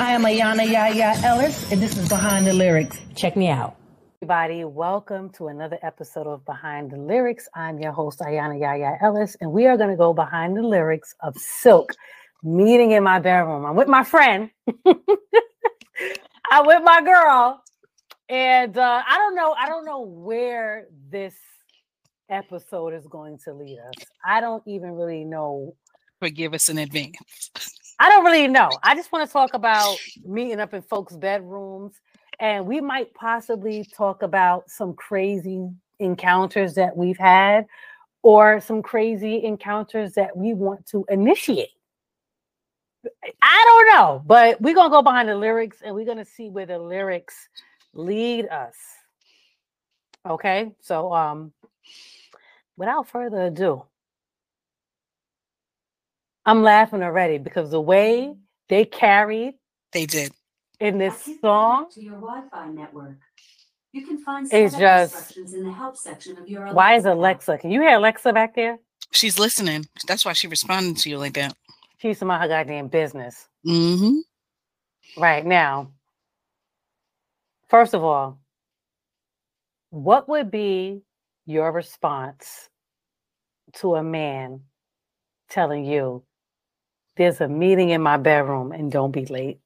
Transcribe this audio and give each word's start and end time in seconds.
I 0.00 0.12
am 0.12 0.22
Ayana 0.22 0.66
Yaya 0.66 1.12
Ellis, 1.22 1.70
and 1.70 1.82
this 1.82 1.98
is 1.98 2.08
Behind 2.08 2.46
the 2.46 2.54
Lyrics. 2.54 2.98
Check 3.16 3.36
me 3.36 3.50
out. 3.50 3.76
Everybody, 4.22 4.64
welcome 4.64 5.28
to 5.34 5.48
another 5.48 5.78
episode 5.82 6.26
of 6.26 6.42
Behind 6.46 6.90
the 6.90 6.96
Lyrics. 6.96 7.50
I'm 7.54 7.78
your 7.78 7.92
host, 7.92 8.20
Ayana 8.20 8.58
Yaya 8.58 8.96
Ellis, 9.02 9.36
and 9.42 9.52
we 9.52 9.66
are 9.66 9.76
going 9.76 9.90
to 9.90 9.98
go 9.98 10.14
behind 10.14 10.56
the 10.56 10.62
lyrics 10.62 11.14
of 11.20 11.36
Silk, 11.36 11.92
meeting 12.42 12.92
in 12.92 13.02
my 13.02 13.18
bedroom. 13.18 13.66
I'm 13.66 13.76
with 13.76 13.88
my 13.88 14.02
friend. 14.02 14.48
I'm 14.86 16.64
with 16.64 16.82
my 16.82 17.02
girl. 17.02 17.62
And 18.30 18.78
uh, 18.78 19.02
I 19.06 19.16
don't 19.18 19.34
know, 19.34 19.52
I 19.52 19.68
don't 19.68 19.84
know 19.84 20.00
where 20.00 20.86
this 21.10 21.34
episode 22.30 22.94
is 22.94 23.06
going 23.06 23.36
to 23.44 23.52
lead 23.52 23.78
us. 23.80 24.06
I 24.24 24.40
don't 24.40 24.62
even 24.66 24.92
really 24.92 25.24
know. 25.24 25.76
Forgive 26.20 26.54
us 26.54 26.70
in 26.70 26.78
advance. 26.78 27.18
I 28.00 28.08
don't 28.08 28.24
really 28.24 28.48
know. 28.48 28.70
I 28.82 28.94
just 28.94 29.12
want 29.12 29.28
to 29.28 29.32
talk 29.32 29.52
about 29.52 29.98
meeting 30.24 30.58
up 30.58 30.72
in 30.72 30.80
folks' 30.80 31.14
bedrooms, 31.14 31.92
and 32.40 32.66
we 32.66 32.80
might 32.80 33.12
possibly 33.12 33.84
talk 33.84 34.22
about 34.22 34.70
some 34.70 34.94
crazy 34.94 35.68
encounters 35.98 36.72
that 36.76 36.96
we've 36.96 37.18
had, 37.18 37.66
or 38.22 38.58
some 38.58 38.82
crazy 38.82 39.44
encounters 39.44 40.14
that 40.14 40.34
we 40.34 40.54
want 40.54 40.86
to 40.86 41.04
initiate. 41.10 41.68
I 43.42 43.64
don't 43.66 43.94
know, 43.94 44.22
but 44.24 44.58
we're 44.62 44.74
gonna 44.74 44.88
go 44.88 45.02
behind 45.02 45.28
the 45.28 45.36
lyrics 45.36 45.82
and 45.82 45.94
we're 45.94 46.06
gonna 46.06 46.24
see 46.24 46.48
where 46.48 46.66
the 46.66 46.78
lyrics 46.78 47.48
lead 47.92 48.48
us. 48.48 48.76
Okay, 50.26 50.72
so 50.80 51.12
um, 51.12 51.52
without 52.78 53.08
further 53.08 53.42
ado, 53.42 53.84
I'm 56.46 56.62
laughing 56.62 57.02
already 57.02 57.38
because 57.38 57.70
the 57.70 57.80
way 57.80 58.34
they 58.68 58.84
carried 58.84 59.54
They 59.92 60.06
did. 60.06 60.32
in 60.80 60.98
this 60.98 61.28
song, 61.40 61.90
to 61.92 62.02
your 62.02 62.14
Wi-Fi 62.14 62.68
network. 62.70 63.18
You 63.92 64.06
can 64.06 64.18
find 64.18 64.48
It's 64.52 64.76
just- 64.76 65.14
instructions 65.14 65.54
in 65.54 65.64
the 65.64 65.72
help 65.72 65.96
section 65.96 66.38
of 66.38 66.48
your 66.48 66.72
why 66.72 66.94
is. 66.94 67.04
Alexa? 67.04 67.58
Can 67.58 67.70
you 67.70 67.80
hear 67.80 67.96
Alexa 67.96 68.32
back 68.32 68.54
there? 68.54 68.78
She's 69.12 69.38
listening. 69.38 69.86
That's 70.06 70.24
why 70.24 70.32
she 70.32 70.46
responded 70.46 70.96
to 70.98 71.10
you 71.10 71.18
like 71.18 71.34
that. 71.34 71.56
She's 71.98 72.18
some 72.18 72.30
of 72.30 72.40
her 72.40 72.48
goddamn 72.48 72.88
business 72.88 73.48
Mm-hmm. 73.66 74.18
right 75.20 75.44
now. 75.44 75.92
First 77.68 77.94
of 77.94 78.02
all, 78.04 78.38
what 79.90 80.28
would 80.28 80.50
be 80.50 81.02
your 81.46 81.72
response 81.72 82.68
to 83.74 83.96
a 83.96 84.02
man 84.02 84.60
telling 85.48 85.84
you 85.84 86.24
there's 87.20 87.42
a 87.42 87.48
meeting 87.48 87.90
in 87.90 88.00
my 88.02 88.16
bedroom 88.16 88.72
and 88.72 88.90
don't 88.90 89.10
be 89.12 89.26
late? 89.26 89.60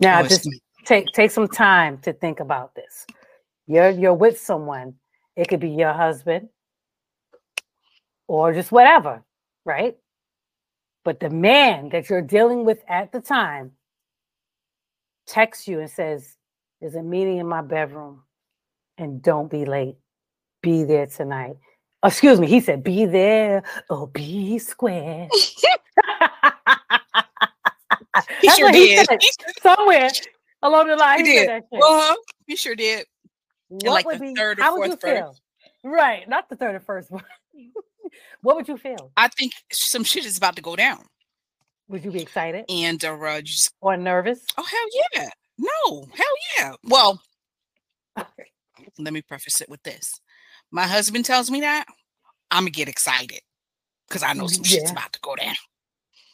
Now, 0.00 0.20
Oh, 0.20 0.24
it's- 0.24 0.44
just 0.44 0.50
take 0.86 1.06
take 1.12 1.30
some 1.30 1.48
time 1.48 1.98
to 2.00 2.12
think 2.12 2.40
about 2.40 2.74
this. 2.74 3.06
You're 3.68 3.90
you're 3.90 4.14
with 4.14 4.40
someone. 4.40 4.96
It 5.36 5.48
could 5.48 5.60
be 5.60 5.70
your 5.70 5.92
husband 5.92 6.48
or 8.26 8.52
just 8.52 8.72
whatever, 8.72 9.22
right? 9.64 9.96
But 11.04 11.20
the 11.20 11.30
man 11.30 11.90
that 11.90 12.10
you're 12.10 12.22
dealing 12.22 12.64
with 12.64 12.82
at 12.88 13.12
the 13.12 13.20
time 13.20 13.72
texts 15.26 15.68
you 15.68 15.80
and 15.80 15.90
says, 15.90 16.36
There's 16.80 16.96
a 16.96 17.02
meeting 17.02 17.38
in 17.38 17.46
my 17.46 17.62
bedroom 17.62 18.24
and 18.98 19.22
don't 19.22 19.50
be 19.50 19.64
late. 19.64 19.96
Be 20.62 20.82
there 20.84 21.06
tonight. 21.06 21.56
Excuse 22.04 22.40
me, 22.40 22.48
he 22.48 22.60
said, 22.60 22.82
Be 22.82 23.06
there 23.06 23.62
or 23.90 24.08
be 24.08 24.58
square. 24.58 25.28
He 28.40 28.48
sure 28.50 28.70
did. 28.72 29.06
said. 29.06 29.18
He 29.20 29.30
Somewhere 29.62 30.10
along 30.62 30.88
the 30.88 30.96
line, 30.96 31.24
He 31.24 31.32
he, 31.32 31.38
did. 31.38 31.46
said 31.46 31.62
that 31.62 31.64
shit. 31.72 31.82
Uh-huh. 31.82 32.16
He 32.46 32.56
sure 32.56 32.74
did. 32.74 33.06
what 33.68 33.84
like 33.84 34.06
would 34.06 34.16
the 34.18 34.20
be 34.20 34.34
third 34.34 34.58
or 34.58 34.62
how 34.62 34.78
would 34.78 34.86
you 34.90 34.96
fourth 34.96 35.00
verse. 35.02 35.18
feel? 35.82 35.90
Right, 35.90 36.28
not 36.28 36.48
the 36.48 36.56
third 36.56 36.74
or 36.74 36.80
first 36.80 37.10
one. 37.10 37.22
what 38.42 38.56
would 38.56 38.68
you 38.68 38.76
feel? 38.76 39.12
I 39.16 39.28
think 39.28 39.52
some 39.72 40.04
shit 40.04 40.24
is 40.26 40.36
about 40.38 40.56
to 40.56 40.62
go 40.62 40.76
down. 40.76 41.04
Would 41.88 42.04
you 42.04 42.10
be 42.10 42.20
excited 42.20 42.66
And 42.68 43.02
uh, 43.04 43.14
uh, 43.18 43.40
just, 43.40 43.72
or 43.80 43.96
nervous? 43.96 44.40
oh 44.58 44.64
hell 44.64 45.10
yeah. 45.14 45.28
No, 45.58 46.06
hell 46.14 46.26
yeah. 46.58 46.74
Well, 46.84 47.20
let 48.98 49.12
me 49.12 49.22
preface 49.22 49.60
it 49.60 49.68
with 49.68 49.82
this. 49.82 50.20
My 50.70 50.84
husband 50.86 51.24
tells 51.24 51.50
me 51.50 51.60
that, 51.62 51.86
I'm 52.50 52.62
gonna 52.64 52.70
get 52.70 52.88
excited. 52.88 53.40
Because 54.08 54.22
I 54.22 54.32
know 54.32 54.46
some 54.46 54.64
shit's 54.64 54.90
about 54.90 55.12
to 55.12 55.20
go 55.20 55.34
down. 55.36 55.54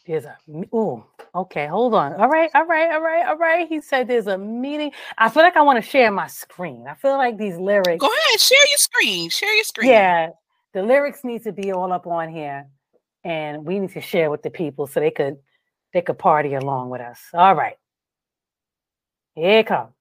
There's 0.07 0.25
a 0.27 0.37
oh, 0.73 1.05
okay, 1.35 1.67
hold 1.67 1.95
on. 1.95 2.15
All 2.15 2.29
right, 2.29 2.51
all 2.55 2.67
right, 2.67 2.93
all 2.93 3.01
right, 3.01 3.27
all 3.27 3.37
right. 3.37 3.69
He 3.69 3.81
said 3.81 4.09
there's 4.09 4.27
a 4.27 4.39
meeting. 4.39 4.93
I 5.19 5.29
feel 5.29 5.43
like 5.43 5.57
I 5.57 5.63
want 5.63 5.83
to 5.83 5.91
share 5.91 6.11
my 6.11 6.27
screen. 6.27 6.87
I 6.89 6.95
feel 6.95 7.17
like 7.17 7.39
these 7.39 7.57
lyrics. 7.57 8.01
Go 8.01 8.07
ahead, 8.07 8.41
share 8.41 8.59
your 8.71 8.79
screen. 8.79 9.31
Share 9.31 9.55
your 9.55 9.65
screen. 9.65 9.91
Yeah, 9.91 10.31
the 10.73 10.83
lyrics 10.83 11.25
need 11.25 11.43
to 11.45 11.53
be 11.53 11.73
all 11.73 11.93
up 11.93 12.07
on 12.07 12.31
here, 12.31 12.67
and 13.25 13.65
we 13.65 13.79
need 13.79 13.93
to 13.93 14.01
share 14.01 14.31
with 14.31 14.43
the 14.43 14.51
people 14.51 14.87
so 14.87 15.01
they 15.01 15.11
could 15.11 15.37
they 15.93 16.03
could 16.03 16.19
party 16.19 16.55
along 16.55 16.91
with 16.91 17.01
us. 17.01 17.21
All 17.33 17.55
right, 17.55 17.77
here 19.35 19.61
it 19.61 19.67
comes. 19.67 19.93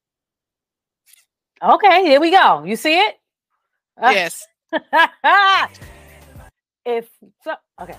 Okay, 1.61 2.03
here 2.03 2.19
we 2.19 2.31
go. 2.31 2.63
You 2.63 2.75
see 2.75 2.99
it? 2.99 3.15
Uh, 4.01 4.11
Yes. 4.13 4.45
if 6.85 7.07
so, 7.43 7.53
okay. 7.81 7.95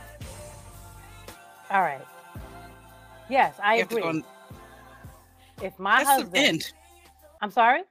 All 1.71 1.81
right. 1.81 2.03
Yes, 3.29 3.55
I 3.63 3.77
You 3.77 3.83
agree. 3.85 4.03
on- 4.03 4.25
if 5.63 5.79
my 5.79 5.99
That's 5.99 6.09
husband, 6.11 6.33
the 6.35 6.39
end. 6.41 6.73
I'm 7.41 7.51
sorry. 7.51 7.83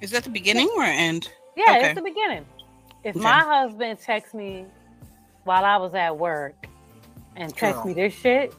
Is 0.00 0.10
that 0.10 0.24
the 0.24 0.30
beginning 0.30 0.68
or 0.76 0.82
end? 0.84 1.28
Yeah, 1.56 1.64
Okay. 1.76 1.86
it's 1.90 1.94
the 1.96 2.02
beginning. 2.02 2.44
If 3.04 3.16
Okay. 3.16 3.22
my 3.22 3.40
husband 3.40 3.98
texts 4.00 4.34
me 4.34 4.66
while 5.44 5.64
I 5.64 5.76
was 5.76 5.94
at 5.94 6.16
work 6.16 6.54
and 7.36 7.54
text 7.54 7.82
Girl. 7.82 7.86
me 7.88 7.94
this 7.94 8.14
shit, 8.14 8.54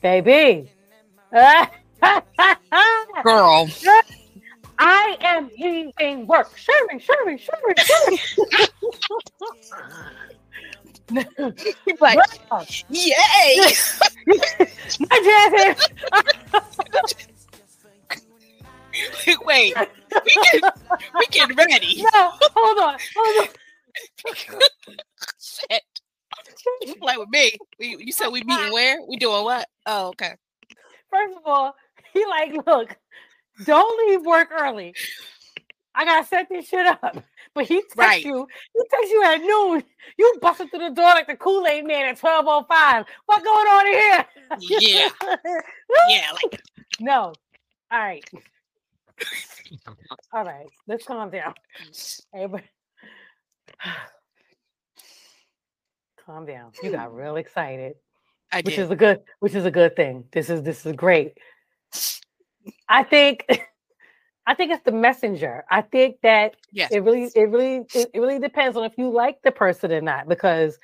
baby, 0.00 0.70
Girl. 1.32 1.68
I 4.78 5.16
am 5.20 5.50
leaving 5.58 6.26
work. 6.26 6.56
Sherry, 6.56 6.98
Sherry, 6.98 7.38
Sherry, 7.38 7.74
Sherry. 7.76 8.18
like, 12.00 12.18
Girl, 12.50 12.66
yay! 12.88 13.72
my 14.26 15.72
jazz 15.74 15.88
Wait, 19.44 19.74
we 20.24 20.34
get 20.52 20.62
we 21.18 21.26
get 21.26 21.56
ready. 21.56 22.02
No, 22.02 22.30
hold 22.54 22.78
on, 22.78 22.98
hold 23.16 23.48
on. 23.48 23.54
Shit. 25.40 25.82
You 26.82 26.94
play 26.96 27.16
with 27.16 27.28
me. 27.28 27.52
We, 27.78 27.96
you 27.98 28.12
said 28.12 28.28
we 28.28 28.42
meeting 28.44 28.72
where? 28.72 28.98
We 29.08 29.16
doing 29.16 29.44
what? 29.44 29.66
Oh, 29.86 30.08
okay. 30.08 30.34
First 31.10 31.36
of 31.36 31.42
all, 31.44 31.74
he 32.12 32.24
like, 32.26 32.66
look, 32.66 32.96
don't 33.64 34.08
leave 34.08 34.24
work 34.24 34.48
early. 34.52 34.94
I 35.94 36.04
gotta 36.04 36.26
set 36.26 36.48
this 36.48 36.68
shit 36.68 36.86
up. 36.86 37.16
But 37.54 37.66
he 37.66 37.82
texts 37.82 37.96
Right. 37.98 38.24
you, 38.24 38.46
he 38.74 38.82
texts 38.90 39.12
you 39.12 39.24
at 39.24 39.42
noon. 39.42 39.84
You 40.16 40.38
busted 40.40 40.70
through 40.70 40.88
the 40.88 40.94
door 40.94 41.04
like 41.08 41.26
the 41.26 41.36
Kool-Aid 41.36 41.84
man 41.84 42.06
at 42.06 42.18
1205. 42.18 43.04
What 43.26 43.44
going 43.44 43.66
on 43.66 43.86
here? 43.86 44.26
Yeah, 44.80 45.08
yeah. 46.08 46.32
Like 46.32 46.62
no. 46.98 47.34
All 47.90 47.98
right. 47.98 48.24
All 50.32 50.44
right. 50.44 50.66
Let's 50.86 51.04
calm 51.04 51.28
down. 51.28 51.52
Everybody. 52.34 52.64
calm 56.24 56.46
down. 56.46 56.72
You 56.82 56.92
got 56.92 57.10
hmm. 57.10 57.16
real 57.16 57.36
excited. 57.36 57.96
I 58.52 58.60
did. 58.60 58.66
which 58.66 58.78
is 58.78 58.90
a 58.90 58.96
good 58.96 59.20
which 59.40 59.54
is 59.54 59.64
a 59.64 59.70
good 59.70 59.96
thing 59.96 60.24
this 60.32 60.50
is 60.50 60.62
this 60.62 60.84
is 60.84 60.92
great 60.92 61.38
i 62.88 63.02
think 63.02 63.46
i 64.46 64.54
think 64.54 64.72
it's 64.72 64.82
the 64.84 64.92
messenger 64.92 65.64
i 65.70 65.80
think 65.80 66.16
that 66.22 66.54
Yes. 66.72 66.90
it 66.92 67.02
really 67.02 67.30
it 67.34 67.48
really 67.50 67.86
it, 67.94 68.10
it 68.14 68.20
really 68.20 68.38
depends 68.38 68.76
on 68.76 68.84
if 68.84 68.96
you 68.98 69.10
like 69.10 69.40
the 69.42 69.52
person 69.52 69.92
or 69.92 70.00
not 70.00 70.28
because 70.28 70.78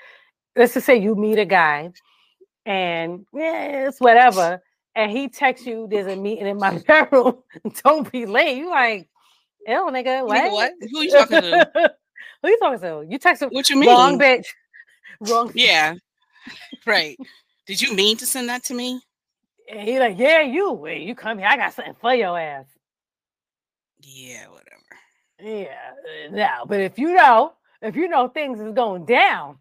let's 0.56 0.74
just 0.74 0.86
say 0.86 0.96
you 0.96 1.14
meet 1.14 1.38
a 1.38 1.44
guy 1.44 1.90
and 2.66 3.26
yeah 3.32 3.86
it's 3.88 4.00
whatever 4.00 4.62
and 4.94 5.10
he 5.10 5.28
texts 5.28 5.66
you 5.66 5.86
there's 5.90 6.06
a 6.06 6.16
meeting 6.16 6.46
in 6.46 6.58
my 6.58 6.78
bedroom 6.86 7.38
don't 7.84 8.10
be 8.12 8.26
late 8.26 8.56
you 8.58 8.70
like 8.70 9.08
ew 9.66 9.88
nigga 9.90 10.24
what, 10.26 10.36
Nigga, 10.44 10.52
what? 10.52 10.72
Who 10.90 11.00
you 11.02 11.10
talking 11.10 11.40
to? 11.40 11.68
who 12.42 12.48
you 12.48 12.58
talking 12.58 12.80
to 12.80 13.06
you 13.08 13.18
texted 13.18 13.52
What 13.52 13.68
you 13.70 13.76
mean? 13.76 13.88
wrong 13.88 14.18
bitch 14.18 14.46
wrong 15.20 15.50
Yeah. 15.54 15.94
Right. 16.86 17.18
Did 17.66 17.82
you 17.82 17.94
mean 17.94 18.16
to 18.18 18.26
send 18.26 18.48
that 18.48 18.64
to 18.64 18.74
me? 18.74 19.00
And 19.70 19.80
he 19.80 19.98
like, 19.98 20.18
yeah, 20.18 20.40
you. 20.40 20.72
Wait, 20.72 21.02
you 21.06 21.14
come 21.14 21.38
here. 21.38 21.46
I 21.48 21.56
got 21.56 21.74
something 21.74 21.94
for 22.00 22.14
your 22.14 22.38
ass. 22.38 22.64
Yeah, 24.00 24.46
whatever. 24.48 24.68
Yeah, 25.40 25.74
uh, 26.28 26.34
now, 26.34 26.64
but 26.66 26.80
if 26.80 26.98
you 26.98 27.14
know, 27.14 27.52
if 27.82 27.94
you 27.96 28.08
know 28.08 28.28
things 28.28 28.60
is 28.60 28.72
going 28.72 29.04
down, 29.04 29.58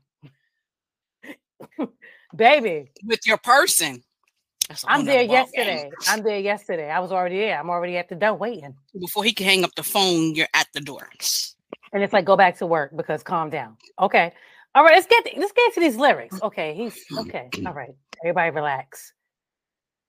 baby, 2.36 2.92
With 3.06 3.26
your 3.28 3.38
person. 3.38 4.04
That's 4.68 4.84
a 4.84 4.88
whole 4.88 5.00
I'm 5.00 5.06
there 5.06 5.26
ball 5.28 5.28
game. 5.28 5.32
yesterday. 5.32 5.92
I'm 6.10 6.24
there 6.24 6.40
yesterday. 6.40 6.90
I 6.90 7.00
was 7.00 7.12
already 7.12 7.38
there. 7.38 7.58
I'm 7.60 7.70
already 7.70 7.98
at 7.98 8.10
the 8.10 8.16
door 8.16 8.34
waiting. 8.34 8.76
Before 9.00 9.24
he 9.24 9.32
can 9.32 9.46
hang 9.46 9.64
up 9.64 9.74
the 9.76 9.84
phone, 9.84 10.36
you're 10.36 10.48
at 10.54 10.68
the 10.74 10.82
door. 10.82 11.08
And 11.94 12.04
it's 12.04 12.12
like, 12.12 12.26
go 12.26 12.36
back 12.36 12.58
to 12.58 12.66
work 12.68 12.92
because 12.96 13.24
calm 13.24 13.50
down. 13.50 13.78
Okay. 14.00 14.34
All 14.76 14.84
right, 14.84 14.94
let's 14.94 15.08
get 15.08 15.26
let's 15.38 15.54
get 15.54 15.74
to 15.74 15.80
these 15.80 15.96
lyrics. 15.96 16.40
Okay, 16.42 16.76
he's 16.76 17.04
okay. 17.18 17.50
All 17.66 17.74
right. 17.74 17.96
Everybody 18.24 18.52
relax. 18.52 19.14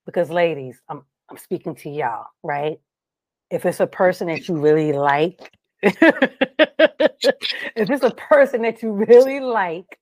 Because 0.05 0.29
ladies, 0.29 0.83
I'm 0.89 1.05
I'm 1.31 1.39
speaking 1.39 1.75
to 1.77 1.89
y'all, 1.91 2.27
right? 2.43 2.79
If 3.50 3.65
it's 3.65 3.81
a 3.81 3.87
person 3.87 4.29
that 4.29 4.49
you 4.49 4.56
really 4.56 4.93
like, 4.93 5.53
if 5.83 5.97
it's 7.77 8.05
a 8.05 8.11
person 8.11 8.62
that 8.62 8.83
you 8.83 8.93
really 8.93 9.41
like 9.41 9.99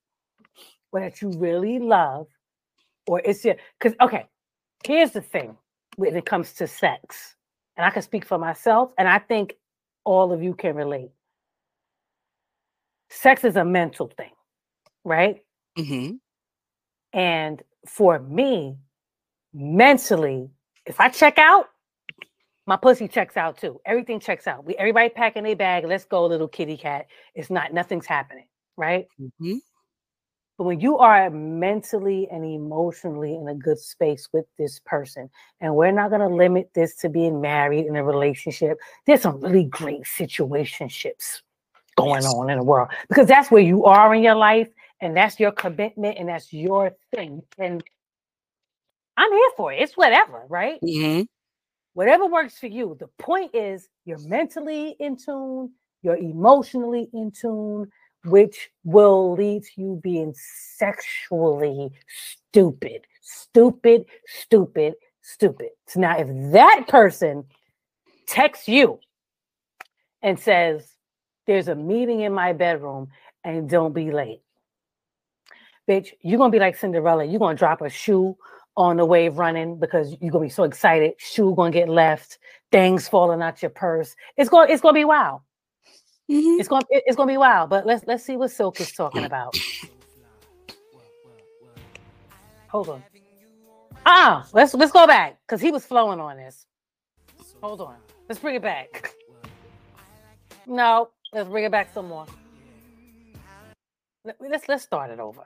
or 0.91 0.99
that 1.01 1.21
you 1.21 1.29
really 1.31 1.79
love, 1.79 2.27
or 3.05 3.21
it's 3.23 3.45
your 3.45 3.55
because 3.79 3.95
okay, 4.01 4.25
here's 4.85 5.11
the 5.11 5.21
thing 5.21 5.57
when 5.95 6.15
it 6.15 6.25
comes 6.25 6.53
to 6.53 6.67
sex, 6.67 7.35
and 7.77 7.85
I 7.85 7.89
can 7.89 8.01
speak 8.01 8.25
for 8.25 8.37
myself, 8.37 8.91
and 8.97 9.07
I 9.07 9.19
think 9.19 9.55
all 10.03 10.31
of 10.33 10.41
you 10.43 10.53
can 10.53 10.75
relate. 10.75 11.11
Sex 13.09 13.43
is 13.43 13.55
a 13.55 13.63
mental 13.63 14.11
thing, 14.17 14.31
right? 15.03 15.43
hmm 15.77 16.11
And 17.13 17.61
for 17.85 18.19
me, 18.19 18.77
mentally, 19.53 20.49
if 20.85 20.99
I 20.99 21.09
check 21.09 21.37
out, 21.37 21.69
my 22.67 22.77
pussy 22.77 23.07
checks 23.09 23.37
out 23.37 23.57
too. 23.59 23.81
Everything 23.85 24.19
checks 24.19 24.47
out. 24.47 24.65
We 24.65 24.75
everybody 24.77 25.09
packing 25.09 25.43
their 25.43 25.55
bag. 25.57 25.85
Let's 25.85 26.05
go, 26.05 26.25
little 26.27 26.49
kitty 26.49 26.77
cat. 26.77 27.07
It's 27.35 27.51
not 27.51 27.73
nothing's 27.73 28.07
happening, 28.07 28.47
right? 28.77 29.07
hmm 29.39 29.57
But 30.57 30.65
when 30.65 30.81
you 30.81 30.99
are 30.99 31.29
mentally 31.31 32.29
and 32.31 32.45
emotionally 32.45 33.35
in 33.35 33.49
a 33.49 33.55
good 33.55 33.79
space 33.79 34.29
with 34.33 34.45
this 34.57 34.79
person, 34.85 35.29
and 35.61 35.75
we're 35.75 35.91
not 35.91 36.11
going 36.11 36.21
to 36.21 36.29
limit 36.35 36.71
this 36.75 36.95
to 36.97 37.09
being 37.09 37.41
married 37.41 37.87
in 37.87 37.97
a 37.97 38.03
relationship, 38.05 38.79
there's 39.07 39.21
some 39.21 39.41
really 39.41 39.65
great 39.65 40.03
situationships 40.03 41.41
going 41.97 42.25
Yes. 42.25 42.27
on 42.27 42.49
in 42.49 42.59
the 42.59 42.63
world 42.65 42.89
because 43.09 43.27
that's 43.27 43.51
where 43.51 43.61
you 43.63 43.85
are 43.85 44.15
in 44.15 44.23
your 44.23 44.35
life, 44.35 44.69
and 45.01 45.17
that's 45.17 45.39
your 45.39 45.51
commitment, 45.51 46.17
and 46.19 46.29
that's 46.29 46.53
your 46.53 46.93
thing. 47.15 47.43
And 47.59 47.83
I'm 49.17 49.31
here 49.33 49.51
for 49.57 49.73
it. 49.73 49.81
It's 49.81 49.97
whatever, 49.97 50.45
right? 50.49 50.81
hmm 50.81 51.23
Whatever 51.97 52.27
works 52.27 52.59
for 52.59 52.67
you. 52.67 52.95
The 52.99 53.07
point 53.17 53.55
is, 53.55 53.89
you're 54.05 54.19
mentally 54.19 54.95
in 54.99 55.17
tune, 55.17 55.71
you're 56.03 56.15
emotionally 56.15 57.09
in 57.11 57.31
tune, 57.31 57.89
which 58.23 58.69
will 58.83 59.33
lead 59.33 59.63
to 59.63 59.81
you 59.81 59.99
being 60.03 60.31
sexually 60.77 61.89
stupid, 62.07 63.07
stupid, 63.23 64.05
stupid, 64.27 64.93
stupid. 65.23 65.69
So 65.87 65.99
now, 65.99 66.19
if 66.19 66.27
that 66.51 66.85
person 66.87 67.45
texts 68.27 68.67
you 68.67 68.99
and 70.21 70.39
says, 70.39 70.87
There's 71.47 71.67
a 71.67 71.73
meeting 71.73 72.21
in 72.21 72.31
my 72.31 72.53
bedroom 72.53 73.07
and 73.43 73.67
don't 73.67 73.93
be 73.93 74.11
late, 74.11 74.43
bitch, 75.89 76.09
you're 76.21 76.37
gonna 76.37 76.51
be 76.51 76.59
like 76.59 76.77
Cinderella. 76.77 77.25
You're 77.25 77.39
gonna 77.39 77.57
drop 77.57 77.81
a 77.81 77.89
shoe 77.89 78.37
on 78.77 78.97
the 78.97 79.05
way 79.05 79.27
running 79.27 79.79
because 79.79 80.15
you're 80.21 80.31
gonna 80.31 80.45
be 80.45 80.49
so 80.49 80.63
excited. 80.63 81.13
Shoe 81.17 81.53
gonna 81.55 81.71
get 81.71 81.89
left, 81.89 82.37
things 82.71 83.07
falling 83.07 83.41
out 83.41 83.61
your 83.61 83.71
purse. 83.71 84.15
It's 84.37 84.49
going 84.49 84.69
it's 84.71 84.81
gonna 84.81 84.93
be 84.93 85.03
wild. 85.05 85.41
hmm 86.29 86.59
It's 86.59 86.69
gonna 86.69 86.85
it's 86.91 87.17
gonna 87.17 87.31
be 87.31 87.37
wild. 87.37 87.69
But 87.69 87.85
let's 87.85 88.05
let's 88.05 88.23
see 88.23 88.37
what 88.37 88.51
Silk 88.51 88.79
is 88.79 88.91
talking 88.93 89.25
about. 89.25 89.57
Hold 92.69 92.89
on. 92.89 93.03
Ah, 94.05 94.47
let's 94.53 94.73
let's 94.75 94.91
go 94.91 95.07
back 95.07 95.39
because 95.47 95.59
he 95.59 95.71
was 95.71 95.85
flowing 95.85 96.19
on 96.19 96.37
this. 96.37 96.65
Hold 97.61 97.81
on. 97.81 97.95
Let's 98.29 98.39
bring 98.39 98.55
it 98.55 98.61
back. 98.61 99.13
No, 100.67 101.09
let's 101.33 101.49
bring 101.49 101.65
it 101.65 101.71
back 101.71 101.93
some 101.93 102.07
more. 102.09 102.25
Let- 104.23 104.35
Let's 104.41 104.67
let's 104.67 104.83
start 104.83 105.09
it 105.09 105.19
over. 105.19 105.45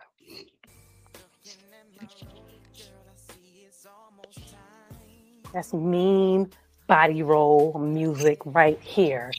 That's 5.54 5.74
mean 5.74 6.50
body 6.88 7.24
roll 7.24 7.78
music 7.80 8.40
right 8.46 8.80
here. 8.82 9.32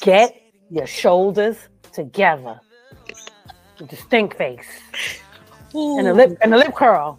Get 0.00 0.40
your 0.70 0.86
shoulders 0.86 1.56
together. 1.92 2.60
With 3.78 3.90
the 3.90 3.96
stink 3.96 4.36
face 4.36 4.66
and 5.74 6.06
the 6.06 6.14
lip 6.14 6.38
and 6.40 6.52
the 6.52 6.56
lip 6.56 6.74
curl. 6.74 7.18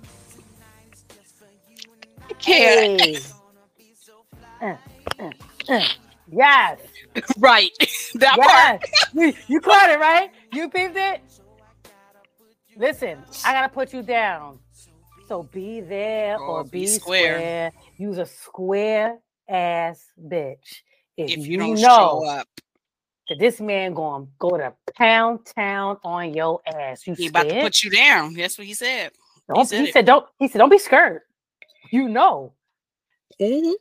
can't. 2.40 3.00
Hey. 3.02 3.18
Uh, 4.62 4.76
uh, 5.20 5.32
uh. 5.70 5.88
Yes. 6.32 6.80
Right. 7.40 7.72
that 8.16 8.38
part. 8.38 8.84
Yes. 8.84 9.06
You, 9.14 9.56
you 9.56 9.60
caught 9.60 9.90
it, 9.90 10.00
right? 10.00 10.30
You 10.54 10.70
peeped 10.70 10.96
it? 10.96 11.22
Listen, 12.76 13.24
I 13.44 13.54
gotta 13.54 13.70
put 13.70 13.92
you 13.92 14.04
down. 14.04 14.60
So 15.28 15.44
be 15.44 15.82
there 15.82 16.40
or, 16.40 16.60
Or 16.60 16.64
be, 16.64 16.82
be 16.82 16.88
square. 16.88 17.40
square. 17.40 17.74
Use 17.98 18.18
a 18.18 18.26
square 18.26 19.20
ass 19.50 20.06
bitch. 20.22 20.82
If, 21.18 21.32
If 21.32 21.48
you, 21.48 21.54
you 21.54 21.58
don't 21.58 21.80
know 21.82 22.22
show 22.22 22.26
up, 22.26 22.48
that 23.30 23.40
this 23.40 23.60
man 23.62 23.94
gonna 23.94 24.28
go 24.40 24.58
to 24.58 24.74
pound 24.98 25.40
town 25.56 25.98
on 26.04 26.34
your 26.34 26.62
ass, 26.68 27.08
you 27.08 27.16
he 27.16 27.28
scared? 27.28 27.30
about 27.30 27.50
to 27.50 27.56
put 27.58 27.84
you 27.84 27.90
down. 27.92 28.34
That's 28.36 28.58
what 28.58 28.68
he 28.68 28.74
said. 28.74 29.12
Don't, 29.50 29.68
said 29.68 29.80
he 29.80 29.88
said, 29.92 30.06
"Don't." 30.06 30.26
He 30.40 30.48
said, 30.48 30.60
"Don't 30.60 30.70
be 30.70 30.78
scared." 30.80 31.22
You 31.92 32.10
know, 32.10 32.54
hmm 33.40 33.72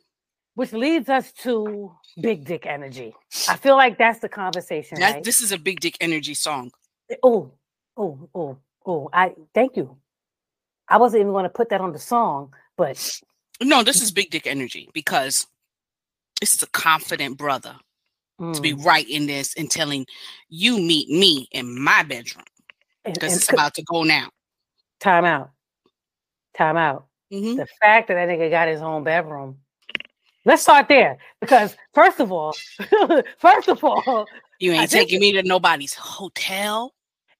which 0.55 0.73
leads 0.73 1.09
us 1.09 1.31
to 1.33 1.93
big 2.19 2.45
dick 2.45 2.65
energy. 2.65 3.15
I 3.47 3.57
feel 3.57 3.75
like 3.75 3.97
that's 3.97 4.19
the 4.19 4.29
conversation, 4.29 4.99
That, 4.99 5.13
right? 5.13 5.23
This 5.23 5.41
is 5.41 5.51
a 5.51 5.57
big 5.57 5.79
dick 5.81 5.97
energy 6.01 6.33
song. 6.33 6.71
Oh, 7.23 7.53
oh, 7.97 8.29
oh, 8.35 8.57
oh! 8.85 9.09
I 9.13 9.33
thank 9.53 9.77
you. 9.77 9.97
I 10.89 10.97
wasn't 10.97 11.21
even 11.21 11.33
going 11.33 11.43
to 11.43 11.49
put 11.49 11.69
that 11.69 11.81
on 11.81 11.93
the 11.93 11.99
song, 11.99 12.53
but 12.77 13.21
No, 13.61 13.83
this 13.83 14.01
is 14.01 14.11
big 14.11 14.29
dick 14.29 14.47
energy 14.47 14.89
because 14.93 15.47
this 16.39 16.53
is 16.53 16.63
a 16.63 16.67
confident 16.67 17.37
brother 17.37 17.75
to 18.53 18.61
be 18.61 18.73
mm, 18.73 18.85
right 18.85 19.07
in 19.09 19.27
this 19.27 19.55
and 19.57 19.69
telling 19.69 20.05
you 20.49 20.79
meet 20.79 21.09
me 21.09 21.47
in 21.51 21.79
my 21.81 22.03
bedroom 22.03 22.45
because 23.03 23.35
it's 23.35 23.51
about 23.51 23.73
to 23.75 23.83
go 23.83 24.03
now. 24.03 24.29
time 24.99 25.25
out, 25.25 25.51
time 26.55 26.77
out. 26.77 27.07
hmm 27.31 27.55
The 27.55 27.67
fact 27.81 28.07
that 28.07 28.15
that 28.15 28.29
nigga 28.29 28.49
got 28.49 28.67
his 28.67 28.81
own 28.81 29.03
bedroom. 29.03 29.57
Let's 30.45 30.61
start 30.61 30.87
there 30.87 31.17
because 31.41 31.75
first 31.93 32.19
of 32.21 32.31
all, 32.31 32.55
first 33.39 33.67
of 33.67 33.83
all, 33.83 34.27
You 34.59 34.71
ain't 34.71 34.89
taking 34.91 35.19
me 35.19 35.33
to 35.33 35.43
nobody's 35.43 35.93
hotel 35.93 36.93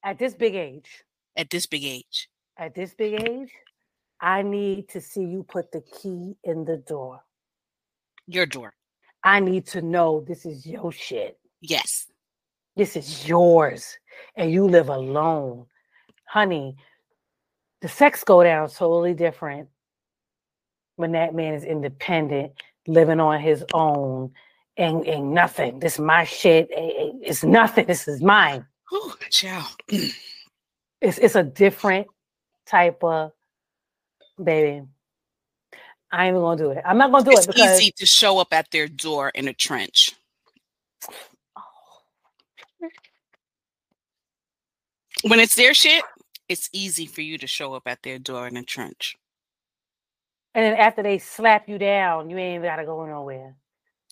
at 0.03 0.19
this 0.19 0.33
big 0.33 0.55
age, 0.55 1.03
at 1.35 1.49
this 1.49 1.65
big 1.65 1.83
age. 1.85 2.27
At 2.57 2.75
this 2.75 2.93
big 2.93 3.21
age, 3.21 3.51
I 4.19 4.41
need 4.41 4.89
to 4.89 5.01
see 5.01 5.23
you 5.23 5.43
put 5.43 5.71
the 5.71 5.81
key 5.81 6.35
in 6.43 6.65
the 6.65 6.77
door. 6.77 7.21
Your 8.27 8.45
door. 8.45 8.73
I 9.23 9.39
need 9.39 9.67
to 9.67 9.81
know 9.81 10.23
this 10.27 10.45
is 10.45 10.65
your 10.65 10.91
shit. 10.91 11.39
Yes. 11.61 12.07
This 12.75 12.95
is 12.95 13.27
yours. 13.27 13.97
And 14.35 14.51
you 14.51 14.67
live 14.67 14.89
alone. 14.89 15.65
Honey, 16.27 16.75
the 17.81 17.87
sex 17.87 18.23
go 18.23 18.43
down 18.43 18.69
totally 18.69 19.13
different 19.13 19.69
when 20.95 21.11
that 21.11 21.35
man 21.35 21.53
is 21.53 21.63
independent, 21.63 22.53
living 22.87 23.19
on 23.19 23.39
his 23.39 23.63
own, 23.73 24.31
and, 24.77 25.05
and 25.05 25.33
nothing. 25.33 25.79
This 25.79 25.93
is 25.93 25.99
my 25.99 26.23
shit. 26.23 26.67
It's 26.71 27.43
nothing. 27.43 27.85
This 27.85 28.07
is 28.07 28.21
mine. 28.21 28.65
Whew, 28.89 29.13
child. 29.29 29.75
It's 30.99 31.19
it's 31.19 31.35
a 31.35 31.43
different 31.43 32.07
type 32.67 33.03
of 33.03 33.31
baby. 34.43 34.85
I 36.11 36.27
ain't 36.27 36.35
gonna 36.35 36.57
do 36.57 36.71
it. 36.71 36.83
I'm 36.85 36.97
not 36.97 37.11
gonna 37.11 37.25
do 37.25 37.37
it's 37.37 37.45
it 37.45 37.47
because 37.47 37.81
easy 37.81 37.91
to 37.97 38.05
show 38.05 38.39
up 38.39 38.53
at 38.53 38.71
their 38.71 38.87
door 38.87 39.29
in 39.29 39.47
a 39.47 39.53
trench. 39.53 40.15
When 45.23 45.39
it's 45.39 45.55
their 45.55 45.73
shit, 45.73 46.03
it's 46.49 46.69
easy 46.73 47.05
for 47.07 47.21
you 47.21 47.37
to 47.39 47.47
show 47.47 47.73
up 47.73 47.83
at 47.87 48.03
their 48.03 48.19
door 48.19 48.47
in 48.47 48.57
a 48.57 48.63
trench. 48.63 49.17
and 50.55 50.63
then 50.65 50.75
after 50.75 51.03
they 51.03 51.17
slap 51.19 51.67
you 51.69 51.77
down, 51.77 52.29
you 52.29 52.37
ain't 52.37 52.63
gotta 52.63 52.85
go 52.85 53.05
nowhere. 53.05 53.55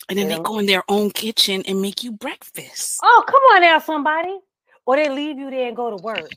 And 0.10 0.20
then 0.20 0.28
They 0.28 0.36
they 0.36 0.40
go 0.40 0.60
in 0.60 0.66
their 0.68 0.84
own 0.90 1.12
kitchen 1.12 1.64
and 1.68 1.82
make 1.82 2.04
you 2.04 2.12
breakfast. 2.12 3.00
Oh, 3.04 3.24
come 3.28 3.42
on 3.54 3.62
now, 3.62 3.80
somebody. 3.80 4.38
Or 4.86 4.96
they 4.98 5.10
leave 5.10 5.38
you 5.40 5.50
there 5.50 5.68
and 5.68 5.76
go 5.76 5.90
to 5.90 5.98
work. 5.98 6.32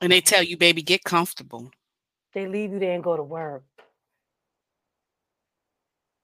And 0.00 0.12
they 0.12 0.20
tell 0.20 0.42
you, 0.42 0.56
baby, 0.56 0.82
get 0.82 1.02
comfortable. 1.04 1.70
They 2.34 2.46
leave 2.46 2.72
you 2.72 2.78
there 2.78 2.94
and 2.94 3.02
go 3.02 3.16
to 3.16 3.22
work. 3.22 3.64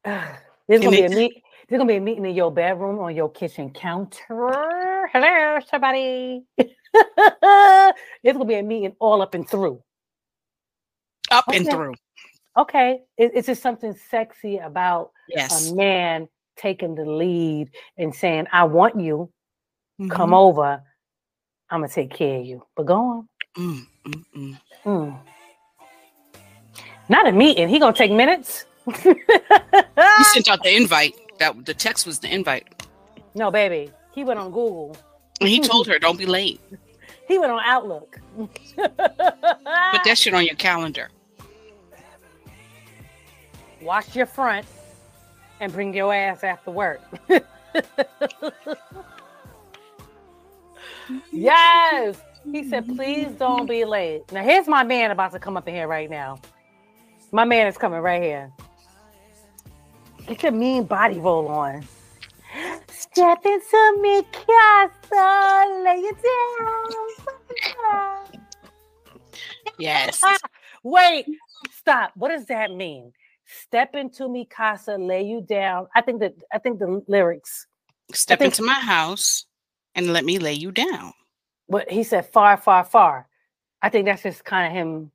Ugh, 0.05 0.37
There's 0.69 0.81
gonna 0.81 0.97
be 0.97 1.03
they 1.03 1.07
a 1.07 1.11
meet. 1.11 1.43
There's 1.69 1.79
gonna 1.79 1.89
be 1.89 1.97
a 1.97 2.01
meeting 2.01 2.25
in 2.27 2.35
your 2.35 2.51
bedroom 2.53 2.99
on 3.01 3.15
your 3.17 3.31
kitchen 3.31 3.71
counter. 3.71 5.09
Hello, 5.13 5.59
somebody. 5.69 6.45
There's 6.57 8.33
gonna 8.33 8.45
be 8.45 8.55
a 8.55 8.63
meeting 8.63 8.95
all 8.99 9.21
up 9.23 9.35
and 9.35 9.49
through. 9.49 9.83
Up 11.31 11.49
and 11.49 11.67
Okay. 11.67 11.71
through. 11.71 11.95
okay, 12.57 13.01
it, 13.19 13.33
it's 13.35 13.47
just 13.47 13.63
something 13.63 13.95
sexy 14.11 14.59
about 14.59 15.11
Yes. 15.29 15.71
a 15.73 15.75
man 15.75 16.29
taking 16.57 16.95
the 16.95 17.05
lead 17.05 17.71
and 17.99 18.15
saying, 18.15 18.47
"I 18.53 18.65
want 18.65 18.99
you, 19.01 19.31
come 20.11 20.31
Mhm. 20.31 20.37
over, 20.37 20.83
I'm 21.71 21.81
gonna 21.81 21.89
take 21.93 22.11
care 22.13 22.41
of 22.41 22.47
you." 22.47 22.65
But 22.77 22.87
go 22.87 22.95
on. 22.97 23.29
Mm, 23.57 23.87
mm, 24.07 24.25
mm. 24.37 24.61
Mm. 24.85 25.19
Not 27.09 27.29
a 27.29 27.33
meeting. 27.33 27.69
He 27.69 27.79
gonna 27.79 27.93
take 27.97 28.13
minutes. 28.13 28.65
He 28.95 30.25
sent 30.25 30.49
out 30.51 30.63
the 30.63 30.75
invite. 30.75 31.15
That 31.39 31.65
the 31.67 31.75
text 31.75 32.07
was 32.07 32.19
the 32.21 32.33
invite. 32.33 32.67
no, 33.35 33.51
baby. 33.51 33.91
He 34.15 34.23
went 34.25 34.39
on 34.39 34.47
Google. 34.53 34.97
And 35.41 35.49
he 35.49 35.61
told 35.61 35.87
her, 35.89 35.99
"Don't 35.99 36.19
be 36.19 36.27
late. 36.27 36.61
He 37.27 37.39
went 37.39 37.51
on 37.53 37.61
Outlook. 37.65 38.21
Put 38.37 38.55
that 38.77 40.15
shit 40.17 40.35
on 40.35 40.45
your 40.45 40.57
calendar." 40.57 41.09
Wash 43.81 44.15
your 44.15 44.27
front 44.27 44.67
and 45.61 45.73
bring 45.73 45.95
your 45.95 46.13
ass 46.13 46.45
after 46.45 46.71
work. 46.71 47.01
yes. 51.33 52.17
He 52.51 52.69
said, 52.69 52.87
please 52.89 53.29
don't 53.39 53.67
be 53.67 53.85
late. 53.85 54.31
Now, 54.33 54.43
here's 54.43 54.69
my 54.69 54.85
man 54.85 55.11
about 55.11 55.33
to 55.33 55.39
come 55.39 55.57
up 55.57 55.69
in 55.69 55.75
here 55.75 55.89
right 55.89 56.11
now. 56.11 56.41
My 57.33 57.45
man 57.45 57.67
is 57.67 57.77
coming 57.77 58.01
right 58.01 58.23
here. 58.23 58.53
Get 60.27 60.43
your 60.43 60.53
mean 60.53 60.85
body 60.85 61.19
roll 61.19 61.49
on. 61.49 61.85
Step 62.89 63.45
into 63.45 63.99
me, 64.01 64.23
casa, 64.33 65.83
lay 65.85 66.01
it 66.01 66.17
down. 66.23 66.85
Yes. 69.79 70.23
Wait, 70.83 71.27
stop. 71.73 72.13
What 72.15 72.29
does 72.29 72.47
that 72.47 72.73
mean? 72.73 73.13
Step 73.47 73.95
into 73.95 74.29
me, 74.29 74.47
casa, 74.47 74.97
lay 74.97 75.23
you 75.23 75.41
down. 75.41 75.87
I 75.95 76.01
think 76.01 76.21
that 76.21 76.35
I 76.53 76.59
think 76.59 76.79
the 76.79 77.03
lyrics. 77.09 77.67
Step 78.13 78.39
think- 78.39 78.53
into 78.53 78.65
my 78.65 78.75
house 78.75 79.47
and 79.95 80.13
let 80.13 80.25
me 80.25 80.39
lay 80.39 80.55
you 80.55 80.71
down. 80.71 81.13
What 81.67 81.91
he 81.91 82.03
said, 82.03 82.27
far, 82.27 82.57
far, 82.57 82.85
far. 82.85 83.27
I 83.83 83.89
think 83.89 84.07
that's 84.07 84.23
just 84.23 84.45
kind 84.45 84.67
of 84.67 84.73
him 84.73 85.11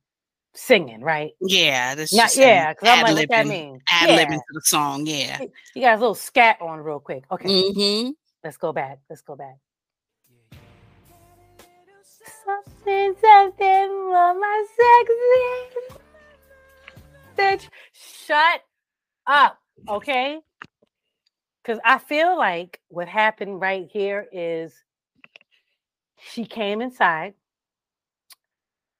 singing, 0.54 1.00
right? 1.00 1.32
Yeah, 1.40 1.94
that's 1.94 2.12
Not 2.12 2.36
yeah, 2.36 2.72
because 2.72 2.88
I'm 2.88 3.02
like, 3.02 3.14
what 3.16 3.28
that 3.28 3.46
mean? 3.46 3.80
Ad-libbing 3.88 4.30
Yeah. 4.30 4.36
to 4.36 4.52
the 4.52 4.60
song. 4.64 5.06
Yeah. 5.06 5.38
He 5.74 5.80
got 5.80 5.96
a 5.96 6.00
little 6.00 6.14
scat 6.14 6.58
on 6.60 6.80
real 6.80 7.00
quick. 7.00 7.24
Okay, 7.30 7.48
Mm-hmm. 7.48 8.10
let's 8.44 8.56
go 8.56 8.72
back. 8.72 8.98
Let's 9.08 9.22
go 9.22 9.36
back. 9.36 9.56
Something, 12.44 13.14
something 13.20 13.88
for 13.88 14.34
my 14.34 14.66
sexy 14.76 16.00
bitch. 17.40 17.68
Shut 17.92 18.62
up, 19.26 19.58
okay? 19.88 20.40
Because 21.62 21.80
I 21.84 21.98
feel 21.98 22.36
like 22.36 22.80
what 22.88 23.08
happened 23.08 23.60
right 23.60 23.88
here 23.90 24.26
is 24.32 24.74
she 26.22 26.44
came 26.44 26.80
inside, 26.80 27.34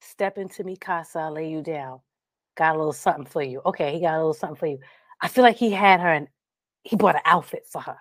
step 0.01 0.39
into 0.39 0.65
me, 0.65 0.77
casa, 0.77 1.19
i 1.19 1.29
lay 1.29 1.51
you 1.51 1.63
down. 1.63 2.01
Got 2.57 2.75
a 2.75 2.79
little 2.79 2.93
something 2.93 3.27
for 3.27 3.43
you. 3.43 3.61
Okay, 3.65 3.95
he 3.95 4.01
got 4.01 4.15
a 4.15 4.19
little 4.19 4.35
something 4.35 4.57
for 4.57 4.67
you. 4.67 4.79
I 5.21 5.29
feel 5.29 5.45
like 5.45 5.57
he 5.57 5.71
had 5.71 6.01
her 6.01 6.13
and 6.13 6.29
he 6.83 6.97
bought 6.97 7.15
an 7.15 7.23
outfit 7.25 7.67
for 7.71 7.81
her. 7.81 7.97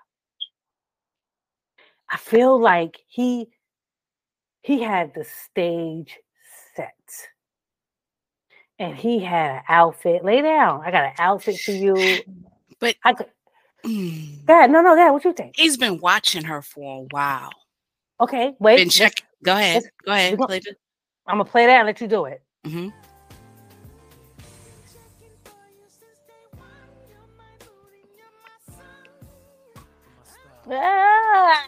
I 2.11 2.17
feel 2.17 2.59
like 2.59 2.99
he 3.07 3.49
he 4.61 4.81
had 4.81 5.13
the 5.13 5.25
stage 5.25 6.17
set. 6.75 6.93
And 8.77 8.95
he 8.95 9.19
had 9.19 9.57
an 9.57 9.61
outfit. 9.67 10.23
Lay 10.23 10.41
down. 10.41 10.81
I 10.85 10.91
got 10.91 11.03
an 11.03 11.13
outfit 11.19 11.59
for 11.59 11.71
you. 11.71 11.95
But 12.79 12.95
I 13.03 13.13
could 13.13 13.27
mm, 13.85 14.45
Dad, 14.45 14.71
no, 14.71 14.81
no, 14.81 14.95
Dad, 14.95 15.11
what 15.11 15.25
you 15.25 15.33
think? 15.33 15.55
he's 15.55 15.77
been 15.77 15.99
watching 15.99 16.43
her 16.45 16.61
for 16.61 17.01
a 17.01 17.07
while. 17.11 17.51
Okay, 18.21 18.53
wait. 18.59 18.77
Been 18.77 18.87
let's- 18.87 18.95
check. 18.95 19.13
Go 19.43 19.53
ahead. 19.53 19.75
let's- 19.83 19.87
Go 20.05 20.11
ahead. 20.11 20.37
gonna- 20.37 20.57
I'm 21.27 21.37
gonna 21.37 21.45
play 21.45 21.65
that 21.67 21.77
and 21.79 21.85
let 21.87 22.01
you 22.01 22.07
do 22.07 22.25
it. 22.25 22.41
Mm-hmm. 22.65 22.89
Ah, 30.71 31.67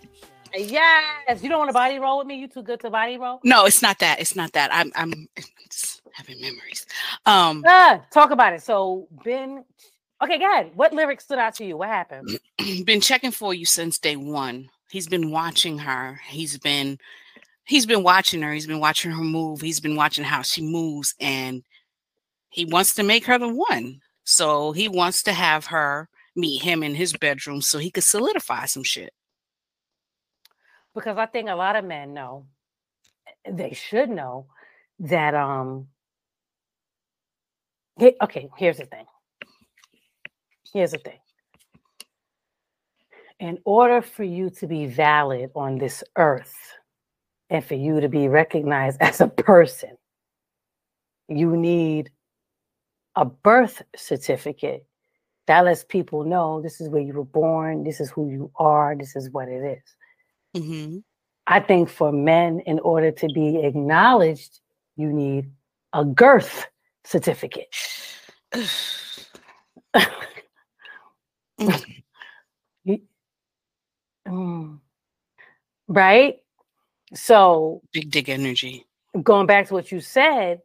yes. 0.56 1.42
You 1.42 1.50
don't 1.50 1.60
want 1.60 1.70
to 1.70 1.74
body 1.74 1.98
roll 2.00 2.20
with 2.20 2.28
me? 2.28 2.36
You 2.36 2.48
too 2.48 2.62
good 2.62 2.80
to 2.82 2.90
body 2.90 3.18
roll? 3.18 3.40
No, 3.44 3.66
it's 3.66 3.82
not 3.82 4.00
that. 4.00 4.20
It's 4.20 4.36
not 4.36 4.52
that. 4.54 4.70
I'm 4.74 4.92
I'm 4.96 5.28
just 5.70 6.02
having 6.14 6.40
memories. 6.42 6.86
Um, 7.26 7.64
Ah, 7.66 8.02
talk 8.12 8.32
about 8.32 8.54
it. 8.54 8.62
So 8.62 9.08
Ben 9.24 9.64
Okay, 10.24 10.38
go 10.38 10.46
ahead. 10.46 10.72
What 10.76 10.94
lyrics 10.94 11.24
stood 11.24 11.40
out 11.40 11.56
to 11.56 11.66
you? 11.66 11.78
What 11.78 11.90
happened? 11.90 12.40
been 12.86 13.02
checking 13.02 13.32
for 13.32 13.56
you 13.56 13.66
since 13.66 13.98
day 13.98 14.16
one. 14.16 14.70
He's 14.92 15.08
been 15.08 15.32
watching 15.32 15.78
her. 15.80 16.20
He's 16.28 16.58
been 16.58 17.00
he's 17.66 17.86
been 17.86 18.04
watching 18.04 18.42
her. 18.42 18.54
He's 18.54 18.68
been 18.68 18.80
watching 18.82 19.12
her 19.12 19.24
move. 19.24 19.62
He's 19.62 19.80
been 19.80 19.96
watching 19.96 20.26
how 20.26 20.42
she 20.42 20.62
moves 20.62 21.16
and 21.20 21.64
he 22.50 22.66
wants 22.66 22.94
to 22.96 23.04
make 23.04 23.26
her 23.26 23.40
the 23.40 23.48
one. 23.48 24.02
So 24.26 24.74
he 24.74 24.88
wants 24.90 25.24
to 25.24 25.34
have 25.34 25.68
her 25.68 26.10
meet 26.36 26.62
him 26.62 26.84
in 26.84 26.96
his 26.96 27.14
bedroom 27.14 27.62
so 27.62 27.80
he 27.80 27.92
could 27.92 28.04
solidify 28.04 28.66
some 28.66 28.84
shit. 28.84 29.14
because 30.94 31.18
I 31.18 31.26
think 31.26 31.50
a 31.50 31.56
lot 31.56 31.76
of 31.76 31.86
men 31.86 32.14
know, 32.14 32.46
they 33.50 33.74
should 33.74 34.10
know 34.10 34.48
that 35.00 35.34
um 35.34 35.88
okay, 38.22 38.50
here's 38.58 38.78
the 38.78 38.86
thing. 38.86 39.06
Here's 40.74 40.92
the 40.92 40.98
thing. 40.98 41.21
In 43.42 43.58
order 43.66 44.04
for 44.04 44.24
you 44.24 44.52
to 44.52 44.68
be 44.68 44.86
valid 44.86 45.50
on 45.56 45.80
this 45.80 46.04
earth 46.16 46.54
and 47.50 47.66
for 47.66 47.74
you 47.74 48.00
to 48.00 48.08
be 48.08 48.28
recognized 48.28 48.98
as 49.02 49.20
a 49.20 49.28
person, 49.28 49.98
you 51.28 51.58
need 51.58 52.12
a 53.16 53.26
birth 53.26 53.82
certificate 53.96 54.86
that 55.48 55.66
lets 55.66 55.84
people 55.84 56.24
know 56.24 56.62
this 56.62 56.80
is 56.80 56.88
where 56.88 57.02
you 57.02 57.14
were 57.14 57.26
born, 57.26 57.84
this 57.84 58.00
is 58.00 58.12
who 58.12 58.30
you 58.30 58.52
are, 58.58 58.96
this 58.96 59.16
is 59.16 59.32
what 59.32 59.48
it 59.48 59.82
is. 60.56 60.62
hmm 60.62 60.98
I 61.48 61.60
think 61.60 61.90
for 61.90 62.12
men, 62.12 62.60
in 62.68 62.78
order 62.80 63.12
to 63.12 63.28
be 63.34 63.58
acknowledged, 63.58 64.60
you 64.96 65.12
need 65.12 65.52
a 65.94 66.06
girth 66.06 66.68
certificate. 67.04 67.76
Mm. 74.32 74.80
right? 75.88 76.38
So 77.14 77.82
Big 77.92 78.10
dick 78.10 78.30
energy. 78.30 78.86
going 79.22 79.48
back 79.48 79.68
to 79.68 79.74
what 79.74 79.92
you 79.92 80.00
said, 80.00 80.62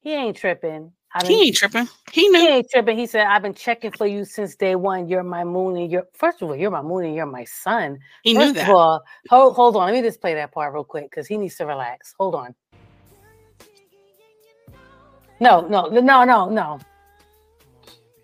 he 0.00 0.12
ain't 0.12 0.36
tripping. 0.36 0.92
He 1.24 1.46
ain't 1.46 1.56
tripping. 1.56 1.88
He 2.12 2.28
he 2.28 2.46
ain't 2.48 2.70
tripping. 2.70 2.98
He 2.98 3.06
said, 3.06 3.26
I've 3.26 3.42
been 3.42 3.54
checking 3.54 3.90
for 3.90 4.06
you 4.06 4.24
since 4.24 4.54
day 4.54 4.74
one. 4.74 5.08
You're 5.08 5.22
my 5.22 5.44
moon 5.44 5.76
and 5.76 5.90
you're 5.90 6.06
first 6.12 6.42
of 6.42 6.48
all, 6.48 6.56
you're 6.56 6.70
my 6.70 6.82
moon 6.82 7.06
and 7.06 7.14
you're 7.14 7.26
my 7.26 7.44
son." 7.44 7.98
He 8.22 8.34
knew 8.34 8.52
that. 8.52 8.68
of 8.68 8.74
all, 8.74 9.02
hold, 9.30 9.54
hold 9.54 9.76
on. 9.76 9.86
Let 9.86 9.94
me 9.94 10.02
just 10.02 10.20
play 10.20 10.34
that 10.34 10.52
part 10.52 10.74
real 10.74 10.84
quick 10.84 11.10
because 11.10 11.26
he 11.26 11.38
needs 11.38 11.56
to 11.56 11.66
relax. 11.66 12.14
Hold 12.18 12.34
on. 12.34 12.54
No, 15.40 15.66
no, 15.66 15.86
no, 15.88 16.24
no, 16.24 16.48
no. 16.50 16.78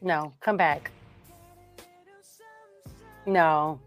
No, 0.02 0.34
come 0.40 0.56
back. 0.56 0.90
No, 3.24 3.80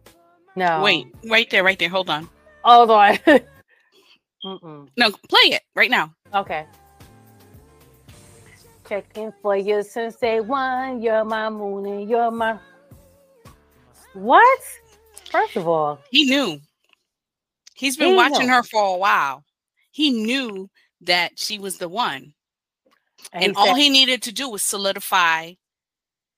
no. 0.55 0.81
Wait, 0.83 1.07
right 1.29 1.49
there, 1.49 1.63
right 1.63 1.77
there. 1.79 1.89
Hold 1.89 2.09
on. 2.09 2.29
Hold 2.63 2.91
on. 2.91 3.17
No, 4.95 5.09
play 5.27 5.55
it 5.55 5.63
right 5.75 5.89
now. 5.89 6.13
Okay. 6.31 6.67
Checking 8.87 9.33
for 9.41 9.57
you 9.57 9.81
since 9.81 10.17
day 10.17 10.39
one. 10.39 11.01
You're 11.01 11.25
my 11.25 11.49
moon 11.49 11.87
and 11.87 12.07
you're 12.09 12.29
my. 12.29 12.59
What? 14.13 14.59
First 15.31 15.55
of 15.55 15.67
all, 15.67 15.99
He 16.11 16.25
knew. 16.25 16.59
He's 17.73 17.97
been 17.97 18.09
He 18.09 18.15
watching 18.15 18.45
knew. 18.45 18.53
her 18.53 18.61
for 18.61 18.93
a 18.95 18.97
while. 18.97 19.43
He 19.91 20.11
knew 20.11 20.69
that 21.01 21.39
she 21.39 21.57
was 21.57 21.79
the 21.79 21.89
one. 21.89 22.33
and, 23.33 23.43
And 23.45 23.51
he 23.53 23.57
all 23.57 23.65
said- 23.67 23.77
he 23.77 23.89
needed 23.89 24.21
to 24.23 24.31
do 24.31 24.47
was 24.47 24.61
solidify 24.61 25.53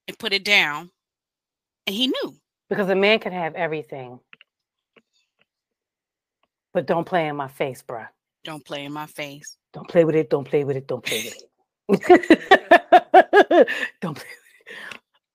and 0.08 0.18
put 0.18 0.32
it 0.32 0.44
down. 0.44 0.90
And 1.86 1.94
he 1.94 2.06
knew. 2.06 2.36
Because 2.68 2.88
a 2.88 2.94
man 2.94 3.18
can 3.18 3.32
have 3.32 3.54
everything, 3.54 4.20
but 6.74 6.86
don't 6.86 7.04
play 7.04 7.28
in 7.28 7.36
my 7.36 7.48
face, 7.48 7.82
bruh. 7.82 8.08
Don't 8.44 8.64
play 8.64 8.84
in 8.84 8.92
my 8.92 9.06
face. 9.06 9.56
Don't 9.72 9.88
play 9.88 10.04
with 10.04 10.14
it. 10.14 10.30
Don't 10.30 10.44
play 10.48 10.64
with 10.64 10.76
it. 10.76 10.86
Don't 10.86 11.04
play 11.04 11.24
with 11.24 11.34
it. 11.90 13.68
don't 14.00 14.14
play. 14.14 14.24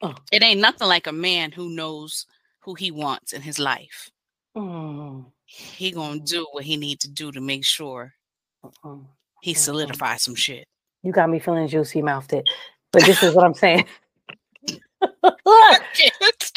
With 0.01 0.11
it 0.11 0.19
It 0.31 0.43
ain't 0.43 0.61
nothing 0.61 0.87
like 0.87 1.07
a 1.07 1.11
man 1.11 1.51
who 1.51 1.69
knows 1.69 2.25
who 2.61 2.75
he 2.75 2.91
wants 2.91 3.33
in 3.33 3.41
his 3.41 3.59
life. 3.59 4.09
Mm, 4.55 5.25
He 5.45 5.91
gonna 5.91 6.19
do 6.19 6.47
what 6.51 6.63
he 6.63 6.77
need 6.77 6.99
to 7.01 7.09
do 7.09 7.31
to 7.31 7.41
make 7.41 7.65
sure 7.65 8.13
he 9.41 9.53
solidifies 9.53 10.23
some 10.23 10.35
shit. 10.35 10.67
You 11.03 11.11
got 11.11 11.29
me 11.29 11.39
feeling 11.39 11.67
juicy 11.67 12.01
mouthed. 12.01 12.33
It. 12.33 12.49
But 12.91 13.03
this 13.05 13.21
is 13.23 13.33
what 13.33 13.45
I'm 13.45 13.53
saying. 13.53 13.85
but 15.21 15.81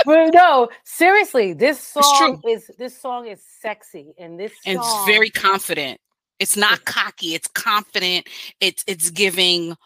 no, 0.06 0.68
seriously, 0.84 1.52
this 1.52 1.80
song 1.80 2.40
is 2.48 2.70
this 2.78 2.98
song 2.98 3.26
is 3.26 3.42
sexy 3.60 4.14
and 4.18 4.38
this 4.38 4.52
and 4.64 4.78
song, 4.82 4.94
it's 5.00 5.06
very 5.06 5.30
confident. 5.30 6.00
It's 6.38 6.56
not 6.56 6.84
cocky. 6.84 7.34
It's 7.34 7.48
confident. 7.48 8.28
It's 8.60 8.84
it's 8.86 9.10
giving. 9.10 9.76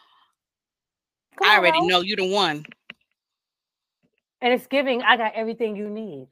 I 1.42 1.56
already 1.58 1.78
Ralph. 1.78 1.88
know 1.88 2.00
you 2.02 2.16
the 2.16 2.26
one. 2.28 2.66
and 4.40 4.52
it's 4.52 4.66
giving. 4.66 5.02
I 5.02 5.16
got 5.16 5.32
everything 5.34 5.76
you 5.76 5.88
need. 5.88 6.28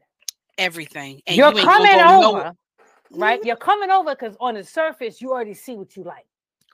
Everything. 0.58 1.22
And 1.26 1.36
You're 1.36 1.54
you 1.54 1.62
coming 1.62 2.00
over, 2.00 2.20
nowhere. 2.20 2.52
right? 3.12 3.38
Mm-hmm. 3.38 3.46
You're 3.46 3.56
coming 3.56 3.90
over 3.90 4.14
because 4.14 4.36
on 4.40 4.54
the 4.54 4.64
surface 4.64 5.20
you 5.22 5.32
already 5.32 5.54
see 5.54 5.76
what 5.76 5.96
you 5.96 6.02
like. 6.02 6.26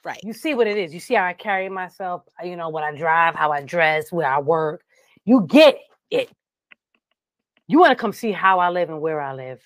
Right. 0.04 0.21
You 0.23 0.33
see 0.33 0.54
what 0.54 0.66
it 0.66 0.76
is. 0.76 0.92
You 0.92 1.00
see 1.00 1.14
how 1.14 1.25
I 1.25 1.33
carry 1.33 1.68
myself. 1.68 2.23
You 2.42 2.56
know 2.56 2.68
what 2.68 2.83
I 2.85 2.94
drive, 2.94 3.35
how 3.35 3.52
I 3.52 3.62
dress, 3.62 4.12
where 4.12 4.26
I 4.26 4.38
work. 4.38 4.83
You 5.25 5.47
get 5.49 5.78
it. 6.11 6.30
You 7.66 7.78
want 7.78 7.90
to 7.90 7.97
come 7.97 8.12
see 8.12 8.33
how 8.33 8.59
I 8.59 8.68
live 8.68 8.90
and 8.90 9.00
where 9.00 9.21
I 9.21 9.33
live. 9.33 9.61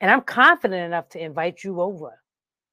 And 0.00 0.10
I'm 0.10 0.22
confident 0.22 0.84
enough 0.84 1.08
to 1.10 1.22
invite 1.22 1.64
you 1.64 1.80
over. 1.80 2.20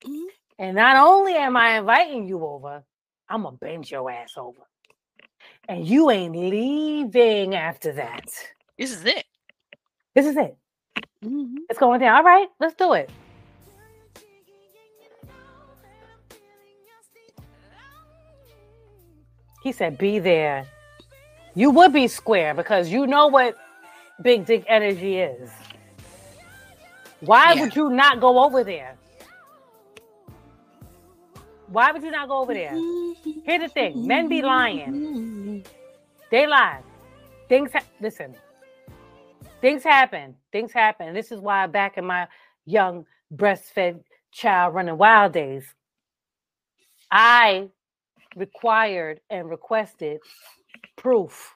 Mhm. 0.03 0.27
And 0.60 0.75
not 0.75 0.98
only 0.98 1.36
am 1.36 1.55
I 1.55 1.77
inviting 1.77 2.27
you 2.27 2.46
over, 2.46 2.84
I'm 3.29 3.43
going 3.43 3.55
to 3.55 3.60
bend 3.60 3.91
your 3.91 4.10
ass 4.10 4.34
over. 4.38 4.62
And 5.69 5.86
you 5.86 6.10
ain't 6.10 6.36
leaving 6.36 7.55
after 7.55 7.93
that. 7.93 8.25
This 8.77 8.91
is 8.91 9.05
it. 9.05 9.25
This 10.13 10.25
is 10.25 10.38
it. 10.38 10.57
Mhm. 11.24 11.57
It's 11.69 11.79
going 11.79 12.00
down. 12.00 12.15
All 12.15 12.24
right, 12.24 12.48
let's 12.60 12.75
do 12.75 12.93
it. 12.93 13.10
He 19.63 19.72
said, 19.74 19.98
be 19.98 20.19
there. 20.19 20.65
You 21.53 21.72
would 21.72 21.91
be 21.91 22.07
square 22.07 22.53
because 22.53 22.89
you 22.89 23.05
know 23.05 23.27
what 23.27 23.57
big 24.21 24.45
dick 24.45 24.63
energy 24.67 25.19
is. 25.19 25.50
Why 27.21 27.53
Yeah. 27.53 27.62
would 27.62 27.75
you 27.75 27.89
not 27.89 28.19
go 28.19 28.43
over 28.43 28.63
there? 28.63 28.97
Why 31.67 31.91
would 31.91 32.01
you 32.03 32.12
not 32.12 32.29
go 32.29 32.39
over 32.39 32.53
there? 32.53 32.74
Here's 33.43 33.62
the 33.62 33.67
thing 33.69 34.07
men 34.07 34.27
be 34.27 34.41
lying. 34.41 35.63
They 36.31 36.47
lie. 36.47 36.81
Things, 37.50 37.71
ha- 37.74 37.83
listen, 38.00 38.36
things 39.62 39.83
happen. 39.83 40.36
Things 40.51 40.71
happen. 40.71 41.13
This 41.13 41.31
is 41.31 41.39
why 41.39 41.67
back 41.67 41.97
in 41.97 42.05
my 42.05 42.27
young 42.65 43.05
breastfed 43.33 44.01
child 44.31 44.75
running 44.75 44.97
wild 44.97 45.33
days, 45.33 45.74
I 47.12 47.69
required 48.36 49.19
and 49.29 49.50
requested 49.50 50.19
proof 50.95 51.55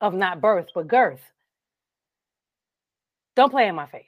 of 0.00 0.14
not 0.14 0.40
birth, 0.40 0.68
but 0.74 0.88
girth. 0.88 1.20
Don't 3.36 3.50
play 3.50 3.68
in 3.68 3.74
my 3.74 3.86
face. 3.86 4.04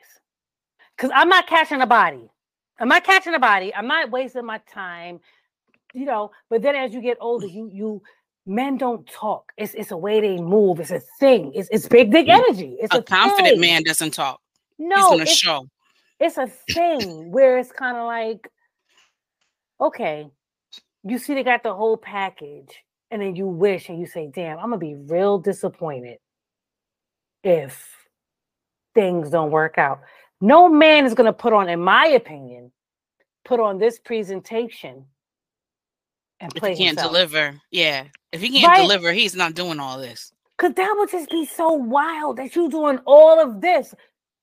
Because 0.96 1.10
I'm 1.14 1.28
not 1.28 1.46
catching 1.46 1.80
a 1.80 1.86
body. 1.86 2.30
I'm 2.78 2.88
not 2.88 3.04
catching 3.04 3.34
a 3.34 3.38
body. 3.38 3.74
I'm 3.74 3.86
not 3.86 4.10
wasting 4.10 4.44
my 4.44 4.58
time. 4.72 5.20
You 5.92 6.04
know, 6.04 6.30
but 6.48 6.62
then 6.62 6.74
as 6.74 6.92
you 6.92 7.00
get 7.00 7.18
older, 7.20 7.46
mm. 7.46 7.54
you 7.54 7.70
you 7.72 8.02
men 8.46 8.76
don't 8.76 9.06
talk. 9.06 9.52
It's 9.56 9.74
it's 9.74 9.90
a 9.90 9.96
way 9.96 10.20
they 10.20 10.38
move. 10.38 10.80
It's 10.80 10.90
a 10.90 11.00
thing. 11.18 11.52
It's 11.54 11.68
it's 11.70 11.88
big 11.88 12.10
dick 12.10 12.26
mm. 12.26 12.34
energy. 12.34 12.76
It's 12.80 12.94
a, 12.94 12.98
A 12.98 13.02
confident 13.02 13.54
thing. 13.54 13.60
man 13.60 13.82
doesn't 13.82 14.12
talk. 14.12 14.40
No, 14.78 15.18
it's, 15.18 15.32
show. 15.36 15.68
it's 16.18 16.38
a 16.38 16.46
thing 16.46 17.30
where 17.30 17.58
it's 17.58 17.70
kind 17.70 17.98
of 17.98 18.06
like, 18.06 18.50
okay, 19.78 20.26
you 21.04 21.18
see 21.18 21.34
they 21.34 21.42
got 21.42 21.62
the 21.62 21.74
whole 21.74 21.98
package, 21.98 22.82
and 23.10 23.20
then 23.22 23.34
you 23.36 23.46
wish 23.46 23.88
and 23.88 23.98
you 24.00 24.06
say, 24.06 24.30
damn, 24.32 24.58
I'm 24.58 24.66
gonna 24.70 24.78
be 24.78 24.94
real 24.94 25.38
disappointed 25.38 26.18
if 27.42 27.86
things 28.94 29.30
don't 29.30 29.50
work 29.50 29.78
out. 29.78 30.00
No 30.40 30.68
man 30.68 31.04
is 31.06 31.14
gonna 31.14 31.32
put 31.32 31.52
on, 31.52 31.68
in 31.68 31.80
my 31.80 32.06
opinion, 32.06 32.72
put 33.44 33.60
on 33.60 33.78
this 33.78 33.98
presentation 33.98 35.06
and 36.40 36.54
If 36.54 36.60
play 36.60 36.70
he 36.72 36.84
can't 36.84 36.96
himself. 36.96 37.12
deliver, 37.12 37.60
yeah. 37.70 38.06
If 38.32 38.40
he 38.40 38.50
can't 38.50 38.66
Right. 38.68 38.80
deliver, 38.82 39.12
he's 39.12 39.34
not 39.34 39.54
doing 39.54 39.80
all 39.80 39.98
this. 39.98 40.32
Cause 40.58 40.72
that 40.74 40.94
would 40.98 41.10
just 41.10 41.30
be 41.30 41.46
so 41.46 41.72
wild 41.72 42.36
that 42.36 42.54
you're 42.54 42.68
doing 42.68 42.98
all 43.06 43.40
of 43.40 43.60
this, 43.60 43.94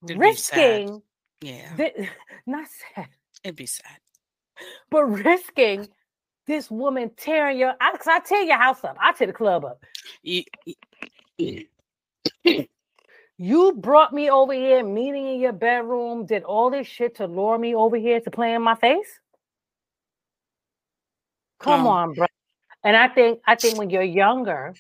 It'd 0.04 0.20
risking, 0.20 1.02
Yeah, 1.42 1.76
thi- 1.76 2.10
not 2.48 2.68
sad, 2.96 3.08
it'd 3.44 3.56
be 3.56 3.68
sad. 3.68 4.00
but 4.90 5.04
risking 5.06 5.88
this 6.48 6.72
woman 6.72 7.12
tearing 7.18 7.60
your 7.60 7.74
I, 7.82 7.98
I 8.08 8.20
tear 8.22 8.44
your 8.44 8.58
house 8.58 8.84
up. 8.84 8.98
I 9.02 9.14
tear 9.14 9.28
the 9.28 9.34
club 9.34 9.66
up. 9.66 9.84
You, 10.24 10.44
you- 11.38 11.56
You 13.38 13.74
brought 13.74 14.14
me 14.14 14.32
over 14.32 14.54
here, 14.54 14.86
meeting 14.86 15.28
in 15.28 15.42
your 15.42 15.54
bedroom, 15.54 16.26
did 16.26 16.46
all 16.46 16.72
this 16.72 16.88
shit 16.88 17.18
to 17.18 17.28
lure 17.28 17.60
me 17.60 17.76
over 17.76 17.98
here 17.98 18.22
to 18.22 18.32
play 18.32 18.54
in 18.56 18.64
my 18.64 18.76
face. 18.76 19.20
Come 21.60 21.88
on, 21.88 22.14
bro. 22.16 22.28
And 22.84 22.96
I 22.98 23.10
think 23.10 23.42
I 23.48 23.56
think 23.56 23.78
when 23.78 23.90
you're 23.92 24.04
younger, 24.04 24.76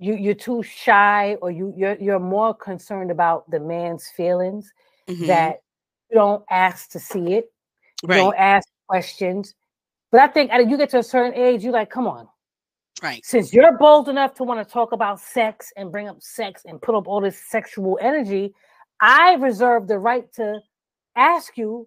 you 0.00 0.14
you're 0.16 0.34
too 0.34 0.62
shy 0.62 1.36
or 1.42 1.50
you 1.50 1.74
you're 1.76 1.96
you're 2.00 2.20
more 2.20 2.54
concerned 2.54 3.10
about 3.10 3.50
the 3.50 3.60
man's 3.60 4.08
feelings 4.16 4.72
mhm, 5.08 5.26
that 5.28 5.58
you 6.10 6.16
don't 6.16 6.44
ask 6.50 6.90
to 6.92 7.00
see 7.00 7.34
it. 7.34 7.52
You 8.10 8.14
right, 8.14 8.16
don't 8.16 8.36
ask 8.36 8.68
questions. 8.88 9.54
But 10.16 10.22
I 10.22 10.28
think 10.32 10.50
you 10.70 10.78
get 10.78 10.88
to 10.90 11.00
a 11.00 11.02
certain 11.02 11.34
age, 11.34 11.62
you're 11.62 11.74
like, 11.74 11.90
come 11.90 12.06
on. 12.06 12.26
right. 13.02 13.22
Since 13.22 13.52
you're 13.52 13.76
bold 13.76 14.08
enough 14.08 14.32
to 14.36 14.44
want 14.44 14.66
to 14.66 14.72
talk 14.72 14.92
about 14.92 15.20
sex 15.20 15.70
and 15.76 15.92
bring 15.92 16.08
up 16.08 16.22
sex 16.22 16.62
and 16.64 16.80
put 16.80 16.94
up 16.94 17.06
all 17.06 17.20
this 17.20 17.38
sexual 17.50 17.98
energy, 18.00 18.54
I 18.98 19.34
reserve 19.34 19.88
the 19.88 19.98
right 19.98 20.24
to 20.36 20.58
ask 21.16 21.58
you 21.58 21.86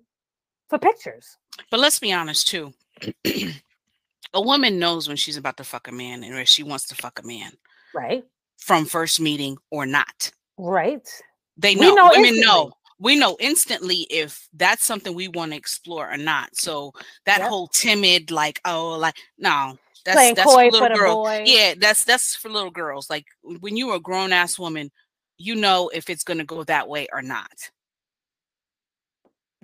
for 0.70 0.78
pictures. 0.78 1.38
But 1.72 1.80
let's 1.80 1.98
be 1.98 2.14
honest 2.14 2.48
too. 2.48 2.72
a 3.26 4.42
woman 4.42 4.78
knows 4.78 5.08
when 5.08 5.18
she's 5.18 5.36
about 5.38 5.58
to 5.58 5.64
fuck 5.64 5.88
a 5.88 5.92
man 5.92 6.24
and 6.24 6.38
if 6.38 6.48
she 6.48 6.62
wants 6.62 6.86
to 6.90 6.96
fuck 6.96 7.18
a 7.18 7.26
man 7.26 7.52
Right? 7.96 8.24
from 8.60 8.86
first 8.86 9.20
meeting 9.20 9.58
or 9.72 9.88
not. 9.88 10.32
Right. 10.60 11.10
They 11.58 11.74
know. 11.74 11.96
know 11.96 12.10
Women 12.12 12.26
instantly. 12.36 12.46
know. 12.46 12.74
We 13.00 13.16
know 13.16 13.38
instantly 13.40 14.06
if 14.10 14.48
that's 14.54 14.86
something 14.86 15.14
we 15.14 15.30
want 15.30 15.52
to 15.52 15.58
explore 15.58 16.12
or 16.12 16.18
not. 16.18 16.56
So 16.56 16.94
that 17.26 17.40
Yep. 17.40 17.50
whole 17.50 17.68
timid, 17.68 18.30
like, 18.32 18.60
oh, 18.66 18.98
like, 18.98 19.16
no, 19.38 19.78
that's 20.06 20.16
Playing 20.18 20.36
that's 20.36 20.54
for 20.54 20.66
little 20.72 20.90
girls. 20.90 21.30
Yeah, 21.46 21.74
that's 21.80 22.04
that's 22.04 22.36
for 22.36 22.50
little 22.50 22.72
girls. 22.72 23.10
Like 23.10 23.26
when 23.42 23.78
you're 23.78 23.96
a 23.96 24.00
grown 24.00 24.34
ass 24.34 24.60
woman, 24.60 24.92
you 25.38 25.56
know 25.56 25.90
if 25.94 26.10
it's 26.10 26.24
gonna 26.24 26.46
go 26.46 26.64
that 26.66 26.88
way 26.88 27.08
or 27.14 27.22
not. 27.22 27.72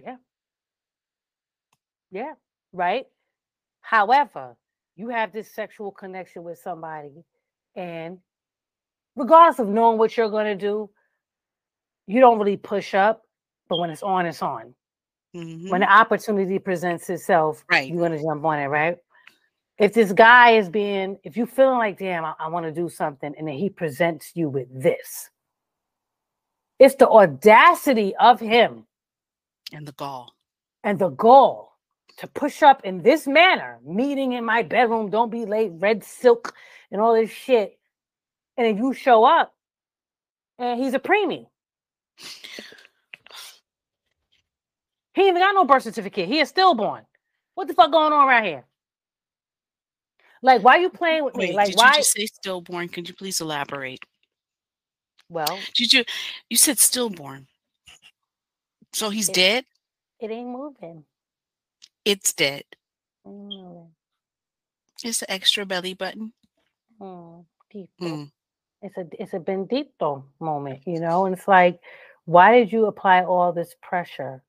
Yeah. 0.03 0.17
Yeah. 2.11 2.33
Right. 2.73 3.05
However, 3.81 4.55
you 4.95 5.09
have 5.09 5.31
this 5.33 5.53
sexual 5.53 5.91
connection 5.91 6.43
with 6.43 6.59
somebody, 6.59 7.11
and 7.75 8.19
regardless 9.15 9.59
of 9.59 9.67
knowing 9.67 9.97
what 9.97 10.15
you're 10.15 10.29
going 10.29 10.45
to 10.45 10.55
do, 10.55 10.89
you 12.07 12.19
don't 12.19 12.39
really 12.39 12.57
push 12.57 12.93
up. 12.93 13.24
But 13.67 13.77
when 13.79 13.89
it's 13.89 14.03
on, 14.03 14.25
it's 14.25 14.41
on. 14.41 14.75
Mhm. 15.35 15.69
when 15.69 15.81
the 15.81 15.91
opportunity 15.91 16.59
presents 16.59 17.09
itself, 17.09 17.65
Right. 17.69 17.89
you're 17.91 17.99
gonna 18.01 18.21
jump 18.21 18.45
on 18.45 18.57
it, 18.57 18.67
right? 18.67 18.97
If 19.77 19.93
this 19.93 20.13
guy 20.13 20.51
is 20.51 20.69
being, 20.69 21.19
if 21.25 21.35
you 21.35 21.45
feeling 21.45 21.77
like, 21.77 21.97
damn, 21.97 22.23
I, 22.23 22.33
I 22.39 22.47
want 22.47 22.65
to 22.67 22.71
do 22.71 22.87
something, 22.87 23.35
and 23.37 23.45
then 23.45 23.55
he 23.55 23.69
presents 23.69 24.31
you 24.33 24.47
with 24.47 24.69
this, 24.71 25.29
it's 26.79 26.95
the 26.95 27.09
audacity 27.09 28.15
of 28.15 28.39
him 28.39 28.87
and 29.73 29.85
the 29.85 29.91
gall. 29.91 30.33
and 30.85 30.97
the 30.99 31.09
gall 31.09 31.77
to 32.15 32.27
push 32.27 32.63
up 32.63 32.85
in 32.85 33.01
this 33.01 33.27
manner, 33.27 33.79
meeting 33.83 34.31
in 34.31 34.45
my 34.45 34.63
bedroom, 34.63 35.09
don't 35.09 35.29
be 35.31 35.43
late, 35.45 35.71
red 35.75 36.01
silk, 36.01 36.55
and 36.91 37.01
all 37.01 37.13
this 37.13 37.29
shit, 37.29 37.77
and 38.55 38.65
then 38.65 38.77
you 38.77 38.93
show 38.93 39.25
up, 39.25 39.53
and 40.59 40.79
he's 40.81 40.93
a 40.93 40.99
preemie. 40.99 41.47
He 45.15 45.21
ain't 45.21 45.29
even 45.29 45.41
got 45.41 45.53
no 45.55 45.63
birth 45.65 45.83
certificate. 45.83 46.27
He 46.27 46.39
is 46.39 46.49
stillborn. 46.49 47.05
What 47.55 47.67
the 47.67 47.73
fuck 47.73 47.91
going 47.91 48.11
on 48.13 48.27
right 48.27 48.43
here? 48.43 48.65
Like, 50.41 50.61
why 50.61 50.77
are 50.77 50.81
you 50.81 50.89
playing 50.89 51.23
with 51.23 51.35
me? 51.35 51.47
Wait, 51.47 51.55
Like, 51.55 51.67
did 51.69 51.77
why? 51.77 51.91
you 51.91 51.95
just 51.95 52.11
say 52.11 52.25
stillborn? 52.25 52.89
Could 52.89 53.07
you 53.07 53.15
please 53.15 53.39
elaborate? 53.41 54.03
Well, 55.29 55.57
Did 55.73 55.91
you 55.93 56.03
you 56.49 56.57
said 56.57 56.77
stillborn? 56.77 57.47
So 58.93 59.09
he's 59.09 59.29
It- 59.29 59.35
dead? 59.35 59.65
it 60.19 60.29
ain't 60.29 60.49
moving. 60.49 61.05
It's 62.03 62.33
dead. 62.33 62.63
Moving. 63.25 63.95
It's 65.03 65.19
the 65.19 65.31
extra 65.31 65.65
belly 65.65 65.93
button. 65.95 66.33
Mm. 66.99 67.45
Mm. 67.99 68.31
It's 68.81 68.97
a 68.97 69.07
it's 69.19 69.33
a 69.33 69.39
bendito 69.39 70.23
moment, 70.39 70.81
you 70.85 70.99
know. 70.99 71.25
And 71.25 71.35
it's 71.35 71.47
like, 71.47 71.79
why 72.25 72.59
did 72.59 72.71
you 72.71 72.85
apply 72.85 73.23
all 73.23 73.51
this 73.51 73.75
pressure 73.81 74.43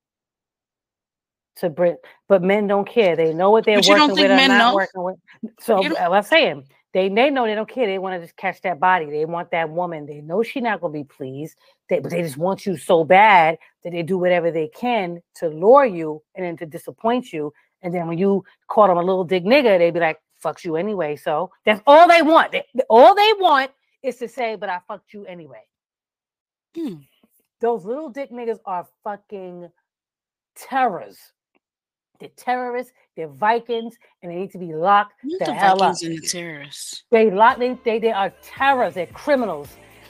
to 1.57 1.71
Brit, 1.71 1.97
but 2.29 2.43
men 2.43 2.67
don't 2.67 2.89
care. 2.89 3.17
They 3.17 3.33
know 3.33 3.51
what 3.51 3.65
they're 3.65 3.79
But 3.79 3.87
you 3.87 3.95
don't 3.95 4.11
working 4.11 4.17
think 4.17 4.29
with 4.29 4.33
or 4.33 4.37
men 4.37 4.49
not 4.49 4.59
know? 4.71 4.75
working 4.75 5.03
with. 5.03 5.17
So 5.61 5.83
I'm 5.97 6.23
saying 6.23 6.65
they 6.93 7.09
they 7.09 7.31
know 7.31 7.45
they 7.47 7.55
don't 7.55 7.69
care. 7.69 7.87
They 7.87 7.99
want 7.99 8.15
to 8.15 8.21
just 8.27 8.37
catch 8.37 8.61
that 8.63 8.79
body. 8.81 9.07
They 9.07 9.25
want 9.25 9.51
that 9.51 9.71
woman. 9.71 10.07
They 10.07 10.21
know 10.21 10.43
she's 10.43 10.63
not 10.63 10.81
gonna 10.81 10.93
be 10.93 11.05
pleased. 11.05 11.57
They, 11.89 11.99
but 12.01 12.11
they 12.11 12.23
just 12.23 12.37
want 12.37 12.67
you 12.67 12.77
so 12.77 13.05
bad 13.05 13.59
that 13.85 13.93
they 13.93 14.03
do 14.03 14.19
whatever 14.19 14.51
they 14.51 14.69
can 14.69 15.21
to 15.37 15.49
lure 15.49 15.85
you 15.87 16.23
and 16.35 16.45
then 16.45 16.57
to 16.59 16.67
disappoint 16.67 17.33
you. 17.33 17.53
And 17.83 17.95
then 17.95 18.07
when 18.09 18.19
you 18.19 18.45
call 18.69 18.89
them 18.89 18.97
a 18.99 19.03
little 19.03 19.25
dick 19.25 19.45
nigga, 19.45 19.79
they 19.79 19.91
be 19.91 20.01
like, 20.01 20.19
"Fucks 20.43 20.65
you 20.65 20.77
anyway." 20.77 21.17
So 21.17 21.51
that's 21.65 21.81
all 21.87 22.09
they 22.09 22.23
want. 22.23 22.53
They- 22.53 22.65
all 22.89 23.15
they 23.15 23.33
want 23.39 23.71
is 24.03 24.17
to 24.19 24.29
say, 24.29 24.57
"But 24.57 24.69
I 24.69 24.81
fucked 24.89 25.13
you 25.13 25.25
anyway." 25.27 25.63
Hmm. 26.77 26.95
Those 27.61 27.85
little 27.85 28.11
dick 28.11 28.31
niggas 28.31 28.59
are 28.67 28.87
fucking 29.05 29.71
terrors. 30.55 31.19
They're 32.19 32.29
terrorists. 32.37 32.93
They're 33.17 33.29
Vikings, 33.29 33.97
and 34.23 34.31
they 34.31 34.37
need 34.37 34.53
to 34.53 34.59
be 34.59 34.75
locked 34.75 35.15
Not 35.23 35.39
the, 35.41 35.45
the 35.47 35.55
hell 35.55 35.83
up. 35.83 35.95
Vikings 35.95 36.03
and 36.03 36.19
the 36.19 36.27
terrorists. 36.27 37.05
They 37.11 37.31
lock. 37.31 37.59
They, 37.59 37.79
they 37.85 37.99
they 37.99 38.13
are 38.13 38.33
terrorists. 38.43 38.95
They're 38.97 39.07
criminals, 39.07 39.69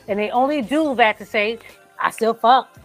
and 0.08 0.18
they 0.18 0.30
only 0.30 0.62
do 0.62 0.94
that 0.96 1.18
to 1.18 1.24
say, 1.24 1.58
"I 2.00 2.10
still 2.10 2.34
fucked." 2.34 2.78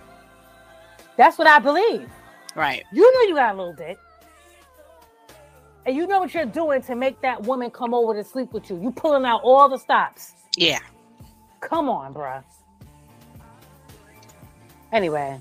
That's 1.17 1.37
what 1.37 1.47
I 1.47 1.59
believe. 1.59 2.09
Right. 2.55 2.83
You 2.91 3.11
know 3.13 3.21
you 3.27 3.35
got 3.35 3.55
a 3.55 3.57
little 3.57 3.73
dick. 3.73 3.97
And 5.85 5.95
you 5.95 6.05
know 6.05 6.19
what 6.19 6.33
you're 6.33 6.45
doing 6.45 6.81
to 6.83 6.95
make 6.95 7.19
that 7.21 7.41
woman 7.43 7.71
come 7.71 7.93
over 7.93 8.13
to 8.13 8.23
sleep 8.23 8.53
with 8.53 8.69
you. 8.69 8.79
You 8.79 8.91
pulling 8.91 9.25
out 9.25 9.41
all 9.43 9.67
the 9.67 9.77
stops. 9.77 10.33
Yeah. 10.55 10.79
Come 11.59 11.89
on, 11.89 12.13
bruh. 12.13 12.43
Anyway. 14.91 15.39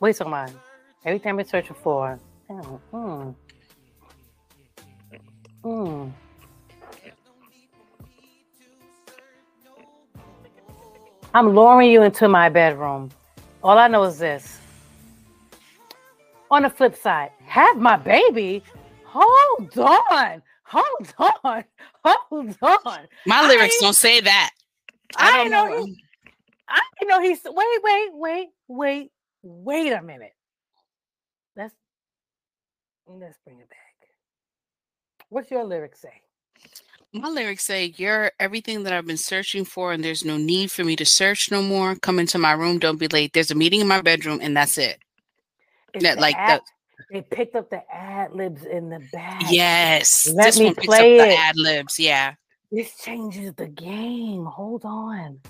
Wait 0.00 0.20
a 0.20 0.24
minute. 0.24 0.56
Every 1.04 1.18
time 1.18 1.36
we're 1.36 1.44
searching 1.44 1.76
for. 1.82 2.18
Oh, 2.50 2.80
mm. 2.92 3.34
Mm. 5.64 6.12
I'm 11.32 11.54
luring 11.54 11.90
you 11.90 12.02
into 12.02 12.28
my 12.28 12.48
bedroom. 12.48 13.10
All 13.62 13.78
I 13.78 13.88
know 13.88 14.02
is 14.04 14.18
this. 14.18 14.58
On 16.50 16.62
the 16.62 16.70
flip 16.70 16.96
side, 16.96 17.30
have 17.44 17.76
my 17.78 17.96
baby. 17.96 18.62
Hold 19.04 19.78
on. 19.78 20.42
Hold 20.64 21.08
on. 21.44 21.64
Hold 22.04 22.56
on. 22.62 23.08
My 23.26 23.46
lyrics 23.46 23.80
don't 23.80 23.94
say 23.94 24.20
that. 24.20 24.50
I 25.16 25.32
I 25.32 25.36
don't 25.36 25.50
know 25.50 25.66
know. 25.66 25.84
he- 25.84 26.04
I 26.68 26.80
know 27.04 27.20
he's 27.20 27.40
wait, 27.44 27.80
wait, 27.82 28.10
wait, 28.14 28.48
wait, 28.68 29.10
wait 29.42 29.92
a 29.92 30.02
minute. 30.02 30.32
Let's 33.18 33.38
bring 33.44 33.58
it 33.58 33.68
back. 33.68 33.76
What's 35.30 35.50
your 35.50 35.64
lyrics 35.64 36.00
say? 36.00 36.12
My 37.12 37.28
lyrics 37.28 37.64
say, 37.64 37.92
You're 37.96 38.30
everything 38.38 38.84
that 38.84 38.92
I've 38.92 39.06
been 39.06 39.16
searching 39.16 39.64
for, 39.64 39.92
and 39.92 40.02
there's 40.04 40.24
no 40.24 40.36
need 40.36 40.70
for 40.70 40.84
me 40.84 40.94
to 40.96 41.04
search 41.04 41.50
no 41.50 41.60
more. 41.60 41.96
Come 41.96 42.20
into 42.20 42.38
my 42.38 42.52
room, 42.52 42.78
don't 42.78 42.98
be 43.00 43.08
late. 43.08 43.32
There's 43.32 43.50
a 43.50 43.54
meeting 43.56 43.80
in 43.80 43.88
my 43.88 44.00
bedroom, 44.00 44.38
and 44.40 44.56
that's 44.56 44.78
it. 44.78 44.98
It's 45.92 46.04
the 46.04 46.14
like 46.20 46.36
the- 46.36 46.60
they 47.10 47.22
picked 47.22 47.56
up 47.56 47.68
the 47.70 47.82
ad 47.92 48.32
libs 48.32 48.64
in 48.64 48.88
the 48.90 49.00
back. 49.12 49.42
Yes. 49.50 50.28
Let 50.32 50.44
this 50.44 50.58
me 50.60 50.66
one 50.66 50.74
picks 50.76 50.86
play 50.86 51.18
up 51.18 51.26
the 51.26 51.32
it. 51.32 51.38
ad 51.38 51.56
libs. 51.56 51.98
Yeah. 51.98 52.34
This 52.70 52.96
changes 52.98 53.52
the 53.54 53.66
game. 53.66 54.44
Hold 54.44 54.84
on. 54.84 55.40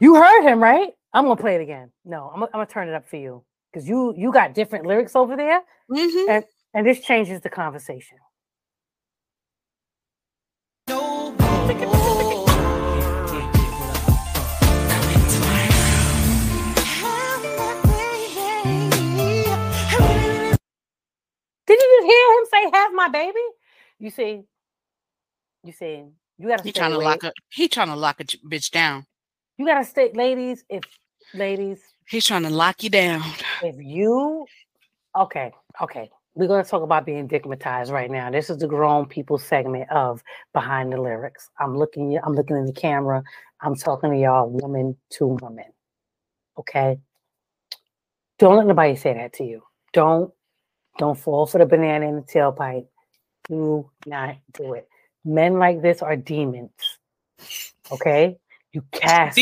You 0.00 0.16
heard 0.16 0.42
him, 0.42 0.62
right? 0.62 0.90
I'm 1.12 1.24
gonna 1.24 1.36
play 1.40 1.56
it 1.56 1.60
again. 1.60 1.90
No, 2.04 2.28
I'm, 2.32 2.40
gonna- 2.40 2.46
I'm 2.54 2.58
gonna 2.58 2.66
turn 2.66 2.88
it 2.88 2.94
up 2.94 3.08
for 3.08 3.16
you 3.16 3.44
because 3.72 3.88
you 3.88 4.14
you 4.16 4.32
got 4.32 4.54
different 4.54 4.86
lyrics 4.86 5.16
over 5.16 5.36
there, 5.36 5.62
hmm 5.88 6.30
and 6.30 6.44
and 6.74 6.86
this 6.86 7.00
changes 7.00 7.40
the 7.40 7.50
conversation. 7.50 8.18
Did 21.66 21.78
you 21.78 22.00
just 22.00 22.06
hear 22.06 22.38
him 22.38 22.46
say 22.50 22.70
"have 22.78 22.92
my 22.92 23.08
baby"? 23.08 23.38
You 23.98 24.10
see, 24.10 24.42
you 25.64 25.72
see, 25.72 26.04
you 26.38 26.48
gotta 26.48 26.62
He 26.62 26.70
stay 26.70 26.80
trying 26.80 26.92
to 26.92 26.98
lock 26.98 27.22
a 27.24 27.32
he 27.50 27.68
trying 27.68 27.88
to 27.88 27.96
lock 27.96 28.20
a 28.20 28.24
bitch 28.24 28.70
down. 28.70 29.06
You 29.58 29.66
gotta 29.66 29.84
stay, 29.84 30.10
ladies. 30.14 30.64
If 30.68 30.82
ladies, 31.34 31.80
He's 32.08 32.26
trying 32.26 32.42
to 32.42 32.50
lock 32.50 32.82
you 32.82 32.90
down. 32.90 33.22
if 33.62 33.76
you 33.78 34.46
okay 35.16 35.52
okay 35.80 36.10
we're 36.36 36.46
going 36.46 36.62
to 36.62 36.70
talk 36.70 36.82
about 36.82 37.04
being 37.04 37.28
digmatized 37.28 37.90
right 37.90 38.10
now. 38.10 38.30
This 38.30 38.50
is 38.50 38.58
the 38.58 38.68
grown 38.68 39.06
people 39.06 39.36
segment 39.36 39.90
of 39.90 40.22
behind 40.54 40.92
the 40.92 41.00
lyrics. 41.00 41.50
I'm 41.58 41.76
looking 41.76 42.18
i'm 42.24 42.34
looking 42.34 42.56
in 42.56 42.66
the 42.66 42.72
camera. 42.72 43.22
I'm 43.60 43.74
talking 43.74 44.12
to 44.12 44.16
y'all 44.16 44.48
woman 44.48 44.96
to 45.10 45.26
woman 45.26 45.64
okay? 46.60 46.98
Don't 48.38 48.56
let 48.56 48.66
nobody 48.66 48.96
say 48.96 49.14
that 49.14 49.34
to 49.34 49.44
you. 49.44 49.62
Don't 49.92 50.32
don't 50.98 51.18
fall 51.18 51.46
for 51.46 51.58
the 51.58 51.66
banana 51.66 52.08
in 52.08 52.16
the 52.16 52.22
tailpipe. 52.22 52.86
Do 53.48 53.90
not 54.06 54.36
do 54.52 54.74
it. 54.74 54.88
Men 55.24 55.58
like 55.58 55.82
this 55.82 56.02
are 56.02 56.16
demons 56.16 56.70
okay? 57.90 58.38
You 58.72 58.82
cast? 58.92 59.38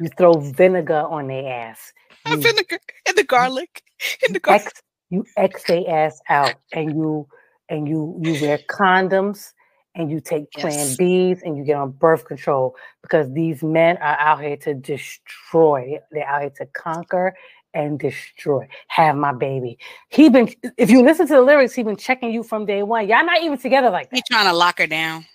You 0.00 0.08
throw 0.16 0.34
vinegar 0.34 1.04
on 1.08 1.28
their 1.28 1.50
ass 1.52 1.92
you 2.26 2.34
in 2.34 2.40
the, 2.42 2.78
the 3.16 3.24
garlic. 3.24 3.82
In 4.26 4.32
the 4.32 4.40
garlic. 4.40 4.66
X 4.66 4.82
you 5.10 5.24
X 5.36 5.64
their 5.64 5.88
ass 5.88 6.20
out 6.28 6.54
and 6.72 6.94
you 6.94 7.26
and 7.68 7.88
you 7.88 8.18
you 8.22 8.32
wear 8.40 8.58
condoms 8.70 9.52
and 9.94 10.10
you 10.10 10.20
take 10.20 10.50
plan 10.52 10.72
Yes. 10.72 10.96
B's 10.96 11.42
and 11.42 11.56
you 11.56 11.64
get 11.64 11.76
on 11.76 11.90
birth 11.90 12.24
control 12.24 12.76
because 13.02 13.30
these 13.32 13.62
men 13.62 13.98
are 13.98 14.18
out 14.18 14.40
here 14.42 14.56
to 14.58 14.74
destroy. 14.74 15.98
They're 16.10 16.26
out 16.26 16.40
here 16.40 16.52
to 16.58 16.66
conquer 16.66 17.34
and 17.74 17.98
destroy. 17.98 18.66
Have 18.88 19.16
my 19.16 19.32
baby. 19.32 19.78
He 20.08 20.28
been 20.28 20.52
if 20.78 20.90
you 20.90 21.02
listen 21.02 21.26
to 21.28 21.34
the 21.34 21.42
lyrics, 21.42 21.74
he 21.74 21.82
been 21.82 21.96
checking 21.96 22.32
you 22.32 22.42
from 22.42 22.66
day 22.66 22.82
one. 22.82 23.08
Y'all 23.08 23.24
not 23.24 23.42
even 23.42 23.58
together 23.58 23.90
like 23.90 24.10
He 24.10 24.16
that. 24.16 24.24
trying 24.30 24.46
to 24.46 24.52
lock 24.52 24.78
her 24.78 24.86
down. 24.86 25.26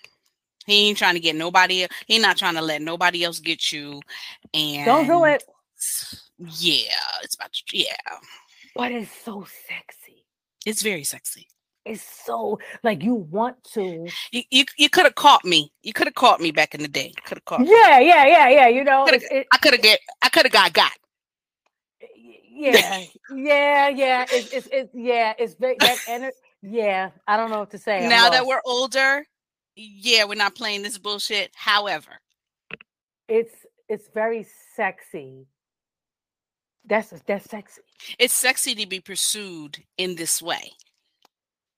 He 0.68 0.90
ain't 0.90 0.98
trying 0.98 1.16
to 1.16 1.20
get 1.20 1.36
nobody. 1.36 1.88
He 2.06 2.20
not 2.20 2.38
trying 2.38 2.56
to 2.56 2.62
let 2.62 2.82
nobody 2.82 3.24
else 3.24 3.40
get 3.40 3.72
you. 3.72 4.02
And 4.54 4.86
Don't 4.86 5.08
do 5.08 5.24
it. 5.26 5.44
Yeah, 6.38 6.94
it's 7.24 7.36
about 7.36 7.54
to, 7.54 7.78
yeah. 7.78 7.96
But 8.76 8.92
it's 8.92 9.12
so 9.24 9.48
sexy. 9.68 10.26
It's 10.66 10.84
very 10.84 11.04
sexy. 11.04 11.48
It's 11.86 12.04
so 12.26 12.60
like 12.84 13.02
you 13.02 13.14
want 13.14 13.64
to. 13.74 14.08
You 14.32 14.44
you, 14.52 14.66
you 14.78 14.90
could 14.90 15.06
have 15.06 15.16
caught 15.16 15.46
me. 15.46 15.72
You 15.84 15.94
could 15.94 16.08
have 16.08 16.16
caught 16.16 16.42
me 16.42 16.52
back 16.52 16.76
in 16.76 16.82
the 16.82 16.90
day. 16.90 17.14
Could 17.26 17.38
have 17.38 17.46
caught. 17.46 17.62
me. 17.62 17.70
Yeah, 17.72 18.00
yeah, 18.00 18.26
yeah, 18.26 18.50
yeah. 18.50 18.68
You 18.68 18.84
know, 18.84 19.06
it, 19.08 19.48
I 19.52 19.58
could 19.58 19.74
have 19.74 19.82
get. 19.82 20.00
I 20.22 20.30
could 20.30 20.44
have 20.44 20.52
got 20.52 20.74
got. 20.74 20.92
Yeah 22.52 23.06
yeah 23.36 23.90
yeah 23.90 24.26
it's 24.32 24.52
it's, 24.54 24.68
it's 24.72 24.90
yeah 24.94 25.34
it's 25.38 25.54
very 25.56 25.76
that 25.80 25.98
ener- 26.08 26.32
yeah 26.62 27.12
i 27.28 27.38
don't 27.38 27.50
know 27.50 27.60
what 27.60 27.72
to 27.72 27.78
say 27.78 28.04
I'm 28.04 28.10
now 28.10 28.30
that 28.30 28.46
we're 28.46 28.62
older, 28.66 29.26
yeah, 29.78 30.26
we're 30.26 30.36
not 30.36 30.56
playing 30.56 30.82
this 30.84 30.98
bullshit. 30.98 31.52
However, 31.56 32.12
it's 33.28 33.54
it's 33.90 34.10
very 34.14 34.46
sexy 34.76 35.46
that's 36.86 37.14
that's 37.26 37.50
sexy 37.50 37.82
it's 38.20 38.34
sexy 38.34 38.74
to 38.76 38.88
be 38.88 39.00
pursued 39.00 39.78
in 39.98 40.16
this 40.16 40.42
way. 40.42 40.72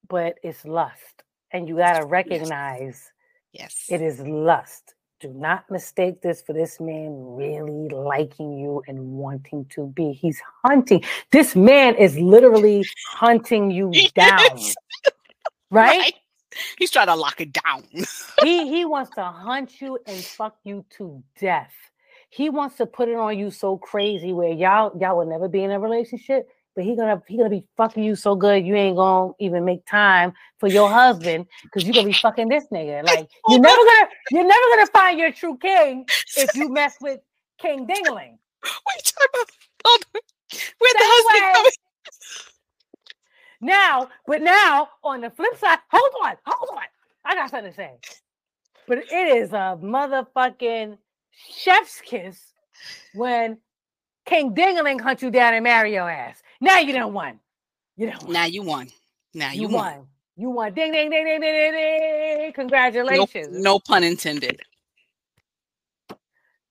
but 0.07 0.35
it's 0.43 0.65
lust 0.65 1.23
and 1.51 1.67
you 1.67 1.77
got 1.77 1.99
to 1.99 2.05
recognize 2.05 3.11
Yes. 3.51 3.85
it 3.89 4.01
is 4.01 4.19
lust 4.21 4.93
do 5.19 5.29
not 5.33 5.69
mistake 5.71 6.21
this 6.21 6.41
for 6.43 6.53
this 6.53 6.79
man 6.79 7.11
really 7.35 7.89
liking 7.89 8.57
you 8.57 8.81
and 8.87 8.99
wanting 8.99 9.65
to 9.75 9.87
be 9.87 10.13
he's 10.13 10.39
hunting 10.63 11.03
this 11.31 11.55
man 11.55 11.95
is 11.95 12.17
literally 12.19 12.85
hunting 13.07 13.71
you 13.71 13.91
down 14.15 14.57
is. 14.57 14.75
right? 15.71 16.13
He's 16.77 16.91
trying 16.91 17.07
to 17.07 17.15
lock 17.15 17.41
it 17.41 17.53
down. 17.53 17.83
he 18.43 18.67
he 18.69 18.85
wants 18.85 19.11
to 19.15 19.23
hunt 19.23 19.81
you 19.81 19.99
and 20.05 20.23
fuck 20.23 20.57
you 20.63 20.85
to 20.97 21.23
death. 21.39 21.73
He 22.29 22.49
wants 22.49 22.75
to 22.77 22.85
put 22.85 23.09
it 23.09 23.15
on 23.15 23.37
you 23.37 23.51
so 23.51 23.77
crazy 23.77 24.33
where 24.33 24.51
y'all 24.51 24.97
y'all 24.99 25.17
will 25.17 25.25
never 25.25 25.47
be 25.47 25.63
in 25.63 25.71
a 25.71 25.79
relationship, 25.79 26.47
but 26.75 26.83
he 26.83 26.95
gonna 26.95 27.21
he 27.27 27.37
gonna 27.37 27.49
be 27.49 27.65
fucking 27.77 28.03
you 28.03 28.15
so 28.15 28.35
good 28.35 28.65
you 28.65 28.75
ain't 28.75 28.97
gonna 28.97 29.33
even 29.39 29.65
make 29.65 29.85
time 29.85 30.33
for 30.59 30.67
your 30.67 30.89
husband 30.89 31.45
because 31.63 31.83
you're 31.83 31.93
gonna 31.93 32.07
be 32.07 32.13
fucking 32.13 32.49
this 32.49 32.65
nigga. 32.71 33.03
Like 33.05 33.29
you're 33.47 33.59
never 33.59 33.83
gonna 33.83 34.07
you're 34.31 34.47
never 34.47 34.65
gonna 34.75 34.87
find 34.87 35.19
your 35.19 35.31
true 35.31 35.57
king 35.57 36.05
if 36.37 36.53
you 36.55 36.69
mess 36.69 36.97
with 37.01 37.19
King 37.59 37.87
Dingling. 37.87 38.37
What 38.61 38.95
are 38.95 38.97
you 38.97 39.03
talking 39.03 39.29
about? 39.33 39.49
Hold 39.85 40.05
on. 40.15 40.21
Where'd 40.79 40.95
the 40.95 41.05
husband 41.05 41.65
away. 41.65 41.71
Now, 43.61 44.09
but 44.25 44.41
now 44.41 44.89
on 45.03 45.21
the 45.21 45.29
flip 45.31 45.57
side, 45.57 45.79
hold 45.91 46.11
on, 46.25 46.35
hold 46.45 46.69
on. 46.77 46.83
I 47.25 47.35
got 47.35 47.49
something 47.49 47.71
to 47.71 47.75
say. 47.75 47.91
But 48.87 48.99
it 48.99 49.37
is 49.37 49.53
a 49.53 49.77
motherfucking 49.81 50.97
chef's 51.31 52.01
kiss 52.01 52.53
when 53.13 53.57
King 54.25 54.53
Dingaling 54.55 55.01
hunt 55.01 55.21
you 55.21 55.31
down 55.31 55.53
and 55.53 55.63
marry 55.63 55.93
your 55.93 56.09
ass. 56.09 56.41
Now 56.61 56.79
you 56.79 56.93
don't 56.93 57.13
won. 57.13 57.39
You 57.97 58.11
don't 58.11 58.23
won. 58.23 58.33
Now 58.33 58.45
you 58.45 58.63
won. 58.63 58.89
Now 59.33 59.51
you, 59.51 59.61
you 59.61 59.67
won. 59.67 59.91
won. 59.97 60.07
You 60.37 60.49
won. 60.51 60.73
Ding 60.73 60.91
ding 60.91 61.09
ding 61.09 61.25
ding 61.25 61.41
ding 61.41 61.53
ding. 61.53 61.73
ding. 61.73 62.53
No, 63.09 63.27
Congratulations. 63.27 63.47
no 63.49 63.79
pun 63.79 64.03
intended. 64.03 64.61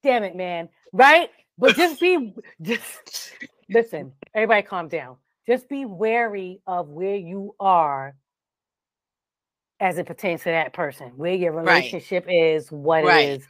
Damn 0.03 0.24
it, 0.24 0.37
man. 0.37 0.68
Right? 0.92 1.31
But 1.59 1.74
just 1.77 2.01
be 2.01 2.35
just 2.62 2.83
listen, 3.68 4.12
everybody 4.35 4.62
calm 4.62 4.88
down. 4.88 5.16
Just 5.49 5.69
be 5.71 5.87
wary 5.87 6.61
of 6.69 6.91
where 6.91 7.17
you 7.17 7.57
are 7.61 8.15
as 9.81 9.99
it 9.99 10.07
pertains 10.07 10.43
to 10.45 10.51
that 10.51 10.75
person, 10.75 11.13
where 11.17 11.35
your 11.35 11.53
Right. 11.63 11.95
relationship 11.95 12.27
is, 12.29 12.71
what 12.73 13.05
Right. 13.05 13.29
it 13.29 13.41
is. 13.41 13.49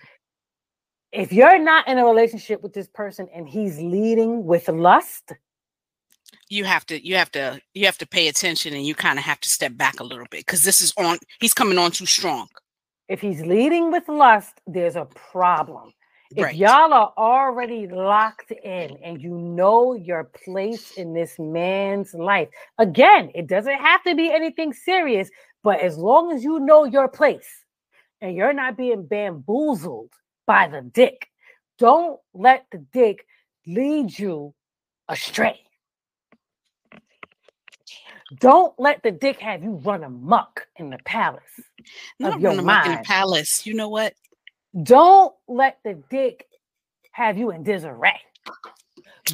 If 1.12 1.32
you're 1.32 1.58
not 1.58 1.88
in 1.88 1.98
a 1.98 2.04
relationship 2.06 2.62
with 2.62 2.74
this 2.74 2.88
person 2.88 3.28
and 3.34 3.48
he's 3.48 3.78
leading 3.80 4.44
with 4.46 4.68
lust, 4.68 5.32
You 6.50 6.64
have 6.64 6.86
to 6.86 7.04
you 7.06 7.16
have 7.16 7.30
to 7.32 7.60
you 7.74 7.86
have 7.86 7.98
to 7.98 8.06
pay 8.06 8.28
attention 8.28 8.74
and 8.74 8.86
you 8.86 8.94
kind 8.94 9.18
of 9.18 9.24
have 9.24 9.40
to 9.40 9.50
step 9.50 9.76
back 9.76 10.00
a 10.00 10.04
little 10.04 10.26
bit 10.30 10.46
because 10.46 10.64
this 10.64 10.80
is 10.80 10.92
on 10.98 11.18
he's 11.40 11.54
coming 11.54 11.78
on 11.78 11.92
too 11.92 12.06
strong. 12.06 12.48
if 13.08 13.20
he's 13.20 13.42
leading 13.42 13.90
with 13.92 14.08
lust, 14.08 14.60
there's 14.66 14.96
a 14.96 15.06
problem. 15.06 15.92
If 16.36 16.44
Right. 16.44 16.56
y'all 16.56 16.92
are 16.92 17.12
already 17.16 17.86
locked 17.88 18.50
in 18.50 18.96
and 19.02 19.20
you 19.20 19.30
know 19.34 19.94
your 19.94 20.24
place 20.24 20.92
in 20.98 21.14
this 21.14 21.38
man's 21.38 22.14
life, 22.14 22.48
again, 22.78 23.30
it 23.34 23.46
doesn't 23.46 23.78
have 23.78 24.02
to 24.04 24.14
be 24.14 24.30
anything 24.30 24.72
serious, 24.72 25.30
but 25.62 25.80
as 25.80 25.96
long 25.98 26.32
as 26.32 26.44
you 26.44 26.60
know 26.60 26.84
your 26.84 27.08
place 27.08 27.64
and 28.20 28.36
you're 28.36 28.52
not 28.52 28.76
being 28.76 29.06
bamboozled 29.06 30.10
by 30.46 30.68
the 30.68 30.82
dick, 30.82 31.26
don't 31.78 32.20
let 32.34 32.66
the 32.70 32.78
dick 32.92 33.26
lead 33.66 34.16
you 34.18 34.54
astray. 35.08 35.60
Don't 38.40 38.78
let 38.78 39.02
the 39.02 39.10
dick 39.12 39.40
have 39.40 39.64
you 39.64 39.76
run 39.76 40.04
amok 40.04 40.66
in 40.76 40.90
the 40.90 40.98
palace. 41.04 41.42
Not 42.18 42.34
of 42.34 42.40
your 42.40 42.50
running 42.50 42.60
amok 42.60 42.84
in 42.84 42.92
the 42.92 42.98
mind. 42.98 43.04
palace. 43.04 43.66
You 43.66 43.74
know 43.74 43.88
what? 43.88 44.14
Don't 44.82 45.34
let 45.48 45.78
the 45.84 46.02
dick 46.10 46.46
have 47.12 47.38
you 47.38 47.50
in 47.50 47.62
disarray. 47.62 48.20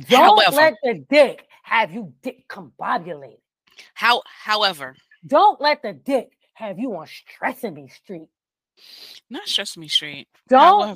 Don't 0.08 0.42
However- 0.42 0.56
let 0.56 0.74
the 0.82 0.94
dick 1.10 1.46
have 1.62 1.92
you 1.92 2.12
dick 2.22 2.46
combobulated. 2.48 3.40
How 3.94 4.22
however, 4.26 4.96
Don't 5.26 5.60
let 5.60 5.82
the 5.82 5.92
dick 5.92 6.36
have 6.54 6.78
you 6.78 6.94
on 6.96 7.06
stressing 7.06 7.74
me 7.74 7.88
street. 7.88 8.28
not 9.30 9.46
stress 9.48 9.76
me 9.76 9.88
straight. 9.88 10.28
Don't 10.48 10.60
However, 10.82 10.94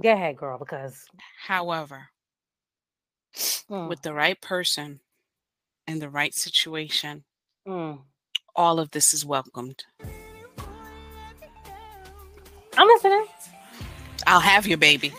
go 0.00 0.12
ahead, 0.12 0.36
girl, 0.36 0.58
because 0.58 1.04
however, 1.46 2.08
mm, 3.34 3.88
with 3.88 4.02
the 4.02 4.12
right 4.12 4.40
person 4.40 5.00
and 5.86 6.00
the 6.02 6.08
right 6.10 6.34
situation, 6.34 7.24
mm. 7.66 8.00
all 8.56 8.80
of 8.80 8.90
this 8.90 9.14
is 9.14 9.24
welcomed. 9.24 9.84
I'm 12.76 12.88
listening. 12.88 13.26
I'll 14.26 14.40
have 14.40 14.66
your 14.66 14.78
baby. 14.78 15.12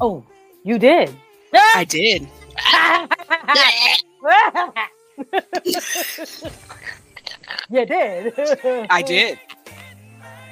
Oh, 0.00 0.24
you 0.64 0.78
did. 0.78 1.16
I 1.54 1.84
did. 1.84 2.28
you 7.70 7.86
did. 7.86 8.34
I 8.90 9.02
did. 9.02 9.38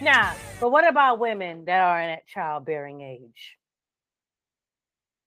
Nah, 0.01 0.33
but 0.61 0.71
what 0.71 0.89
about 0.89 1.19
women 1.19 1.65
that 1.67 1.81
are 1.81 2.01
in 2.01 2.09
that 2.11 2.27
childbearing 2.27 3.01
age? 3.01 3.57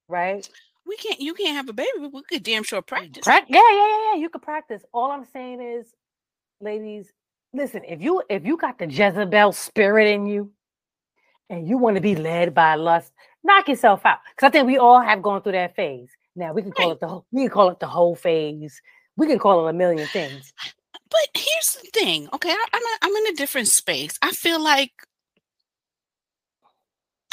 Right? 0.07 0.47
We 0.85 0.95
can't. 0.97 1.19
You 1.19 1.33
can't 1.33 1.55
have 1.55 1.69
a 1.69 1.73
baby. 1.73 1.89
but 1.99 2.13
We 2.13 2.21
could 2.23 2.43
damn 2.43 2.63
sure 2.63 2.81
practice. 2.81 3.23
Prac- 3.23 3.45
yeah, 3.49 3.61
yeah, 3.71 3.87
yeah, 3.87 4.13
yeah. 4.13 4.19
You 4.19 4.29
could 4.29 4.41
practice. 4.41 4.83
All 4.93 5.11
I'm 5.11 5.25
saying 5.25 5.61
is, 5.61 5.87
ladies, 6.61 7.11
listen. 7.53 7.83
If 7.85 8.01
you 8.01 8.23
if 8.29 8.45
you 8.45 8.57
got 8.57 8.79
the 8.79 8.87
Jezebel 8.87 9.51
spirit 9.51 10.07
in 10.07 10.27
you, 10.27 10.51
and 11.49 11.67
you 11.67 11.77
want 11.77 11.95
to 11.95 12.01
be 12.01 12.15
led 12.15 12.53
by 12.53 12.75
lust, 12.75 13.11
knock 13.43 13.67
yourself 13.67 14.05
out. 14.05 14.19
Because 14.35 14.47
I 14.47 14.51
think 14.51 14.67
we 14.67 14.77
all 14.77 14.99
have 15.01 15.21
gone 15.21 15.41
through 15.41 15.53
that 15.53 15.75
phase. 15.75 16.09
Now 16.35 16.53
we 16.53 16.61
can 16.61 16.71
call 16.71 16.87
Right. 16.89 16.93
it 16.95 16.99
the 16.99 17.07
whole. 17.07 17.25
We 17.31 17.43
can 17.43 17.49
call 17.49 17.69
it 17.69 17.79
the 17.79 17.87
whole 17.87 18.15
phase. 18.15 18.81
We 19.15 19.27
can 19.27 19.39
call 19.39 19.65
it 19.67 19.69
a 19.71 19.73
million 19.73 20.07
things. 20.07 20.53
But 21.09 21.41
here's 21.41 21.77
the 21.81 21.89
thing. 21.97 22.27
Okay, 22.33 22.49
I, 22.49 22.65
I'm 22.73 22.81
a, 22.83 22.97
I'm 23.03 23.15
in 23.25 23.33
a 23.33 23.37
different 23.37 23.69
space. 23.69 24.17
I 24.21 24.31
feel 24.31 24.61
like 24.61 24.91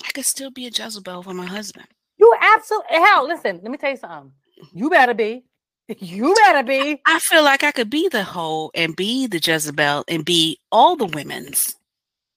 I 0.07 0.12
could 0.12 0.24
still 0.27 0.53
be 0.53 0.66
a 0.66 0.70
Jezebel 0.70 1.24
for 1.24 1.35
my 1.35 1.46
husband. 1.46 1.87
You 2.18 2.33
absolutely 2.40 2.90
eh, 2.90 3.05
hell. 3.05 3.27
Listen, 3.27 3.59
let 3.62 3.70
me 3.72 3.77
tell 3.77 3.90
you 3.90 3.96
something. 3.96 4.31
You 4.72 4.90
better 4.90 5.14
be. 5.14 5.44
You 5.98 6.35
better 6.37 6.62
be. 6.62 7.03
I 7.05 7.18
feel 7.18 7.42
like 7.42 7.62
I 7.64 7.70
could 7.72 7.90
be 7.90 8.09
the 8.09 8.22
hoe 8.24 8.70
and 8.74 8.94
be 8.96 9.27
the 9.27 9.38
Jezebel 9.38 10.05
and 10.09 10.24
be 10.24 10.59
all 10.72 10.94
the 10.96 11.05
women's. 11.07 11.74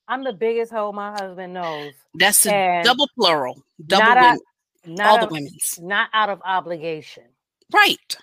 I'm 0.08 0.24
the 0.24 0.34
biggest 0.34 0.72
hoe 0.72 0.91
my 0.91 1.12
husband 1.12 1.54
knows. 1.54 1.93
That's 2.15 2.46
And 2.46 2.86
double 2.86 3.08
plural. 3.15 3.62
Double 3.86 4.06
not 4.06 4.15
women, 4.17 4.26
out, 4.32 4.39
not 4.86 5.08
all 5.22 5.28
the 5.28 5.34
women's. 5.34 5.80
not 5.82 6.10
out 6.13 6.30
of 6.30 6.41
obligation. 6.46 7.24
Right. 7.74 8.15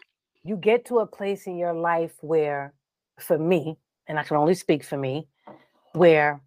you 0.43 0.57
get 0.57 0.87
to 0.87 1.01
a 1.01 1.07
place 1.07 1.47
in 1.47 1.57
your 1.59 1.75
life 1.75 2.13
where, 2.23 2.73
for 3.21 3.39
me, 3.39 3.77
and 4.09 4.19
I 4.19 4.23
can 4.25 4.37
only 4.39 4.55
speak 4.55 4.83
for 4.85 4.97
me, 4.97 5.29
where 5.93 6.41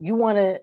you 0.00 0.14
want 0.14 0.38
to 0.38 0.60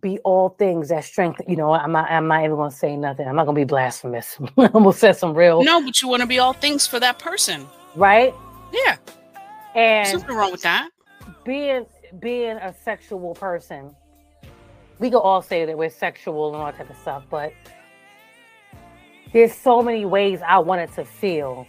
be 0.00 0.18
all 0.20 0.50
things 0.50 0.90
that 0.90 1.04
strengthen. 1.04 1.48
You 1.48 1.56
know, 1.56 1.72
I'm 1.72 1.92
not. 1.92 2.10
I'm 2.10 2.28
not 2.28 2.44
even 2.44 2.56
going 2.56 2.70
to 2.70 2.76
say 2.76 2.96
nothing. 2.96 3.26
I'm 3.26 3.36
not 3.36 3.44
going 3.44 3.54
to 3.54 3.60
be 3.60 3.64
blasphemous. 3.64 4.36
I'm 4.58 4.70
going 4.72 4.84
to 4.84 4.92
say 4.92 5.12
some 5.14 5.34
real, 5.34 5.62
No, 5.64 5.82
but 5.82 6.00
you 6.02 6.08
want 6.08 6.20
to 6.20 6.26
be 6.26 6.38
all 6.38 6.52
things 6.52 6.86
for 6.86 7.00
that 7.00 7.18
person. 7.18 7.66
right? 7.94 8.34
Yeah. 8.72 8.96
And 9.74 10.06
There's 10.06 10.20
nothing 10.22 10.36
wrong 10.36 10.52
with 10.52 10.62
that. 10.62 10.90
Being 11.46 11.86
being 12.18 12.56
a 12.56 12.74
sexual 12.82 13.34
person, 13.34 13.94
we 14.98 15.10
could 15.10 15.20
all 15.20 15.40
say 15.40 15.64
that 15.64 15.78
we're 15.78 15.88
sexual 15.88 16.48
and 16.48 16.56
all 16.56 16.66
that 16.66 16.76
type 16.76 16.90
of 16.90 16.96
stuff, 16.98 17.24
but 17.30 17.52
there's 19.32 19.54
so 19.54 19.80
many 19.80 20.04
ways 20.04 20.40
I 20.46 20.58
wanted 20.58 20.92
to 20.94 21.04
feel, 21.04 21.66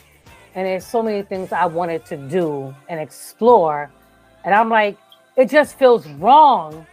and 0.56 0.66
there's 0.66 0.86
so 0.86 1.02
many 1.02 1.22
things 1.22 1.52
I 1.52 1.66
wanted 1.66 2.06
to 2.08 2.18
do 2.18 2.76
and 2.90 3.00
explore, 3.00 3.92
and 4.44 4.54
I'm 4.54 4.70
like, 4.70 4.98
it 5.36 5.50
just 5.50 5.78
feels 5.78 6.08
wrong. 6.08 6.86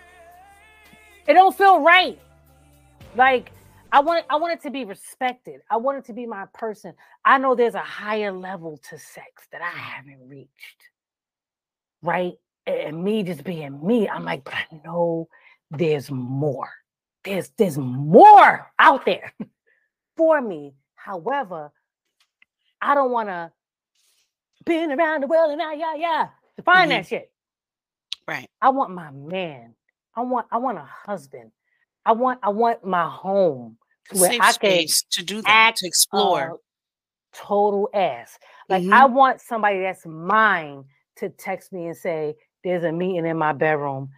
It 1.27 1.33
don't 1.33 1.57
feel 1.57 1.81
right. 1.81 2.19
Like 3.17 3.51
I 3.91 4.01
want 4.01 4.27
I 4.29 4.37
want 4.37 4.53
it 4.53 4.63
to 4.63 4.71
be 4.71 4.85
respected. 4.85 5.61
I 5.71 5.79
want 5.79 5.99
it 5.99 6.05
to 6.07 6.13
be 6.13 6.27
my 6.27 6.47
person. 6.53 6.93
I 7.25 7.39
know 7.39 7.55
there's 7.55 7.75
a 7.75 7.79
higher 7.79 8.33
level 8.33 8.77
to 8.91 8.99
sex 8.99 9.47
that 9.53 9.63
I 9.63 9.71
haven't 9.71 10.29
reached. 10.29 10.51
Right? 12.03 12.35
And 12.67 13.03
me 13.05 13.23
just 13.23 13.45
being 13.45 13.85
me, 13.87 14.09
I'm 14.09 14.25
like, 14.25 14.45
but 14.45 14.55
I 14.55 14.81
know 14.85 15.29
there's 15.71 16.11
more. 16.11 16.71
There's 17.25 17.51
there's 17.57 17.79
more 17.79 18.71
out 18.79 19.05
there 19.05 19.33
for 20.17 20.41
me. 20.41 20.75
However, 20.95 21.73
I 22.81 22.95
don't 22.95 23.11
want 23.11 23.29
to 23.29 23.53
been 24.65 24.93
around 24.93 25.23
the 25.23 25.27
world 25.27 25.53
and 25.53 25.61
ah 25.61 25.73
yeah 25.73 25.95
yeah 25.95 26.29
to 26.57 26.63
find 26.63 26.91
that 26.91 27.07
shit. 27.07 27.31
Right. 28.27 28.49
I 28.63 28.71
want 28.71 28.91
my 28.93 29.11
man. 29.11 29.75
I 30.17 30.23
want 30.23 30.47
I 30.51 30.59
want 30.59 30.79
a 30.79 30.85
husband. 31.07 31.51
I 32.07 32.13
want 32.13 32.41
I 32.43 32.49
want 32.51 32.85
my 32.85 33.09
home 33.09 33.77
to 34.11 34.19
where 34.19 34.31
Safe 34.31 34.41
I 34.43 34.53
can 34.53 34.87
to 35.11 35.23
do 35.23 35.43
that, 35.43 35.77
to 35.77 35.87
explore. 35.87 36.59
total 37.35 37.89
ass. 37.93 38.39
Like 38.69 38.85
I 38.85 39.07
Mhm. 39.07 39.13
want 39.13 39.41
somebody 39.41 39.81
that's 39.81 40.07
mine 40.07 40.85
to 41.17 41.29
text 41.31 41.73
me 41.73 41.87
and 41.87 41.97
say, 41.97 42.37
"There's 42.65 42.83
a 42.83 42.93
meeting 42.93 43.27
in 43.27 43.37
my 43.37 43.53
bedroom. 43.53 44.11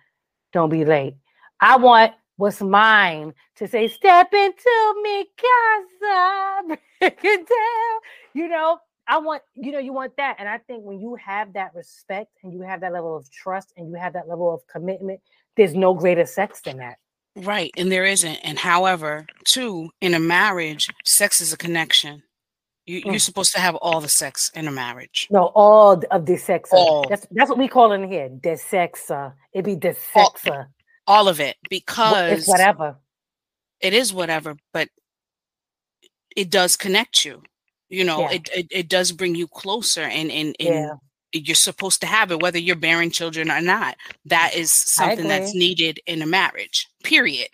Don't 0.52 0.70
be 0.70 0.84
late." 0.84 1.16
I 1.60 1.76
want 1.76 2.12
what's 2.36 2.60
mine 2.60 3.34
to 3.56 3.68
say, 3.68 3.88
"Step 3.88 4.32
into 4.32 4.94
me, 5.02 5.26
casa, 5.36 6.78
break 7.00 7.20
it 7.22 7.48
down." 7.48 8.00
You 8.32 8.48
know, 8.48 8.78
I 9.06 9.18
want 9.18 9.42
you 9.54 9.72
know 9.72 9.78
you 9.78 9.92
want 9.92 10.16
that, 10.16 10.36
and 10.38 10.48
I 10.48 10.58
think 10.58 10.84
when 10.84 11.00
you 11.00 11.16
have 11.16 11.52
that 11.52 11.74
respect 11.74 12.30
and 12.42 12.52
you 12.52 12.62
have 12.62 12.80
that 12.80 12.92
level 12.92 13.16
of 13.16 13.30
trust 13.30 13.72
and 13.76 13.88
you 13.88 13.94
have 13.94 14.12
that 14.14 14.28
level 14.28 14.54
of 14.54 14.66
commitment, 14.68 15.20
there's 15.56 15.74
no 15.74 15.92
greater 15.92 16.24
sex 16.24 16.60
than 16.62 16.78
that. 16.78 16.98
Right. 17.36 17.70
And 17.76 17.92
there 17.92 18.06
isn't. 18.06 18.36
And 18.36 18.58
however, 18.58 19.26
too, 19.44 19.90
in 20.00 20.14
a 20.14 20.18
marriage, 20.18 20.88
sex 21.04 21.40
is 21.42 21.52
a 21.52 21.58
connection. 21.58 22.22
You, 22.86 23.02
You're 23.04 23.14
Mm. 23.14 23.20
supposed 23.20 23.52
to 23.54 23.60
have 23.60 23.74
all 23.76 24.00
the 24.00 24.08
sex 24.08 24.50
in 24.54 24.68
a 24.68 24.70
marriage. 24.70 25.26
No, 25.30 25.46
all 25.56 26.00
of 26.10 26.24
the 26.26 26.36
sex. 26.36 26.72
Uh, 26.72 26.76
all. 26.76 27.06
That's 27.08 27.26
that's 27.32 27.50
what 27.50 27.58
we 27.58 27.66
call 27.68 27.92
in 27.92 28.08
here. 28.10 28.28
The 28.28 28.50
sexa. 28.50 29.28
Uh, 29.28 29.30
it 29.52 29.64
be 29.64 29.74
the 29.74 29.96
All- 30.14 30.30
sexa. 30.32 30.60
Uh. 30.60 30.64
All 31.08 31.28
of 31.28 31.40
it. 31.40 31.56
Because 31.68 32.38
It's 32.40 32.48
whatever. 32.48 32.96
it 33.80 33.92
is 33.92 34.12
whatever, 34.12 34.56
but 34.72 34.88
it 36.36 36.50
does 36.50 36.76
connect 36.76 37.24
you. 37.24 37.42
You 37.88 38.04
know, 38.04 38.20
Yeah. 38.22 38.32
it, 38.32 38.48
it 38.54 38.66
it 38.70 38.88
does 38.88 39.12
bring 39.12 39.34
you 39.34 39.46
closer 39.48 40.02
and 40.02 40.30
and, 40.30 40.54
and 40.60 40.68
Yeah. 40.74 40.94
you're 41.32 41.54
supposed 41.56 42.00
to 42.02 42.06
have 42.06 42.30
it 42.30 42.40
whether 42.40 42.58
you're 42.58 42.76
bearing 42.76 43.10
children 43.10 43.50
or 43.50 43.60
not. 43.60 43.96
That 44.26 44.54
is 44.54 44.72
something 44.94 45.28
that's 45.28 45.54
needed 45.54 46.00
in 46.06 46.22
a 46.22 46.26
marriage. 46.26 46.86
Period. 47.04 47.48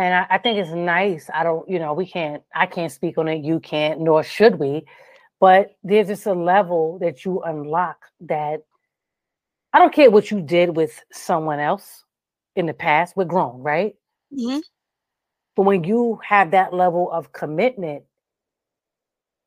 And 0.00 0.14
I, 0.14 0.26
I 0.30 0.38
think 0.38 0.58
it's 0.58 0.70
nice. 0.70 1.28
I 1.34 1.42
don't, 1.42 1.68
you 1.68 1.78
know, 1.78 1.92
we 1.92 2.06
can't, 2.06 2.42
I 2.54 2.64
can't 2.64 2.90
speak 2.90 3.18
on 3.18 3.28
it. 3.28 3.44
You 3.44 3.60
can't, 3.60 4.00
nor 4.00 4.22
should 4.22 4.58
we. 4.58 4.86
But 5.40 5.76
there's 5.82 6.06
just 6.06 6.24
a 6.24 6.32
level 6.32 6.98
that 7.00 7.26
you 7.26 7.42
unlock 7.42 7.98
that 8.20 8.62
I 9.74 9.78
don't 9.78 9.92
care 9.92 10.10
what 10.10 10.30
you 10.30 10.40
did 10.40 10.74
with 10.74 11.04
someone 11.12 11.60
else 11.60 12.04
in 12.56 12.64
the 12.64 12.72
past. 12.72 13.14
We're 13.14 13.26
grown, 13.26 13.60
right? 13.60 13.94
Mhm. 14.32 14.62
But 15.54 15.64
when 15.64 15.84
you 15.84 16.18
have 16.26 16.52
that 16.52 16.72
level 16.72 17.10
of 17.12 17.32
commitment, 17.34 18.04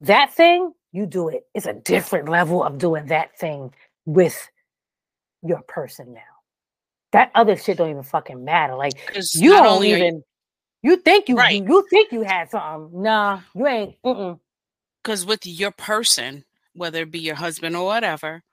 that 0.02 0.34
thing, 0.34 0.72
you 0.92 1.08
do 1.08 1.30
it. 1.30 1.48
It's 1.56 1.66
a 1.66 1.74
different 1.74 2.30
level 2.30 2.64
of 2.64 2.78
doing 2.78 3.08
that 3.08 3.36
thing 3.40 3.74
with 4.06 4.38
your 5.42 5.64
person 5.64 6.14
now. 6.14 6.22
That 7.12 7.32
other 7.34 7.58
shit 7.58 7.78
don't 7.80 7.90
even 7.90 8.04
fucking 8.04 8.46
matter. 8.46 8.76
Like 8.76 8.94
you 9.34 9.50
don't 9.50 9.66
only 9.66 9.94
are 9.94 9.98
you- 9.98 10.04
even. 10.06 10.24
You 10.84 10.98
think 10.98 11.30
you, 11.30 11.38
Right. 11.38 11.64
you 11.64 11.88
think 11.90 12.12
you 12.12 12.22
had 12.22 12.52
something? 12.52 13.02
Nah, 13.02 13.40
you 13.56 13.66
ain't. 13.68 13.96
Mm-mm. 14.04 14.40
because 15.02 15.26
with 15.26 15.46
your 15.46 15.72
person, 15.72 16.44
whether 16.74 17.02
it 17.04 17.12
be 17.12 17.20
your 17.20 17.36
husband 17.36 17.76
or 17.76 17.86
whatever, 17.86 18.44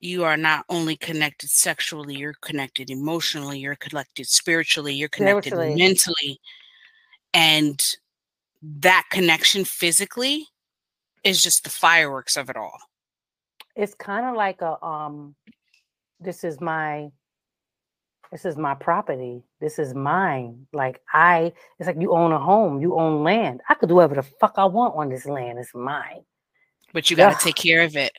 you 0.00 0.24
are 0.24 0.36
not 0.36 0.64
only 0.68 0.96
connected 0.96 1.48
sexually, 1.50 2.16
you're 2.16 2.34
connected 2.42 2.90
emotionally, 2.90 3.58
you're 3.60 3.76
connected 3.76 4.26
spiritually, 4.26 4.94
you're 4.94 5.08
connected 5.08 5.50
Spiritually. 5.52 5.76
mentally. 5.76 6.40
And 7.34 7.78
that 8.62 9.04
connection 9.10 9.64
physically 9.64 10.46
is 11.22 11.42
just 11.42 11.64
the 11.64 11.70
fireworks 11.70 12.36
of 12.36 12.50
it 12.50 12.56
all. 12.56 12.78
It's 13.76 13.94
kind 13.94 14.26
of 14.26 14.34
like 14.34 14.60
a 14.62 14.82
um. 14.84 15.34
This 16.18 16.44
is 16.44 16.60
my. 16.60 17.10
This 18.32 18.44
is 18.44 18.56
my 18.56 18.74
property. 18.74 19.42
This 19.60 19.78
is 19.78 19.92
mine. 19.94 20.66
Like 20.72 21.00
I, 21.12 21.52
it's 21.78 21.86
like 21.86 21.96
you 21.98 22.12
own 22.12 22.32
a 22.32 22.38
home. 22.38 22.80
You 22.80 22.96
own 22.96 23.24
land. 23.24 23.60
I 23.68 23.74
could 23.74 23.88
do 23.88 23.96
whatever 23.96 24.14
the 24.16 24.22
fuck 24.22 24.54
I 24.56 24.64
want 24.66 24.94
on 24.96 25.08
this 25.08 25.26
land. 25.26 25.58
It's 25.58 25.74
mine. 25.74 26.22
But 26.92 27.10
you 27.10 27.16
got 27.16 27.38
to 27.38 27.44
take 27.44 27.56
care 27.56 27.82
of 27.82 27.96
it. 27.96 28.12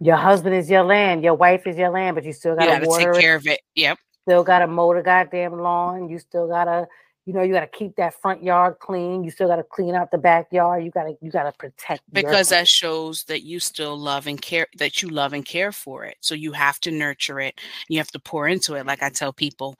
Your 0.00 0.16
husband 0.16 0.54
is 0.54 0.68
your 0.68 0.82
land. 0.82 1.22
Your 1.22 1.34
wife 1.34 1.66
is 1.66 1.76
your 1.76 1.90
land, 1.90 2.14
but 2.16 2.24
you 2.24 2.32
still 2.32 2.54
gotta 2.54 2.72
got 2.72 2.78
to 2.80 2.86
water 2.86 3.12
take 3.12 3.18
it. 3.18 3.24
care 3.24 3.36
of 3.36 3.46
it. 3.46 3.60
Yep. 3.74 3.98
Still 4.22 4.44
gotta 4.44 4.66
mow 4.66 4.92
the 4.94 5.02
goddamn 5.02 5.58
lawn. 5.58 6.08
You 6.08 6.18
still 6.18 6.48
gotta, 6.48 6.86
you 7.26 7.32
know, 7.32 7.42
you 7.42 7.54
gotta 7.54 7.66
keep 7.66 7.96
that 7.96 8.20
front 8.20 8.42
yard 8.42 8.78
clean. 8.80 9.24
You 9.24 9.30
still 9.30 9.48
gotta 9.48 9.62
clean 9.62 9.94
out 9.94 10.10
the 10.10 10.18
backyard. 10.18 10.84
You 10.84 10.90
gotta, 10.90 11.16
you 11.22 11.30
gotta 11.30 11.52
protect 11.52 12.02
Because 12.12 12.50
that 12.50 12.68
shows 12.68 13.24
that 13.24 13.42
you 13.42 13.60
still 13.60 13.96
love 13.96 14.26
and 14.26 14.40
care, 14.40 14.66
that 14.76 15.02
you 15.02 15.08
love 15.08 15.32
and 15.32 15.44
care 15.44 15.72
for 15.72 16.04
it. 16.04 16.16
So 16.20 16.34
you 16.34 16.52
have 16.52 16.78
to 16.80 16.90
nurture 16.90 17.40
it. 17.40 17.58
You 17.88 17.98
have 17.98 18.10
to 18.10 18.18
pour 18.18 18.46
into 18.46 18.74
it. 18.74 18.84
Like 18.84 19.02
I 19.02 19.08
tell 19.08 19.32
people, 19.32 19.76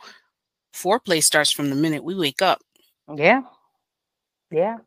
foreplay 0.74 1.22
starts 1.22 1.52
from 1.52 1.68
the 1.68 1.76
minute 1.76 2.02
we 2.02 2.14
wake 2.14 2.40
up. 2.40 2.60
Yeah. 3.14 3.42
Yeah. 4.50 4.78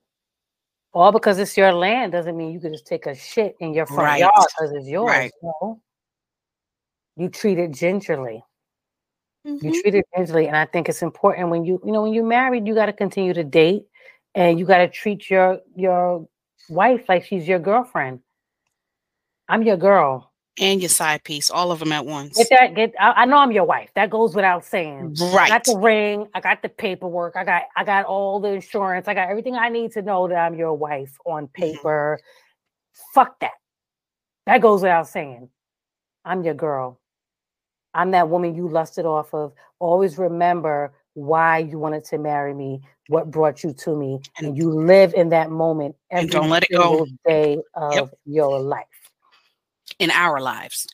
All 0.94 1.12
because 1.12 1.38
it's 1.38 1.56
your 1.56 1.74
land 1.74 2.14
doesn't 2.14 2.36
mean 2.36 2.52
you 2.52 2.60
can 2.60 2.74
just 2.74 2.88
take 2.88 3.06
a 3.06 3.14
shit 3.14 3.56
in 3.60 3.74
your 3.74 3.86
front 3.86 4.02
Right. 4.02 4.20
yard 4.22 4.34
because 4.36 4.72
it's 4.72 4.88
yours. 4.88 5.12
Right. 5.12 5.32
No. 5.44 5.80
You 7.18 7.30
treat 7.30 7.60
it 7.60 7.72
gingerly. 7.72 8.44
Mhm. 9.48 9.64
You 9.64 9.82
treat 9.82 9.96
it 9.96 10.06
gingerly. 10.16 10.48
And 10.48 10.58
I 10.58 10.66
think 10.66 10.90
it's 10.90 11.02
important 11.02 11.50
when 11.50 11.64
you, 11.64 11.80
you 11.86 11.92
know, 11.92 12.04
when 12.04 12.14
you're 12.14 12.26
married, 12.26 12.68
you 12.68 12.74
got 12.76 12.88
to 12.88 12.94
continue 12.94 13.34
to 13.34 13.44
date 13.44 13.84
and 14.36 14.60
you 14.60 14.66
got 14.66 14.80
to 14.80 14.88
treat 14.90 15.30
your 15.30 15.60
your 15.76 16.28
wife 16.70 17.06
like 17.08 17.24
she's 17.26 17.48
your 17.48 17.60
girlfriend. 17.60 18.20
I'm 19.48 19.64
your 19.64 19.78
girl. 19.78 20.34
and 20.60 20.82
your 20.82 20.90
side 20.90 21.24
piece, 21.24 21.52
all 21.52 21.72
of 21.72 21.78
them 21.80 21.92
at 21.92 22.04
once. 22.06 22.36
Get 22.36 22.48
that, 22.50 22.76
get 22.76 22.94
I, 23.00 23.12
I 23.12 23.26
know 23.26 23.38
I'm 23.38 23.52
your 23.52 23.64
wife. 23.64 23.92
That 23.94 24.10
goes 24.10 24.36
without 24.36 24.66
saying. 24.66 25.16
Right. 25.20 25.46
I 25.46 25.48
got 25.50 25.64
the 25.64 25.78
ring. 25.78 26.28
I 26.34 26.42
got 26.42 26.62
the 26.64 26.70
paperwork. 26.70 27.36
I 27.36 27.44
got 27.46 27.64
I 27.76 27.84
got 27.84 28.06
all 28.06 28.40
the 28.40 28.50
insurance. 28.50 29.08
I 29.08 29.14
got 29.14 29.30
everything 29.30 29.56
I 29.56 29.70
need 29.70 29.92
to 29.94 30.02
know 30.02 30.28
that 30.28 30.36
I'm 30.36 30.56
your 30.56 30.74
wife 30.74 31.16
on 31.26 31.48
paper. 31.48 32.20
Fuck 33.14 33.40
that. 33.40 33.52
That 34.48 34.62
goes 34.62 34.82
without 34.82 35.08
saying. 35.08 35.50
I'm 36.26 36.44
your 36.44 36.56
girl. 36.56 37.00
I'm 37.98 38.12
that 38.12 38.30
woman 38.30 38.54
you 38.56 38.70
lusted 38.70 39.06
off 39.06 39.34
of. 39.34 39.52
Always 39.80 40.18
remember 40.20 40.94
why 41.16 41.58
you 41.58 41.80
wanted 41.80 42.06
to 42.06 42.20
marry 42.20 42.54
me, 42.54 42.80
what 43.08 43.32
brought 43.32 43.64
you 43.64 43.74
to 43.74 43.96
me, 43.96 44.20
and, 44.38 44.48
And- 44.50 44.58
you 44.58 44.70
live 44.72 45.14
in 45.16 45.30
that 45.30 45.50
moment 45.50 45.96
every 46.12 46.22
and 46.26 46.32
don't 46.32 46.50
let 46.50 46.64
it 46.64 46.70
go. 46.72 47.08
day 47.26 47.58
of 47.74 48.14
your 48.26 48.60
life. 48.60 48.86
in 50.00 50.12
our 50.12 50.40
lives. 50.40 50.86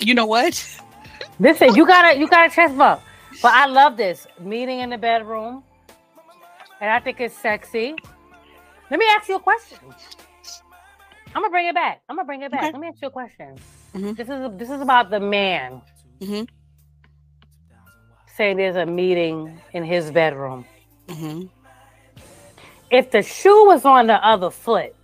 You 0.00 0.14
know 0.14 0.26
what? 0.26 0.52
Listen, 1.38 1.74
you 1.74 1.86
gotta 1.86 2.18
you 2.18 2.28
gotta 2.28 2.54
chest 2.54 2.76
bump. 2.76 3.00
But 3.42 3.52
I 3.54 3.66
love 3.66 3.96
this 3.96 4.26
meeting 4.40 4.80
in 4.80 4.90
the 4.90 4.98
bedroom, 4.98 5.62
and 6.80 6.90
I 6.90 7.00
think 7.00 7.20
it's 7.20 7.36
sexy. 7.36 7.94
Let 8.90 8.98
me 9.00 9.06
ask 9.10 9.28
you 9.28 9.36
a 9.36 9.40
question. 9.40 9.78
I'm 11.36 11.42
gonna 11.42 11.50
bring 11.50 11.66
it 11.68 11.74
back. 11.74 12.00
I'm 12.08 12.16
gonna 12.16 12.24
bring 12.26 12.40
it 12.42 12.50
back. 12.50 12.62
Okay. 12.62 12.72
Let 12.72 12.80
me 12.80 12.88
ask 12.88 13.02
you 13.02 13.08
a 13.08 13.10
question. 13.10 13.56
Mhm. 13.94 14.16
This 14.16 14.28
is 14.30 14.50
this 14.58 14.70
is 14.70 14.80
about 14.80 15.10
the 15.10 15.20
man 15.20 15.82
Mhm. 16.22 16.48
saying 18.34 18.56
there's 18.56 18.76
a 18.76 18.86
meeting 18.86 19.60
in 19.74 19.84
his 19.84 20.10
bedroom. 20.10 20.64
hmm 21.10 21.42
If 22.90 23.10
the 23.10 23.22
shoe 23.22 23.66
was 23.66 23.84
on 23.84 24.06
the 24.06 24.14
other 24.26 24.50
foot, 24.50 24.94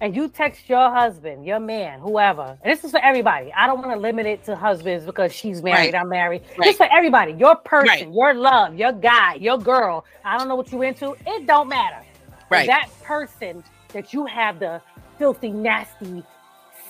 and 0.00 0.16
you 0.16 0.28
text 0.28 0.68
your 0.68 0.90
husband, 0.90 1.46
your 1.46 1.60
man, 1.60 2.00
whoever, 2.00 2.58
and 2.60 2.72
this 2.72 2.82
is 2.82 2.90
for 2.90 2.98
everybody. 3.00 3.52
I 3.52 3.68
don't 3.68 3.78
want 3.78 3.92
to 3.92 3.98
limit 4.00 4.26
it 4.26 4.42
to 4.46 4.56
husbands 4.56 5.06
because 5.06 5.32
she's 5.32 5.62
married, 5.62 5.94
Right. 5.94 6.00
I'm 6.00 6.08
married. 6.08 6.42
Right. 6.58 6.66
Just 6.66 6.78
for 6.78 6.88
everybody, 6.92 7.34
your 7.34 7.54
person, 7.54 7.86
Right. 8.08 8.12
your 8.12 8.34
love, 8.34 8.74
your 8.74 8.90
guy, 8.92 9.34
your 9.34 9.58
girl. 9.58 10.04
I 10.24 10.36
don't 10.38 10.48
know 10.48 10.56
what 10.56 10.72
you 10.72 10.82
into. 10.82 11.16
It 11.24 11.46
don't 11.46 11.68
matter. 11.68 12.04
Right. 12.50 12.66
That 12.66 12.88
person 13.04 13.62
that 13.92 14.12
you 14.12 14.26
have 14.26 14.58
the 14.58 14.80
filthy, 15.18 15.50
nasty, 15.50 16.22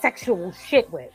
sexual 0.01 0.53
shit 0.53 0.91
with. 0.93 1.11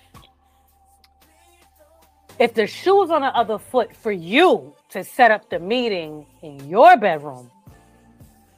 If 2.39 2.53
the 2.53 2.67
shoe 2.67 2.95
was 2.97 3.09
on 3.09 3.21
the 3.21 3.27
other 3.35 3.57
foot 3.57 3.95
for 3.95 4.11
you 4.11 4.75
to 4.89 5.03
set 5.03 5.31
up 5.31 5.49
the 5.49 5.59
meeting 5.59 6.25
in 6.43 6.67
your 6.69 6.95
bedroom, 6.97 7.49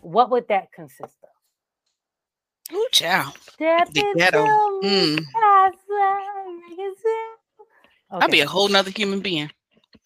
what 0.02 0.30
would 0.32 0.48
that 0.50 0.72
consist 0.74 1.16
of? 1.24 2.76
Ooh, 2.76 2.88
child. 2.92 3.34
Step 3.54 3.90
The 3.94 4.04
ghetto. 4.18 4.46
Mm. 4.84 5.18
castle. 5.18 5.80
I'd 8.12 8.32
be 8.32 8.42
a 8.42 8.48
whole 8.48 8.68
nother 8.68 8.92
human 8.92 9.22
being. 9.22 9.50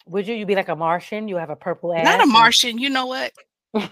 Would 0.06 0.28
you? 0.28 0.34
You'd 0.34 0.48
be 0.48 0.54
like 0.54 0.68
a 0.68 0.76
Martian? 0.76 1.28
You 1.28 1.36
have 1.36 1.50
a 1.50 1.56
purple 1.56 1.92
ass. 1.94 2.04
Not 2.04 2.20
a 2.20 2.22
and- 2.22 2.32
Martian. 2.32 2.78
You 2.78 2.90
know 2.90 3.06
what? 3.06 3.32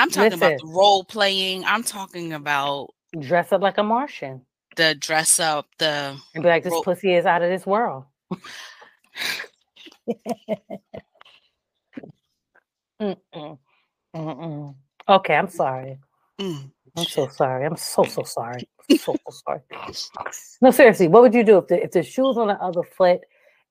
I'm 0.00 0.10
talking 0.10 0.32
about 0.32 0.58
the 0.58 0.66
role 0.66 1.04
playing. 1.04 1.64
I'm 1.64 1.82
talking 1.82 2.32
about 2.32 2.94
Dress 3.18 3.52
up 3.52 3.60
like 3.60 3.78
a 3.78 3.82
Martian 3.82 4.42
the 4.76 4.94
dress 4.94 5.40
up, 5.40 5.66
the 5.78 6.16
and 6.34 6.42
be 6.42 6.48
like, 6.48 6.64
"This 6.64 6.80
pussy 6.82 7.14
is 7.14 7.26
out 7.26 7.42
of 7.42 7.50
this 7.50 7.66
world." 7.66 8.04
Mm-mm. 13.00 13.58
Mm-mm. 14.14 14.74
Okay, 15.08 15.34
I'm 15.34 15.48
sorry. 15.48 15.98
mm, 16.40 16.70
I'm 16.96 17.04
so 17.04 17.28
sorry. 17.28 17.66
I'm 17.66 17.76
so 17.76 18.04
so 18.04 18.22
sorry. 18.22 18.68
So 18.98 19.16
so 19.28 19.30
sorry. 19.46 19.60
No, 20.60 20.70
seriously, 20.70 21.08
what 21.08 21.22
would 21.22 21.34
you 21.34 21.44
do 21.44 21.58
if 21.58 21.68
the 21.68 21.82
if 21.84 21.90
the 21.92 22.02
shoes 22.02 22.36
on 22.36 22.48
the 22.48 22.54
other 22.54 22.82
foot 22.82 23.20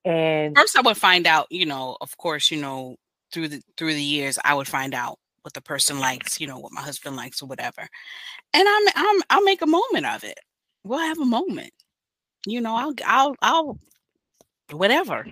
and 0.05 0.55
first 0.55 0.77
I 0.77 0.81
would 0.81 0.97
find 0.97 1.27
out, 1.27 1.47
you 1.49 1.65
know, 1.65 1.97
of 2.01 2.17
course, 2.17 2.51
you 2.51 2.61
know, 2.61 2.97
through 3.31 3.49
the 3.49 3.61
through 3.77 3.93
the 3.93 4.03
years, 4.03 4.37
I 4.43 4.53
would 4.53 4.67
find 4.67 4.93
out 4.93 5.19
what 5.49 5.55
the 5.55 5.61
person 5.61 5.99
likes, 5.99 6.39
you 6.39 6.45
know, 6.45 6.59
what 6.59 6.71
my 6.71 6.81
husband 6.81 7.15
likes 7.15 7.41
or 7.41 7.47
whatever. 7.47 7.81
And 8.53 8.67
I'm 8.67 8.83
I'm 8.95 9.21
I'll 9.31 9.43
make 9.43 9.63
a 9.63 9.65
moment 9.65 10.05
of 10.05 10.23
it. 10.23 10.37
We'll 10.83 10.99
have 10.99 11.17
a 11.17 11.25
moment. 11.25 11.71
You 12.45 12.61
know, 12.61 12.75
I'll 12.75 12.93
I'll 13.03 13.35
I'll 13.41 13.79
whatever. 14.71 15.25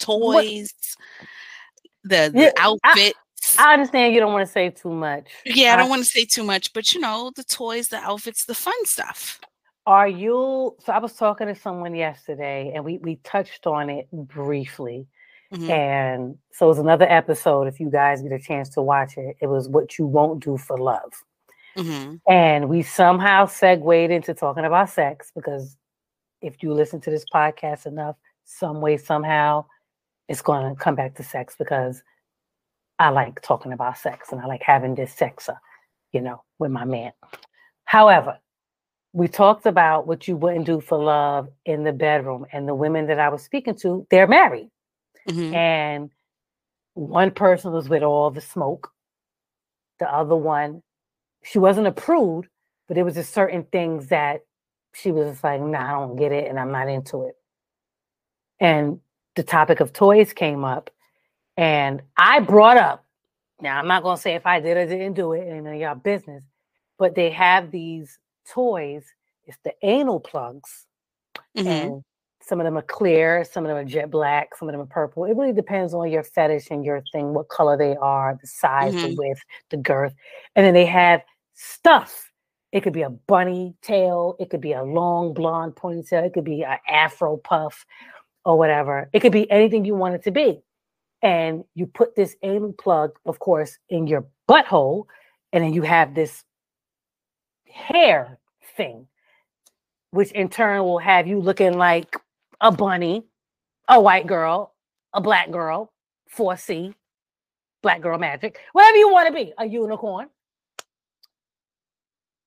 Toys, 0.00 0.74
the, 2.02 2.30
the 2.34 2.40
Yeah, 2.40 2.50
outfit. 2.58 3.14
I 3.60 3.74
understand 3.74 4.12
you 4.12 4.18
don't 4.20 4.32
want 4.32 4.44
to 4.44 4.52
say 4.52 4.70
too 4.70 4.90
much. 4.90 5.28
yeah, 5.44 5.70
I 5.70 5.74
I- 5.74 5.76
don't 5.76 5.88
want 5.88 6.02
to 6.02 6.10
say 6.10 6.24
too 6.24 6.42
much, 6.42 6.72
but 6.72 6.92
you 6.92 7.00
know, 7.00 7.30
the 7.36 7.44
toys, 7.44 7.88
the 7.88 7.98
outfits, 7.98 8.44
the 8.44 8.56
fun 8.56 8.74
stuff. 8.86 9.40
Are 9.86 10.08
you 10.08 10.76
so 10.84 10.92
I 10.92 10.98
was 10.98 11.12
talking 11.14 11.46
to 11.46 11.54
someone 11.54 11.94
yesterday 11.94 12.72
and 12.74 12.84
we 12.84 12.98
we 12.98 13.16
touched 13.22 13.68
on 13.68 13.88
it 13.88 14.10
briefly. 14.10 15.06
Mhm. 15.54 15.70
And 15.70 16.38
so 16.52 16.66
it 16.66 16.68
was 16.68 16.78
another 16.78 17.06
episode 17.08 17.68
if 17.68 17.78
you 17.78 17.88
guys 17.90 18.22
get 18.22 18.32
a 18.32 18.38
chance 18.38 18.68
to 18.70 18.82
watch 18.82 19.16
it. 19.16 19.36
It 19.40 19.46
was 19.46 19.68
what 19.68 19.98
you 19.98 20.06
won't 20.06 20.42
do 20.42 20.56
for 20.56 20.76
love. 20.78 21.12
Mhm. 21.76 22.20
And 22.28 22.68
we 22.68 22.82
somehow 22.82 23.46
segued 23.46 24.10
into 24.10 24.34
talking 24.34 24.64
about 24.64 24.90
sex 24.90 25.30
because 25.34 25.76
if 26.40 26.62
you 26.62 26.72
listen 26.72 27.00
to 27.02 27.10
this 27.10 27.24
podcast 27.32 27.86
enough, 27.86 28.16
some 28.44 28.80
way, 28.80 28.96
somehow, 28.96 29.64
it's 30.28 30.42
going 30.42 30.68
to 30.74 30.80
come 30.80 30.94
back 30.94 31.14
to 31.14 31.22
sex 31.22 31.54
because 31.56 32.02
I 32.98 33.10
like 33.10 33.40
talking 33.42 33.72
about 33.72 33.98
sex 33.98 34.32
and 34.32 34.40
I 34.40 34.46
like 34.46 34.62
having 34.62 34.94
this 34.94 35.14
sexa, 35.14 35.56
you 36.12 36.20
know, 36.20 36.42
with 36.58 36.70
my 36.70 36.84
man. 36.84 37.12
However, 37.84 38.38
we 39.12 39.28
talked 39.28 39.66
about 39.66 40.06
what 40.06 40.26
you 40.26 40.36
wouldn't 40.36 40.66
do 40.66 40.80
for 40.80 40.98
love 40.98 41.48
in 41.64 41.84
the 41.84 41.92
bedroom, 41.92 42.46
and 42.52 42.66
the 42.66 42.74
women 42.74 43.06
that 43.06 43.20
I 43.20 43.28
was 43.28 43.42
speaking 43.44 43.76
to, 43.76 44.06
they're 44.10 44.26
married, 44.26 44.70
Mhm. 45.28 45.52
and 45.54 46.10
one 46.94 47.30
person 47.32 47.72
was 47.72 47.88
with 47.88 48.02
all 48.02 48.30
the 48.30 48.40
smoke, 48.40 48.92
the 50.00 50.12
other 50.12 50.36
one, 50.36 50.82
she 51.44 51.58
wasn't 51.58 51.86
a 51.86 51.92
prude, 51.92 52.48
but 52.88 52.98
it 52.98 53.04
was 53.04 53.14
just 53.14 53.34
certain 53.34 53.64
things 53.64 54.08
that 54.08 54.42
she 54.94 55.12
was 55.12 55.28
just 55.32 55.44
like, 55.44 55.60
nah, 55.60 55.88
I 55.88 55.92
don't 56.00 56.16
get 56.16 56.32
it, 56.32 56.48
and 56.48 56.58
I'm 56.60 56.72
not 56.72 56.88
into 56.88 57.24
it. 57.24 57.36
And 58.60 59.00
the 59.36 59.42
topic 59.44 59.80
of 59.80 59.92
toys 59.92 60.32
came 60.32 60.64
up, 60.64 60.90
and 61.56 62.02
I 62.16 62.40
brought 62.40 62.78
up. 62.78 63.04
Now 63.60 63.78
I'm 63.78 63.88
not 63.88 64.02
gonna 64.02 64.18
say 64.18 64.34
if 64.34 64.46
I 64.46 64.60
did 64.60 64.76
or 64.76 64.86
didn't 64.86 65.14
do 65.14 65.32
it, 65.32 65.48
and 65.48 65.78
y'all 65.80 65.94
business, 65.96 66.44
but 66.98 67.14
they 67.14 67.30
have 67.30 67.70
these 67.70 68.18
toys. 68.48 69.04
It's 69.46 69.58
the 69.64 69.74
anal 69.82 70.20
plugs, 70.20 70.86
Mhm. 71.56 71.66
and 71.66 72.04
some 72.46 72.60
of 72.60 72.64
them 72.64 72.76
are 72.76 72.82
clear, 72.82 73.44
some 73.44 73.64
of 73.64 73.68
them 73.68 73.76
are 73.78 73.84
jet 73.84 74.10
black, 74.10 74.54
some 74.56 74.68
of 74.68 74.72
them 74.72 74.82
are 74.82 74.86
purple. 74.86 75.24
It 75.24 75.36
really 75.36 75.52
depends 75.52 75.94
on 75.94 76.10
your 76.10 76.22
fetish 76.22 76.68
and 76.70 76.84
your 76.84 77.02
thing, 77.12 77.32
what 77.32 77.48
color 77.48 77.76
they 77.76 77.96
are, 77.96 78.36
the 78.40 78.46
size, 78.46 78.92
the 78.96 79.08
Mhm. 79.08 79.16
width, 79.16 79.40
the 79.70 79.78
girth. 79.78 80.14
And 80.54 80.66
then 80.66 80.74
they 80.74 80.84
have 80.86 81.22
stuff. 81.54 82.30
It 82.72 82.82
could 82.82 82.92
be 82.92 83.02
a 83.02 83.10
bunny 83.10 83.74
tail, 83.82 84.36
it 84.38 84.50
could 84.50 84.60
be 84.60 84.72
a 84.72 84.82
long 84.82 85.32
blonde 85.32 85.76
ponytail, 85.76 86.24
it 86.24 86.34
could 86.34 86.44
be 86.44 86.62
an 86.64 86.78
afro 86.88 87.36
puff 87.38 87.86
or 88.44 88.58
whatever. 88.58 89.08
It 89.12 89.20
could 89.20 89.32
be 89.32 89.50
anything 89.50 89.84
you 89.84 89.94
want 89.94 90.14
it 90.14 90.22
to 90.24 90.30
be. 90.30 90.60
And 91.22 91.64
you 91.74 91.86
put 91.86 92.14
this 92.14 92.36
anal 92.42 92.74
plug, 92.74 93.18
of 93.24 93.38
course, 93.38 93.78
in 93.88 94.06
your 94.06 94.26
butthole, 94.48 95.06
and 95.52 95.64
then 95.64 95.72
you 95.72 95.82
have 95.82 96.14
this 96.14 96.44
hair 97.66 98.38
thing, 98.76 99.08
which 100.10 100.30
in 100.32 100.50
turn 100.50 100.82
will 100.82 100.98
have 100.98 101.26
you 101.26 101.40
looking 101.40 101.78
like 101.78 102.16
a 102.60 102.70
bunny, 102.72 103.24
a 103.88 104.00
white 104.00 104.26
girl, 104.26 104.74
a 105.12 105.20
black 105.20 105.50
girl, 105.50 105.92
4C, 106.36 106.94
black 107.82 108.00
girl 108.00 108.18
magic, 108.18 108.58
whatever 108.72 108.96
you 108.96 109.12
want 109.12 109.28
to 109.28 109.34
be, 109.34 109.52
a 109.58 109.66
unicorn. 109.66 110.28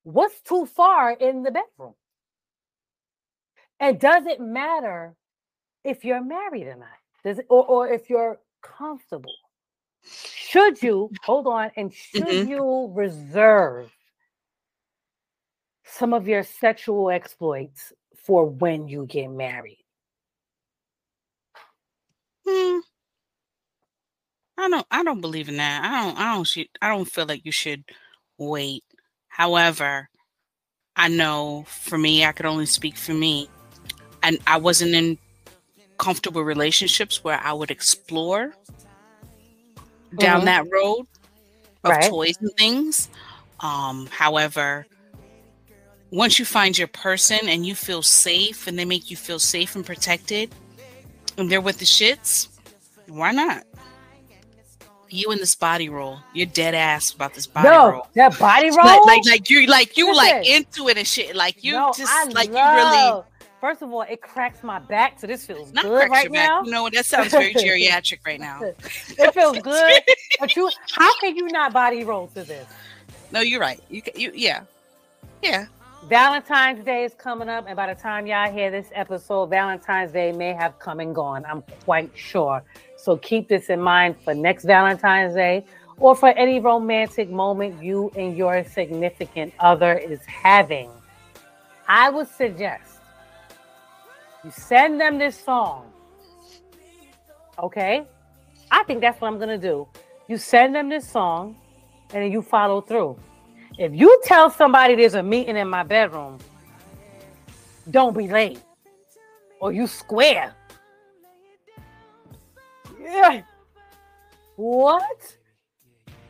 What's 0.04 0.42
too 0.42 0.66
far 0.66 1.12
in 1.12 1.44
the 1.44 1.52
bedroom? 1.52 1.94
And 3.80 4.00
does 4.00 4.26
it 4.26 4.40
matter 4.40 5.16
if 5.84 6.04
you're 6.04 6.24
married 6.24 6.68
or 6.68 6.76
not? 6.76 6.88
Does 7.24 7.40
it, 7.40 7.46
or, 7.50 7.66
or 7.66 7.88
if 7.90 8.10
you're 8.10 8.40
comfortable? 8.62 9.34
Should 10.04 10.82
you 10.82 11.12
hold 11.24 11.48
on 11.48 11.72
and 11.76 11.94
should 11.94 12.28
Mhm. 12.28 12.48
you 12.48 12.92
reserve 12.94 13.92
some 15.84 16.14
of 16.14 16.28
your 16.28 16.44
sexual 16.44 17.10
exploits 17.10 17.94
for 18.16 18.46
when 18.46 18.88
you 18.88 19.06
get 19.06 19.30
married? 19.30 19.84
Hmm. 22.48 22.80
I 24.60 24.70
don't. 24.70 24.88
I 24.90 25.04
don't 25.04 25.22
believe 25.22 25.50
in 25.50 25.58
that. 25.58 25.84
I 25.84 26.06
don't. 26.06 26.18
I 26.18 26.34
don't. 26.36 26.44
Should, 26.46 26.68
I 26.82 26.90
don't 26.90 27.06
feel 27.06 27.26
like 27.26 27.46
you 27.46 27.52
should 27.52 27.84
wait. 28.38 28.84
However, 29.28 30.10
I 30.96 31.10
know 31.10 31.66
for 31.68 31.98
me, 31.98 32.26
I 32.26 32.32
could 32.32 32.46
only 32.46 32.66
speak 32.66 32.98
for 32.98 33.14
me, 33.14 33.50
and 34.24 34.40
I 34.48 34.58
wasn't 34.58 34.96
in 34.96 35.18
comfortable 35.98 36.44
relationships 36.44 37.24
where 37.24 37.40
I 37.40 37.54
would 37.54 37.72
explore 37.72 38.54
down 40.18 40.42
Mhm. 40.42 40.46
that 40.46 40.66
road 40.72 41.08
of 41.84 41.92
Right. 41.92 42.10
toys 42.10 42.38
and 42.40 42.52
things. 42.58 43.10
Um, 43.60 44.08
however, 44.08 44.86
once 46.12 46.40
you 46.40 46.46
find 46.46 46.78
your 46.78 46.88
person 46.88 47.50
and 47.50 47.66
you 47.66 47.76
feel 47.76 48.02
safe, 48.02 48.68
and 48.68 48.78
they 48.78 48.86
make 48.86 49.10
you 49.12 49.18
feel 49.18 49.40
safe 49.40 49.76
and 49.76 49.86
protected, 49.86 50.54
and 51.38 51.52
they're 51.52 51.62
with 51.62 51.78
the 51.80 51.86
shits, 51.86 52.50
why 53.08 53.32
not? 53.32 53.64
You 55.10 55.32
in 55.32 55.38
this 55.38 55.56
body 55.56 55.88
roll. 55.88 56.20
You're 56.34 56.48
dead 56.48 56.76
ass 56.76 57.14
about 57.14 57.34
this 57.34 57.48
body 57.48 57.70
no, 57.70 57.92
roll. 57.92 58.08
that 58.16 58.38
body 58.38 58.70
roll. 58.70 58.86
Like, 58.86 59.06
like, 59.06 59.26
like 59.26 59.50
you, 59.50 59.66
like 59.66 59.96
you, 59.96 60.14
like 60.14 60.46
into 60.46 60.90
it 60.90 60.98
and 60.98 61.08
shit. 61.08 61.34
Like 61.34 61.64
you 61.64 61.74
no, 61.74 61.94
just, 61.96 62.12
I 62.12 62.26
like 62.26 62.50
you 62.50 62.56
really 62.56 63.24
First 63.60 63.82
of 63.82 63.92
all, 63.92 64.04
it 64.04 64.22
cracks 64.22 64.64
my 64.64 64.78
back, 64.78 65.20
so 65.20 65.26
this 65.26 65.46
feels 65.46 65.74
not 65.74 65.84
good 65.84 66.10
right 66.10 66.26
your 66.26 66.34
back. 66.34 66.48
now. 66.48 66.64
You 66.64 66.72
know 66.72 66.84
what? 66.84 66.94
That 66.94 67.06
sounds 67.06 67.32
very 67.32 67.54
geriatric 67.56 68.20
right 68.26 68.40
now. 68.40 68.62
It 68.62 69.34
feels 69.34 69.58
good, 69.60 70.02
but 70.40 70.56
you, 70.56 70.70
how 70.92 71.20
can 71.20 71.36
you 71.36 71.48
not 71.48 71.74
body 71.74 72.04
roll 72.04 72.28
to 72.28 72.44
this? 72.44 72.68
No, 73.32 73.40
you're 73.40 73.60
right. 73.60 73.82
You, 73.90 74.04
ca- 74.04 74.14
you, 74.16 74.32
yeah, 74.36 74.62
yeah. 75.42 75.66
Valentine's 76.08 76.86
Day 76.86 77.04
is 77.04 77.14
coming 77.16 77.50
up, 77.50 77.66
and 77.68 77.76
by 77.76 77.94
the 77.94 78.00
time 78.00 78.26
y'all 78.26 78.50
hear 78.50 78.72
this 78.72 78.88
episode, 78.94 79.50
Valentine's 79.50 80.14
Day 80.14 80.32
may 80.32 80.54
have 80.54 80.80
come 80.80 81.02
and 81.02 81.14
gone. 81.14 81.44
I'm 81.46 81.64
quite 81.84 82.10
sure. 82.16 82.64
So 82.96 83.18
keep 83.18 83.50
this 83.50 83.70
in 83.70 83.82
mind 83.82 84.16
for 84.24 84.34
next 84.34 84.64
Valentine's 84.64 85.34
Day 85.36 85.66
or 85.98 86.16
for 86.16 86.30
any 86.30 86.62
romantic 86.62 87.30
moment 87.30 87.84
you 87.84 88.10
and 88.16 88.38
your 88.38 88.64
significant 88.64 89.54
other 89.60 89.98
is 89.98 90.22
having. 90.26 90.90
I 91.90 92.10
would 92.10 92.30
suggest 92.30 93.00
you 94.46 94.52
send 94.52 95.02
them 95.02 95.18
this 95.18 95.38
song. 95.38 95.92
Okay? 97.60 98.06
I 98.72 98.84
think 98.84 99.02
that's 99.02 99.20
what 99.20 99.28
I'm 99.28 99.40
going 99.40 99.50
to 99.50 99.58
do. 99.58 99.86
You 100.30 100.38
send 100.38 100.74
them 100.74 100.88
this 100.88 101.10
song 101.10 101.58
and 102.14 102.24
then 102.24 102.32
you 102.32 102.42
follow 102.42 102.80
through. 102.80 103.20
If 103.78 103.94
you 103.94 104.20
tell 104.24 104.50
somebody 104.50 104.96
there's 104.96 105.14
a 105.14 105.22
meeting 105.22 105.56
in 105.56 105.70
my 105.70 105.84
bedroom, 105.84 106.40
don't 107.92 108.18
be 108.18 108.28
late. 108.28 108.60
Or 109.60 109.72
you 109.72 109.86
square. 109.88 110.54
Yeah. 113.00 113.42
What? 114.56 115.38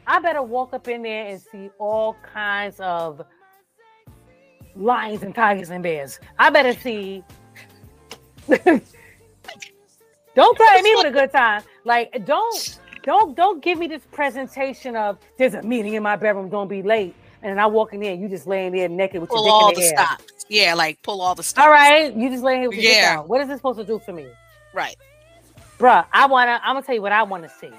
I 0.05 0.19
better 0.19 0.41
walk 0.41 0.73
up 0.73 0.87
in 0.87 1.03
there 1.03 1.27
and 1.27 1.41
see 1.41 1.69
all 1.79 2.15
kinds 2.33 2.79
of 2.79 3.21
lions 4.75 5.23
and 5.23 5.33
tigers 5.33 5.69
and 5.69 5.81
bears. 5.81 6.19
I 6.37 6.49
better 6.49 6.73
see. 6.73 7.23
don't 8.47 8.81
threaten 10.57 10.83
me 10.83 10.95
with 10.95 11.07
a 11.07 11.11
good 11.11 11.31
time. 11.31 11.63
Like, 11.85 12.25
don't, 12.25 12.79
don't, 13.03 13.35
don't 13.35 13.63
give 13.63 13.79
me 13.79 13.87
this 13.87 14.03
presentation 14.11 14.95
of 14.95 15.17
there's 15.37 15.53
a 15.53 15.61
meeting 15.61 15.93
in 15.93 16.03
my 16.03 16.17
bedroom. 16.17 16.49
Don't 16.49 16.67
be 16.67 16.81
late. 16.81 17.15
And 17.41 17.51
then 17.51 17.59
I 17.59 17.67
walk 17.67 17.93
in 17.93 17.99
there, 17.99 18.13
and 18.13 18.21
you 18.21 18.27
just 18.29 18.47
laying 18.47 18.71
there 18.73 18.89
naked 18.89 19.21
with 19.21 19.29
Pull 19.29 19.43
your 19.45 19.53
all 19.53 19.67
dick 19.67 19.77
the 19.77 19.81
in 19.81 19.89
the 19.95 20.01
air. 20.01 20.07
stops. 20.07 20.45
Yeah, 20.49 20.73
like 20.73 21.01
pull 21.03 21.21
all 21.21 21.35
the 21.35 21.43
stops. 21.43 21.65
All 21.65 21.71
right, 21.71 22.15
you 22.15 22.29
just 22.29 22.43
laying 22.43 22.61
here 22.61 22.69
with 22.69 22.77
your 22.77 22.93
dick 22.93 23.03
Yeah. 23.03 23.19
out. 23.19 23.27
What 23.29 23.41
is 23.41 23.47
this 23.47 23.57
supposed 23.57 23.79
to 23.79 23.85
do 23.85 23.99
for 23.99 24.11
me, 24.13 24.27
Right. 24.73 24.95
bruh? 25.79 26.05
I 26.11 26.25
wanna. 26.25 26.59
I'm 26.63 26.75
gonna 26.75 26.85
tell 26.85 26.95
you 26.95 27.01
what 27.01 27.11
I 27.11 27.23
want 27.23 27.43
to 27.43 27.49
see. 27.49 27.71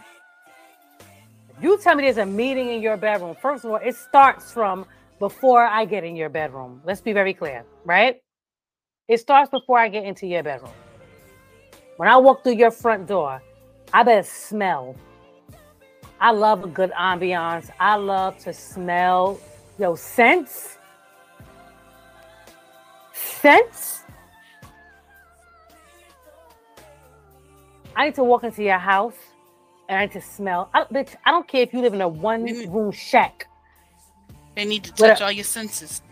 If 1.50 1.62
you 1.62 1.78
tell 1.78 1.96
me 1.96 2.04
there's 2.04 2.18
a 2.18 2.26
meeting 2.26 2.68
in 2.68 2.80
your 2.82 2.96
bedroom, 2.96 3.34
first 3.40 3.64
of 3.64 3.70
all, 3.70 3.78
it 3.78 3.96
starts 3.96 4.52
from 4.52 4.86
before 5.18 5.64
I 5.64 5.84
get 5.84 6.04
in 6.04 6.14
your 6.14 6.28
bedroom. 6.28 6.80
Let's 6.84 7.00
be 7.00 7.12
very 7.12 7.34
clear, 7.34 7.64
right? 7.84 8.22
It 9.08 9.18
starts 9.18 9.50
before 9.50 9.78
I 9.78 9.88
get 9.88 10.04
into 10.04 10.26
your 10.26 10.42
bedroom. 10.44 10.70
When 11.96 12.08
I 12.08 12.16
walk 12.18 12.44
through 12.44 12.54
your 12.54 12.70
front 12.70 13.08
door, 13.08 13.42
I 13.92 14.02
better 14.04 14.22
smell. 14.22 14.94
I 16.20 16.30
love 16.32 16.62
a 16.62 16.68
good 16.68 16.92
ambiance. 16.92 17.70
I 17.80 17.96
love 17.96 18.38
to 18.44 18.52
smell 18.52 19.40
yo 19.78 19.94
sense? 19.94 20.78
Sense? 23.12 24.02
I 27.96 28.06
need 28.06 28.14
to 28.16 28.24
walk 28.24 28.44
into 28.44 28.62
your 28.62 28.78
house 28.78 29.16
and 29.88 29.98
I 29.98 30.06
need 30.06 30.12
to 30.12 30.20
smell. 30.20 30.70
I, 30.74 30.84
bitch, 30.84 31.14
I 31.24 31.30
don't 31.30 31.48
care 31.48 31.62
if 31.62 31.72
you 31.72 31.80
live 31.80 31.94
in 31.94 32.00
a 32.00 32.08
one 32.08 32.44
room 32.70 32.92
shack. 32.92 33.46
They 34.54 34.64
need 34.64 34.84
to 34.84 34.92
touch 34.92 35.20
a- 35.20 35.24
all 35.24 35.32
your 35.32 35.44
senses. 35.44 36.02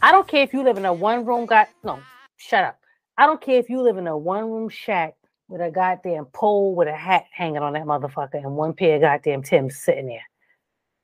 I 0.00 0.10
don't 0.10 0.26
care 0.26 0.42
if 0.42 0.52
you 0.52 0.64
live 0.64 0.78
in 0.78 0.84
a 0.84 0.92
one 0.92 1.24
room 1.24 1.46
got 1.46 1.68
no, 1.84 2.00
shut 2.36 2.64
up. 2.64 2.78
I 3.16 3.26
don't 3.26 3.40
care 3.40 3.58
if 3.58 3.68
you 3.68 3.82
live 3.82 3.98
in 3.98 4.08
a 4.08 4.16
one 4.16 4.50
room 4.50 4.68
shack 4.68 5.14
with 5.48 5.60
a 5.60 5.70
goddamn 5.70 6.24
pole 6.26 6.74
with 6.74 6.88
a 6.88 6.96
hat 6.96 7.24
hanging 7.32 7.58
on 7.58 7.74
that 7.74 7.84
motherfucker 7.84 8.34
and 8.34 8.56
one 8.56 8.72
pair 8.72 8.96
of 8.96 9.02
goddamn 9.02 9.42
Tim's 9.42 9.76
sitting 9.76 10.06
there. 10.06 10.24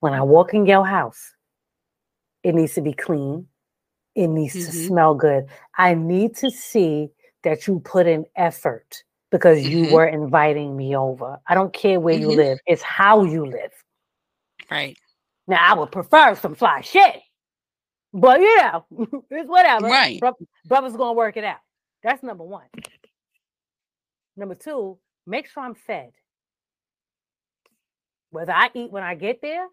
When 0.00 0.14
I 0.14 0.22
walk 0.22 0.54
in 0.54 0.66
your 0.66 0.84
house, 0.84 1.34
it 2.42 2.54
needs 2.54 2.74
to 2.74 2.80
be 2.80 2.92
clean. 2.92 3.48
It 4.14 4.28
needs 4.28 4.52
to 4.54 4.58
Mhm. 4.72 4.86
smell 4.86 5.14
good. 5.14 5.48
I 5.76 5.94
need 5.94 6.36
to 6.36 6.50
see 6.50 7.10
that 7.44 7.66
you 7.66 7.80
put 7.80 8.06
in 8.06 8.26
effort 8.36 9.02
because 9.30 9.66
you 9.66 9.84
Mhm. 9.86 9.92
were 9.92 10.06
inviting 10.06 10.76
me 10.76 10.96
over. 10.96 11.40
I 11.46 11.54
don't 11.54 11.72
care 11.72 12.00
where 12.00 12.16
you 12.16 12.28
Mhm. 12.28 12.36
live, 12.36 12.58
it's 12.66 12.82
how 12.82 13.22
you 13.24 13.44
live. 13.46 13.72
Right. 14.70 14.98
Now 15.46 15.58
I 15.60 15.78
would 15.78 15.92
prefer 15.92 16.34
some 16.34 16.54
fly 16.54 16.80
shit, 16.80 17.22
but 18.12 18.40
you 18.40 18.56
know, 18.58 18.86
it's 19.30 19.48
whatever. 19.48 19.86
Right. 19.86 20.18
Bro- 20.20 20.36
brother's 20.66 20.96
gonna 20.96 21.12
work 21.14 21.36
it 21.36 21.44
out. 21.44 21.60
That's 22.02 22.22
number 22.22 22.44
one. 22.44 22.68
Number 24.36 24.54
two, 24.54 24.98
make 25.26 25.46
sure 25.48 25.62
I'm 25.64 25.74
fed. 25.74 26.12
Whether 28.30 28.52
I 28.52 28.70
eat 28.74 28.90
when 28.90 29.02
I 29.02 29.14
get 29.14 29.40
there, 29.40 29.66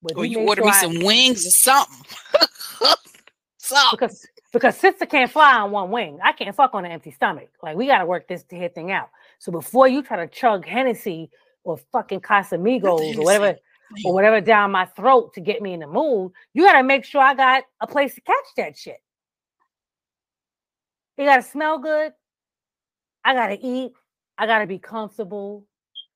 whether 0.00 0.18
Or 0.20 0.24
you 0.24 0.40
order 0.40 0.62
sure 0.62 0.66
me 0.66 0.70
I- 0.76 0.80
some 0.80 1.04
wings 1.04 1.46
or 1.46 1.50
something. 1.50 2.06
up? 2.84 2.98
because 3.92 4.26
because 4.52 4.76
sister 4.78 5.04
can't 5.04 5.30
fly 5.30 5.58
on 5.58 5.70
one 5.70 5.90
wing. 5.90 6.18
I 6.24 6.32
can't 6.32 6.54
fuck 6.56 6.74
on 6.74 6.84
an 6.86 6.92
empty 6.92 7.10
stomach. 7.10 7.50
Like 7.62 7.76
we 7.76 7.86
gotta 7.86 8.06
work 8.06 8.26
this 8.28 8.44
here 8.48 8.68
thing 8.70 8.90
out. 8.92 9.10
So 9.38 9.52
before 9.52 9.88
you 9.88 10.02
try 10.02 10.16
to 10.24 10.26
chug 10.32 10.64
Hennessy 10.64 11.30
or 11.64 11.76
fucking 11.92 12.20
Casamigos 12.20 13.18
or 13.18 13.24
whatever 13.24 13.56
or 14.04 14.14
whatever 14.14 14.40
down 14.40 14.70
my 14.70 14.86
throat 14.86 15.34
to 15.34 15.40
get 15.40 15.60
me 15.60 15.74
in 15.74 15.80
the 15.80 15.86
mood, 15.86 16.32
you 16.54 16.64
gotta 16.64 16.82
make 16.82 17.04
sure 17.04 17.20
I 17.20 17.34
got 17.34 17.64
a 17.80 17.86
place 17.86 18.14
to 18.14 18.20
catch 18.22 18.46
that 18.56 18.76
shit. 18.76 18.98
It 21.18 21.24
gotta 21.26 21.42
smell 21.42 21.78
good. 21.78 22.12
I 23.24 23.34
gotta 23.34 23.58
eat. 23.60 23.92
I 24.38 24.46
gotta 24.46 24.66
be 24.66 24.78
comfortable. 24.78 25.66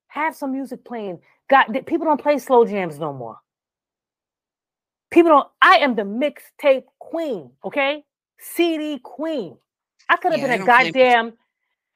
Have 0.07 0.35
some 0.37 0.53
music 0.53 0.85
playing. 0.85 1.18
Got 1.51 1.72
people 1.87 2.07
don't 2.07 2.20
play 2.20 2.39
slow 2.39 2.64
jams 2.64 2.99
no 2.99 3.12
more. 3.12 3.37
People 5.12 5.30
don't. 5.30 5.48
I 5.60 5.76
am 5.76 5.94
the 5.94 6.02
mixtape 6.02 6.84
queen. 6.98 7.50
Okay, 7.64 8.04
CD 8.38 8.98
queen. 8.98 9.56
I 10.08 10.16
could 10.16 10.32
have 10.32 10.40
Yeah, 10.40 10.46
been 10.46 10.54
a 10.54 10.58
don't 10.58 10.66
play- 10.66 10.90
goddamn. 10.90 11.32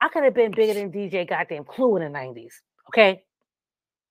I 0.00 0.08
could 0.08 0.24
have 0.24 0.34
been 0.34 0.52
bigger 0.52 0.74
than 0.74 0.92
DJ 0.92 1.26
goddamn 1.28 1.64
Clue 1.64 1.96
in 1.96 2.02
the 2.02 2.08
nineties. 2.10 2.62
Okay, 2.90 3.24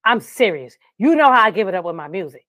I'm 0.04 0.20
serious. 0.20 0.76
You 0.98 1.16
know 1.16 1.32
how 1.32 1.44
I 1.44 1.52
give 1.52 1.68
it 1.68 1.76
up 1.76 1.86
with 1.86 1.96
my 1.96 2.08
music. 2.08 2.46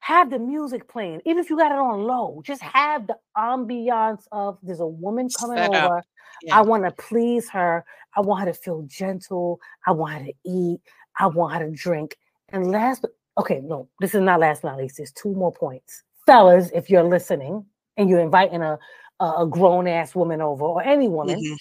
Have 0.00 0.30
the 0.30 0.38
music 0.38 0.88
playing, 0.88 1.20
even 1.26 1.38
if 1.42 1.50
you 1.50 1.56
got 1.58 1.72
it 1.72 1.78
on 1.78 2.04
low. 2.04 2.40
Just 2.44 2.62
have 2.62 3.06
the 3.06 3.16
ambiance 3.36 4.22
of 4.32 4.56
there's 4.62 4.80
a 4.80 4.86
woman 4.86 5.28
coming 5.38 5.58
Set 5.58 5.74
over. 5.74 6.02
Yeah. 6.42 6.58
I 6.58 6.62
want 6.62 6.84
to 6.84 6.90
please 6.92 7.48
her. 7.50 7.84
I 8.16 8.20
want 8.20 8.46
her 8.46 8.52
to 8.52 8.58
feel 8.58 8.82
gentle. 8.86 9.58
I 9.86 9.90
want 9.92 10.14
her 10.14 10.24
to 10.26 10.32
eat. 10.44 10.80
I 11.18 11.26
want 11.26 11.54
her 11.54 11.66
to 11.68 11.70
drink. 11.72 12.16
And 12.50 12.70
last, 12.70 13.02
but 13.02 13.10
okay, 13.38 13.60
no, 13.62 13.88
this 14.00 14.14
is 14.14 14.20
not 14.22 14.40
last 14.40 14.64
not 14.64 14.78
least. 14.78 14.98
There's 14.98 15.12
two 15.12 15.32
more 15.34 15.52
points, 15.52 16.02
fellas. 16.26 16.70
If 16.74 16.90
you're 16.90 17.04
listening 17.04 17.64
and 17.96 18.08
you're 18.10 18.20
inviting 18.20 18.62
a 18.62 18.78
a, 19.20 19.42
a 19.42 19.46
grown 19.48 19.86
ass 19.88 20.14
woman 20.14 20.40
over 20.42 20.64
or 20.64 20.82
any 20.82 21.08
woman, 21.08 21.38
Mhm. 21.40 21.56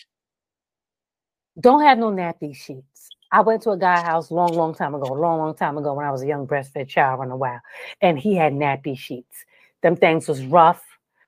don't 1.61 1.81
have 1.83 1.97
no 1.97 2.11
nappy 2.11 2.55
sheets. 2.55 3.09
I 3.31 3.41
went 3.41 3.61
to 3.63 3.71
a 3.71 3.77
guy 3.77 4.01
house 4.01 4.31
long, 4.31 4.55
long 4.55 4.73
time 4.75 4.95
ago, 4.95 5.11
long, 5.13 5.39
long 5.39 5.55
time 5.55 5.77
ago 5.77 5.93
when 5.93 6.05
I 6.05 6.11
was 6.11 6.21
a 6.21 6.27
young 6.27 6.47
breastfed 6.47 6.87
child 6.89 7.19
running 7.19 7.33
a 7.33 7.37
while, 7.37 7.61
and 8.01 8.19
he 8.19 8.35
had 8.35 8.53
nappy 8.53 8.97
sheets. 8.97 9.45
Them 9.81 9.95
things 9.95 10.27
was 10.27 10.45
rough. 10.45 10.83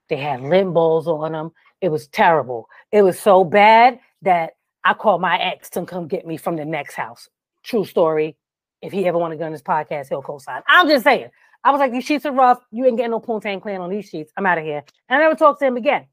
They 0.10 0.18
had 0.18 0.42
limbos 0.42 1.08
on 1.08 1.34
them. 1.34 1.52
It 1.82 1.90
was 1.90 2.08
terrible. 2.08 2.70
It 2.92 3.02
was 3.04 3.20
so 3.20 3.44
bad 3.44 4.00
that 4.22 4.54
I 4.84 4.94
called 4.94 5.22
my 5.22 5.38
ex 5.38 5.70
to 5.72 5.86
come 5.86 6.08
get 6.08 6.26
me 6.26 6.38
from 6.38 6.56
the 6.56 6.66
next 6.66 6.96
house. 6.96 7.30
True 7.64 7.86
story. 7.86 8.38
If 8.82 8.92
he 8.92 9.06
ever 9.06 9.18
want 9.18 9.32
to 9.32 9.38
go 9.38 9.46
on 9.46 9.52
this 9.52 9.62
podcast, 9.62 10.10
he'll 10.10 10.22
co-sign. 10.22 10.62
I'm 10.68 10.88
just 10.88 11.04
saying. 11.04 11.30
I 11.64 11.72
was 11.72 11.80
like, 11.80 11.92
these 11.92 12.06
sheets 12.06 12.26
are 12.26 12.32
rough. 12.32 12.60
You 12.72 12.86
ain't 12.86 12.98
getting 12.98 13.12
no 13.12 13.20
Poontang 13.20 13.62
clan 13.62 13.82
on 13.82 13.90
these 13.90 14.08
sheets. 14.08 14.32
I'm 14.38 14.46
out 14.46 14.58
of 14.58 14.64
here. 14.64 14.84
And 15.10 15.20
I 15.20 15.24
never 15.24 15.36
talked 15.36 15.60
to 15.60 15.66
him 15.66 15.78
again. 15.78 16.06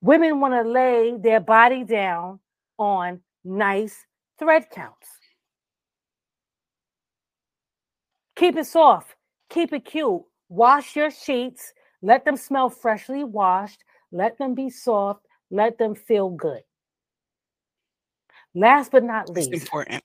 Women 0.00 0.40
want 0.40 0.54
to 0.54 0.68
lay 0.68 1.14
their 1.18 1.40
body 1.40 1.84
down 1.84 2.40
on 2.78 3.20
nice 3.44 4.06
thread 4.38 4.70
counts. 4.70 5.08
Keep 8.36 8.56
it 8.56 8.66
soft, 8.66 9.14
keep 9.50 9.72
it 9.74 9.84
cute. 9.84 10.22
Wash 10.48 10.96
your 10.96 11.10
sheets, 11.10 11.72
let 12.02 12.24
them 12.24 12.36
smell 12.36 12.70
freshly 12.70 13.22
washed, 13.22 13.84
let 14.10 14.36
them 14.38 14.54
be 14.54 14.68
soft, 14.70 15.24
let 15.50 15.78
them 15.78 15.94
feel 15.94 16.30
good. 16.30 16.62
Last 18.54 18.90
but 18.90 19.04
not 19.04 19.28
It's 19.28 19.48
least, 19.48 19.52
important. 19.52 20.02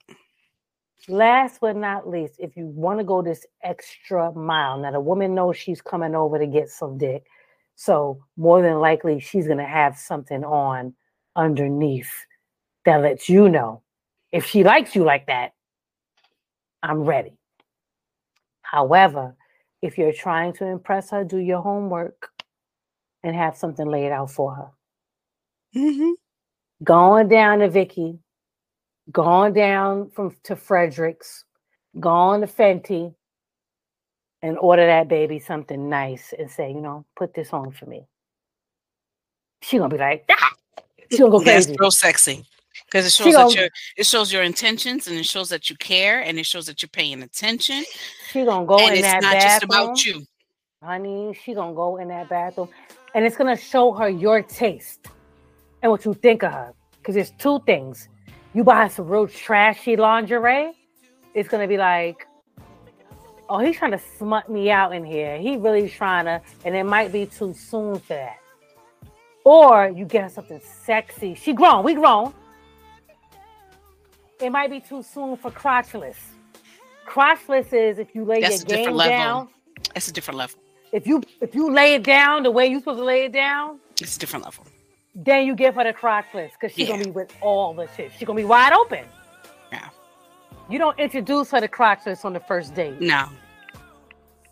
Last 1.08 1.60
but 1.60 1.76
not 1.76 2.08
least, 2.08 2.36
if 2.38 2.56
you 2.56 2.66
want 2.66 2.98
to 2.98 3.04
go 3.04 3.22
this 3.22 3.46
extra 3.62 4.32
mile, 4.32 4.78
now 4.78 4.92
the 4.92 5.00
woman 5.00 5.34
knows 5.34 5.56
she's 5.56 5.80
coming 5.80 6.14
over 6.14 6.38
to 6.38 6.46
get 6.46 6.68
some 6.70 6.98
dick. 6.98 7.24
So 7.76 8.22
more 8.36 8.62
than 8.62 8.80
likely 8.80 9.20
she's 9.20 9.46
gonna 9.48 9.66
have 9.66 9.96
something 9.98 10.44
on 10.44 10.94
underneath 11.36 12.12
that 12.84 13.02
lets 13.02 13.28
you 13.28 13.48
know 13.48 13.82
if 14.32 14.46
she 14.46 14.64
likes 14.64 14.94
you 14.94 15.04
like 15.04 15.26
that, 15.26 15.52
I'm 16.82 17.02
ready. 17.02 17.38
However, 18.62 19.36
if 19.82 19.98
you're 19.98 20.12
trying 20.12 20.52
to 20.54 20.66
impress 20.66 21.10
her, 21.10 21.24
do 21.24 21.38
your 21.38 21.62
homework 21.62 22.30
and 23.22 23.34
have 23.34 23.56
something 23.56 23.86
laid 23.86 24.12
out 24.12 24.30
for 24.30 24.54
her. 24.54 24.70
Mhm. 25.74 26.14
Going 26.84 27.28
down 27.28 27.60
to 27.60 27.68
Vicky, 27.68 28.18
going 29.12 29.52
down 29.52 30.10
from 30.10 30.34
to 30.44 30.56
Fredericks, 30.56 31.44
gone 32.00 32.40
to 32.40 32.46
Fenty, 32.46 33.14
and 34.42 34.58
order 34.58 34.86
that 34.86 35.08
baby 35.08 35.38
something 35.38 35.88
nice 35.88 36.32
and 36.38 36.50
say, 36.50 36.70
you 36.70 36.80
know, 36.80 37.04
put 37.16 37.34
this 37.34 37.52
on 37.52 37.72
for 37.72 37.86
me. 37.86 38.06
She 39.62 39.78
gonna 39.78 39.88
be 39.88 39.98
like, 39.98 40.24
ah! 40.30 40.52
she 41.10 41.18
gonna 41.18 41.30
go 41.30 41.40
That's 41.40 41.66
crazy. 41.66 41.76
real 41.80 41.90
sexy 41.90 42.44
because 42.84 43.06
it 43.06 43.12
shows 43.12 43.32
that 43.32 43.54
gon- 43.54 43.64
you 43.64 43.68
it 43.96 44.06
shows 44.06 44.32
your 44.32 44.42
intentions 44.42 45.06
and 45.06 45.16
it 45.16 45.24
shows 45.24 45.48
that 45.48 45.70
you 45.70 45.76
care 45.76 46.20
and 46.20 46.38
it 46.38 46.44
shows 46.46 46.66
that 46.66 46.82
you're 46.82 46.90
paying 46.90 47.22
attention 47.22 47.82
She 48.30 48.44
gonna 48.44 48.66
go 48.66 48.78
and 48.78 48.90
in 48.90 48.98
it's 48.98 49.02
that 49.02 49.22
not 49.22 49.32
bathroom. 49.32 49.50
just 49.50 49.62
about 49.64 50.04
you. 50.04 50.26
honey. 50.82 51.38
She 51.42 51.54
gonna 51.54 51.74
go 51.74 51.96
in 51.96 52.08
that 52.08 52.28
bathroom, 52.28 52.68
and 53.14 53.24
it's 53.24 53.36
gonna 53.36 53.56
show 53.56 53.92
her 53.92 54.08
your 54.08 54.42
taste 54.42 55.08
and 55.82 55.90
what 55.90 56.04
you 56.04 56.12
think 56.14 56.42
of 56.42 56.52
her. 56.52 56.72
Because 56.98 57.14
there's 57.14 57.32
two 57.38 57.60
things: 57.66 58.08
you 58.56 58.64
buy 58.64 58.88
some 58.88 59.06
real 59.06 59.28
trashy 59.28 59.96
lingerie, 59.96 60.72
it's 61.34 61.46
gonna 61.46 61.68
be 61.68 61.76
like, 61.76 62.26
oh, 63.50 63.58
he's 63.58 63.76
trying 63.76 63.90
to 63.90 64.00
smut 64.16 64.48
me 64.48 64.70
out 64.70 64.94
in 64.94 65.04
here. 65.04 65.36
He 65.36 65.58
really 65.58 65.90
trying 65.90 66.24
to, 66.24 66.40
and 66.64 66.74
it 66.74 66.84
might 66.84 67.12
be 67.12 67.26
too 67.26 67.52
soon 67.52 67.98
for 67.98 68.14
that. 68.14 68.38
Or 69.44 69.92
you 69.94 70.06
get 70.06 70.22
her 70.22 70.28
something 70.30 70.58
sexy. 70.64 71.34
She 71.34 71.52
grown. 71.52 71.84
We 71.84 71.94
grown. 71.96 72.32
It 74.40 74.48
might 74.48 74.70
be 74.70 74.80
too 74.80 75.02
soon 75.02 75.36
for 75.36 75.50
crotchless. 75.50 76.16
Crotchless 77.06 77.74
is 77.74 77.98
if 77.98 78.14
you 78.14 78.24
lay 78.24 78.40
That's 78.40 78.60
your 78.60 78.64
a 78.64 78.68
different 78.68 78.86
game 78.86 78.96
level. 78.96 79.18
down 79.18 79.48
It's 79.94 80.08
a 80.08 80.12
different 80.12 80.38
level. 80.38 80.58
if 80.92 81.06
you 81.06 81.22
if 81.42 81.54
you 81.54 81.70
lay 81.70 81.96
it 81.96 82.04
down 82.04 82.42
the 82.42 82.50
way 82.50 82.66
you're 82.68 82.80
supposed 82.80 83.00
to 83.00 83.04
lay 83.04 83.26
it 83.26 83.32
down, 83.32 83.80
It's 84.00 84.16
a 84.16 84.18
different 84.18 84.46
level. 84.46 84.64
Then 85.16 85.46
you 85.46 85.54
give 85.54 85.74
her 85.74 85.84
the 85.84 85.92
crotchless 85.94 86.52
because 86.52 86.72
she's 86.72 86.86
Yeah. 86.88 86.94
gonna 86.96 87.04
be 87.06 87.10
with 87.10 87.32
all 87.40 87.72
the 87.74 87.88
shit. 87.96 88.12
She's 88.16 88.26
gonna 88.26 88.36
be 88.36 88.44
wide 88.44 88.72
open. 88.72 89.04
Yeah. 89.72 89.88
You 90.68 90.78
don't 90.78 90.98
introduce 90.98 91.50
her 91.52 91.60
to 91.60 91.68
crotchless 91.68 92.24
on 92.24 92.32
the 92.34 92.40
first 92.40 92.74
date. 92.74 93.00
No. 93.00 93.26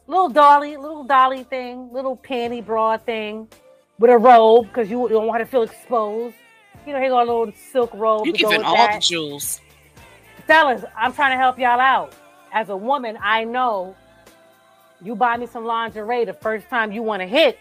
Little 0.07 0.29
dolly, 0.29 0.77
little 0.77 1.05
dolly 1.05 1.45
thing, 1.45 1.91
little 1.93 2.17
panty 2.17 2.65
bra 2.65 2.97
thing 2.99 3.49
with 3.99 4.11
a 4.11 4.17
robe 4.19 4.67
because 4.69 4.91
you, 4.91 5.03
you 5.03 5.09
don't 5.11 5.27
want 5.27 5.39
her 5.41 5.45
to 5.45 5.51
feel 5.51 5.63
exposed. 5.63 6.35
You 6.87 6.93
know, 6.93 7.01
he 7.01 7.09
got 7.09 7.23
a 7.27 7.31
little 7.33 7.53
silk 7.73 7.91
robe. 7.95 8.27
You 8.27 8.33
to 8.33 8.43
go 8.43 8.51
giving 8.51 8.65
all 8.65 8.75
that. 8.77 8.95
the 8.95 9.01
jewels. 9.01 9.61
fellas, 10.47 10.85
I'm 10.97 11.13
trying 11.15 11.33
to 11.33 11.39
help 11.39 11.59
y'all 11.59 11.81
out. 11.81 12.13
As 12.53 12.69
a 12.69 12.77
woman, 12.77 13.19
I 13.23 13.45
know 13.45 13.97
you 15.03 15.15
buy 15.17 15.37
me 15.37 15.47
some 15.47 15.65
lingerie 15.65 16.25
the 16.25 16.35
first 16.35 16.69
time 16.69 16.93
you 16.93 17.03
want 17.03 17.21
to 17.23 17.27
hit, 17.27 17.59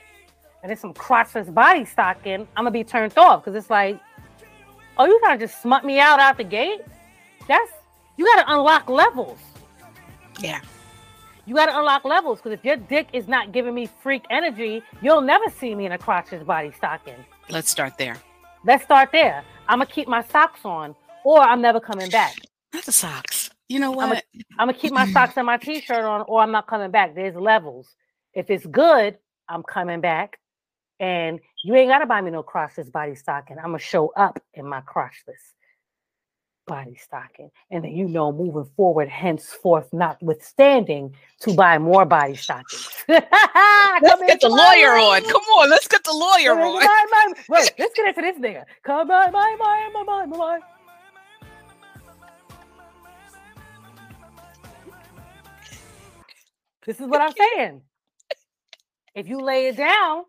and 0.63 0.71
it's 0.71 0.81
some 0.81 0.93
crotchless 0.93 1.53
body 1.53 1.85
stocking, 1.85 2.47
I'm 2.55 2.63
gonna 2.63 2.71
be 2.71 2.83
turned 2.83 3.15
off 3.17 3.43
because 3.43 3.55
it's 3.55 3.69
like, 3.69 3.99
oh, 4.97 5.05
you 5.05 5.19
trying 5.19 5.37
to 5.37 5.45
just 5.45 5.61
smut 5.61 5.85
me 5.85 5.99
out 5.99 6.19
out 6.19 6.37
the 6.37 6.43
gate? 6.43 6.81
That's 7.47 7.71
you 8.17 8.25
gotta 8.25 8.51
unlock 8.51 8.89
levels. 8.89 9.39
Yeah. 10.39 10.61
You 11.45 11.53
gotta 11.55 11.77
unlock 11.77 12.05
levels 12.05 12.39
because 12.39 12.53
if 12.53 12.63
your 12.63 12.77
dick 12.77 13.07
is 13.11 13.27
not 13.27 13.51
giving 13.51 13.75
me 13.75 13.89
freak 14.01 14.23
energy, 14.31 14.81
you'll 15.01 15.21
never 15.21 15.45
see 15.49 15.75
me 15.75 15.85
in 15.85 15.91
a 15.91 15.97
crotchless 15.97 16.45
body 16.45 16.71
stocking. 16.77 17.25
Let's 17.49 17.69
start 17.69 17.97
there. 17.97 18.17
Let's 18.65 18.85
start 18.85 19.09
there. 19.11 19.43
I'm 19.67 19.79
gonna 19.79 19.89
keep 19.91 20.07
my 20.07 20.23
socks 20.23 20.61
on, 20.63 20.95
or 21.25 21.41
I'm 21.41 21.61
never 21.61 21.81
coming 21.81 22.09
back. 22.09 22.35
Not 22.73 22.85
the 22.85 22.93
socks. 22.93 23.49
You 23.67 23.79
know 23.79 23.91
what? 23.91 24.23
I'm 24.57 24.67
gonna 24.67 24.73
keep 24.73 24.93
my 24.93 25.11
socks 25.11 25.33
and 25.35 25.45
my 25.45 25.57
t-shirt 25.57 26.05
on, 26.05 26.23
or 26.27 26.41
I'm 26.41 26.51
not 26.51 26.67
coming 26.67 26.91
back. 26.91 27.15
There's 27.15 27.35
levels. 27.35 27.95
If 28.33 28.49
it's 28.49 28.65
good, 28.65 29.17
I'm 29.49 29.63
coming 29.63 29.99
back. 29.99 30.39
And 30.99 31.39
you 31.63 31.75
ain't 31.75 31.89
gotta 31.89 32.05
buy 32.05 32.21
me 32.21 32.31
no 32.31 32.43
crotchless 32.43 32.91
body 32.91 33.15
stocking. 33.15 33.57
I'm 33.57 33.65
gonna 33.65 33.79
show 33.79 34.13
up 34.15 34.41
in 34.53 34.67
my 34.67 34.81
crotchless 34.81 35.53
body 36.65 36.95
stocking. 36.95 37.51
And 37.71 37.83
then 37.83 37.91
you 37.91 38.07
know 38.07 38.31
moving 38.31 38.69
forward, 38.75 39.09
henceforth, 39.09 39.91
notwithstanding, 39.91 41.15
to 41.41 41.53
buy 41.53 41.77
more 41.77 42.05
body 42.05 42.35
stockings. 42.35 42.89
Let's 43.07 44.21
get 44.21 44.41
the 44.41 44.49
lawyer 44.49 44.95
on. 44.95 45.21
Come 45.23 45.41
on, 45.41 45.69
let's 45.69 45.87
get 45.87 46.03
the 46.03 46.13
lawyer 46.13 46.59
on. 46.59 47.33
Wait, 47.49 47.73
let's 47.79 47.93
get 47.95 48.07
into 48.07 48.21
this 48.21 48.37
nigga. 48.37 48.63
Come 48.83 49.11
on, 49.11 49.31
my, 49.31 49.31
my, 49.31 49.55
my, 49.93 50.03
my, 50.03 50.25
my, 50.25 50.25
my. 50.25 50.59
This 56.85 56.99
is 56.99 57.07
what 57.07 57.21
I'm 57.21 57.33
saying. 57.33 57.81
If 59.15 59.27
you 59.27 59.41
lay 59.41 59.67
it 59.67 59.77
down 59.77 60.25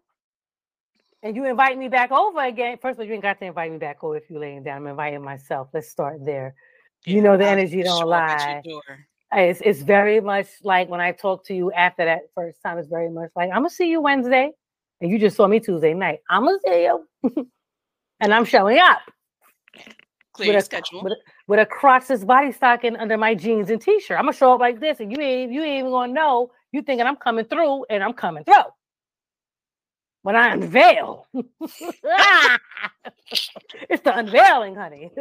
and 1.25 1.35
you 1.35 1.47
invite 1.47 1.79
me 1.79 1.89
back 1.89 2.12
over 2.12 2.45
again, 2.45 2.77
first 2.81 2.97
of 2.97 3.01
all, 3.01 3.07
you 3.07 3.14
ain't 3.14 3.22
got 3.22 3.39
to 3.39 3.47
invite 3.47 3.72
me 3.72 3.79
back 3.79 4.05
over 4.05 4.16
if 4.16 4.29
you 4.29 4.39
laying 4.39 4.62
down. 4.62 4.83
I'm 4.83 4.87
inviting 4.89 5.22
myself. 5.22 5.68
Let's 5.72 5.89
start 5.89 6.22
there. 6.22 6.55
You 7.07 7.22
know 7.22 7.39
the 7.39 7.45
I'll 7.45 7.53
energy 7.53 7.83
don't 7.83 8.07
lie. 8.07 8.62
Uh, 9.35 9.39
it's, 9.39 9.62
it's 9.62 9.81
very 9.81 10.20
much 10.20 10.47
like 10.62 10.89
when 10.91 11.01
I 11.01 11.12
talk 11.12 11.45
to 11.47 11.55
you 11.55 11.72
after 11.72 12.05
that 12.05 12.20
first 12.35 12.59
time, 12.62 12.77
it's 12.77 12.89
very 12.89 13.11
much 13.11 13.31
like, 13.35 13.51
I'm 13.53 13.64
to 13.64 13.70
see 13.70 13.91
you 13.91 14.03
Wednesday. 14.03 14.51
and 15.01 15.11
you 15.11 15.18
just 15.18 15.37
saw 15.37 15.49
me 15.49 15.61
Tuesday 15.61 15.95
night, 15.95 16.20
I'm 16.29 16.45
gonna 16.45 16.59
see 16.64 16.85
you, 16.85 17.09
and 18.20 18.33
I'm 18.33 18.45
showing 18.45 18.79
up 18.79 19.01
Clear 20.35 20.53
with 20.53 20.62
a, 20.62 20.64
schedule. 20.64 21.03
with 21.03 21.14
a, 21.14 21.16
with 21.49 21.59
a 21.59 21.66
crotchless 21.66 22.25
body 22.25 22.53
stocking 22.53 22.97
under 22.97 23.16
my 23.16 23.35
jeans 23.35 23.70
and 23.70 23.81
t-shirt. 23.81 24.18
I'm 24.18 24.25
gonna 24.25 24.37
show 24.37 24.53
up 24.53 24.61
like 24.61 24.79
this, 24.79 25.01
and 25.01 25.11
you 25.11 25.18
ain't 25.20 25.51
you 25.51 25.62
ain't 25.62 25.81
even 25.81 25.91
gonna 25.91 26.12
know. 26.12 26.51
You 26.70 26.83
thinking 26.83 27.07
I'm 27.07 27.16
coming 27.16 27.47
through, 27.47 27.87
and 27.89 28.05
I'm 28.05 28.12
coming 28.12 28.45
through 28.45 28.64
when 30.25 30.35
I 30.37 30.55
unveil. 30.55 31.27
it's 31.35 31.51
the 34.03 34.18
unveiling, 34.18 34.75
honey. 34.75 35.11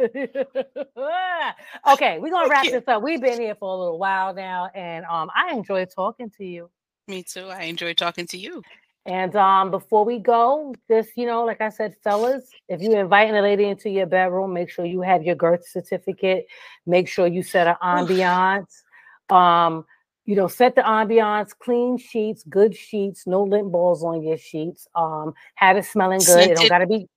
okay, 1.92 2.18
we're 2.18 2.30
gonna 2.30 2.48
wrap 2.48 2.64
this 2.64 2.84
up. 2.88 3.02
We've 3.02 3.20
been 3.20 3.38
here 3.38 3.54
for 3.54 3.68
a 3.68 3.76
little 3.78 3.98
while 3.98 4.32
now, 4.32 4.70
and 4.74 5.04
um, 5.04 5.28
I 5.36 5.52
enjoy 5.52 5.84
talking 5.84 6.30
to 6.38 6.44
you. 6.44 6.70
Me 7.06 7.22
too. 7.22 7.48
I 7.48 7.64
enjoy 7.64 7.92
talking 7.92 8.26
to 8.28 8.38
you. 8.38 8.62
And 9.04 9.36
um, 9.36 9.70
before 9.70 10.06
we 10.06 10.18
go, 10.18 10.74
just 10.88 11.10
you 11.16 11.26
know, 11.26 11.44
like 11.44 11.60
I 11.60 11.68
said, 11.68 11.96
fellas, 12.02 12.48
if 12.70 12.80
you're 12.80 12.98
inviting 12.98 13.36
a 13.36 13.42
lady 13.42 13.64
into 13.64 13.90
your 13.90 14.06
bedroom, 14.06 14.54
make 14.54 14.70
sure 14.70 14.86
you 14.86 15.02
have 15.02 15.22
your 15.22 15.34
girth 15.34 15.68
certificate. 15.68 16.46
Make 16.86 17.08
sure 17.08 17.26
you 17.26 17.42
set 17.42 17.66
an 17.66 17.76
ambiance. 17.82 18.72
Um, 19.28 19.84
you 20.24 20.36
know, 20.36 20.48
set 20.48 20.74
the 20.74 20.82
ambiance, 20.82 21.56
clean 21.58 21.98
sheets, 21.98 22.44
good 22.48 22.74
sheets, 22.76 23.26
no 23.26 23.42
lint 23.42 23.70
balls 23.70 24.02
on 24.02 24.22
your 24.22 24.38
sheets. 24.38 24.88
Um, 24.94 25.34
have 25.56 25.76
it 25.76 25.84
smelling 25.84 26.20
good. 26.20 26.50
It 26.50 26.56
don't 26.56 26.68
gotta 26.68 26.86
be, 26.86 27.08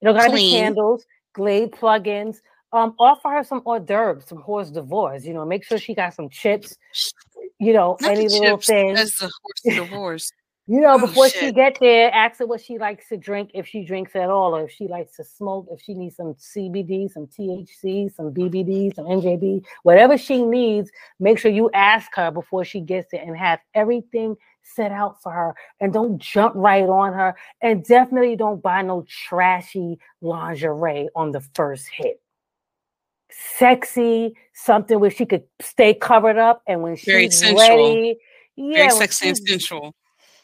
it 0.00 0.04
don't 0.04 0.16
gotta 0.16 0.32
be 0.32 0.50
candles, 0.50 1.04
Glade 1.34 1.72
plugins. 1.72 2.38
Um, 2.72 2.94
offer 2.98 3.28
her 3.28 3.44
some 3.44 3.62
hors 3.64 3.80
d'oeuvres, 3.80 4.26
some 4.26 4.38
horse 4.38 4.70
d'oeuvres. 4.70 5.26
You 5.26 5.34
know, 5.34 5.44
make 5.44 5.64
sure 5.64 5.78
she 5.78 5.94
got 5.94 6.14
some 6.14 6.28
chips. 6.28 6.76
You 7.60 7.72
know, 7.72 7.96
Not 8.00 8.10
any 8.12 8.28
little 8.28 8.56
chips. 8.56 8.66
things. 8.66 8.98
That's 8.98 9.18
the 9.20 9.30
horse 9.42 9.76
divorce. 9.76 10.32
You 10.66 10.80
know, 10.80 10.94
Oh, 10.94 10.98
before 10.98 11.28
she 11.28 11.52
get 11.52 11.76
there, 11.78 12.10
ask 12.14 12.38
her 12.38 12.46
what 12.46 12.60
she 12.60 12.78
likes 12.78 13.08
to 13.10 13.18
drink, 13.18 13.50
if 13.52 13.66
she 13.66 13.84
drinks 13.84 14.16
at 14.16 14.30
all, 14.30 14.56
or 14.56 14.64
if 14.64 14.70
she 14.70 14.88
likes 14.88 15.14
to 15.16 15.24
smoke, 15.24 15.66
if 15.70 15.82
she 15.82 15.92
needs 15.92 16.16
some 16.16 16.34
CBD, 16.34 17.10
some 17.10 17.26
THC, 17.26 18.14
some 18.14 18.32
BBD, 18.32 18.94
some 18.94 19.04
NJB, 19.04 19.62
whatever 19.82 20.16
she 20.16 20.42
needs. 20.42 20.90
Make 21.20 21.38
sure 21.38 21.50
you 21.50 21.70
ask 21.74 22.14
her 22.14 22.30
before 22.30 22.64
she 22.64 22.80
gets 22.80 23.08
there 23.12 23.22
and 23.22 23.36
have 23.36 23.58
everything 23.74 24.36
set 24.62 24.90
out 24.90 25.20
for 25.22 25.30
her. 25.32 25.54
And 25.80 25.92
don't 25.92 26.18
jump 26.18 26.54
right 26.56 26.88
on 26.88 27.12
her. 27.12 27.36
And 27.60 27.84
definitely 27.84 28.34
don't 28.34 28.62
buy 28.62 28.80
no 28.80 29.04
trashy 29.06 29.98
lingerie 30.22 31.10
on 31.14 31.30
the 31.32 31.42
first 31.54 31.88
hit. 31.92 32.22
Sexy, 33.30 34.34
something 34.54 34.98
where 34.98 35.10
she 35.10 35.26
could 35.26 35.42
stay 35.60 35.92
covered 35.92 36.38
up, 36.38 36.62
and 36.66 36.82
when 36.82 36.96
Very 36.96 37.24
she's 37.24 37.38
sensual. 37.40 37.58
ready, 37.58 38.16
yeah, 38.56 38.88
Very 38.88 38.90
sexy 38.92 39.28
and 39.28 39.36
sensual. 39.36 39.94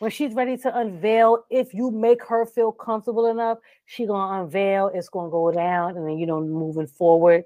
When 0.00 0.10
she's 0.10 0.34
ready 0.34 0.56
to 0.56 0.76
unveil, 0.76 1.44
if 1.50 1.72
you 1.74 1.90
make 1.90 2.24
her 2.24 2.46
feel 2.46 2.72
comfortable 2.72 3.26
enough, 3.26 3.58
she 3.84 4.06
gonna 4.06 4.42
unveil. 4.42 4.90
It's 4.92 5.10
gonna 5.10 5.30
go 5.30 5.52
down, 5.52 5.96
and 5.96 6.08
then 6.08 6.18
you 6.18 6.26
know, 6.26 6.40
moving 6.40 6.86
forward, 6.86 7.44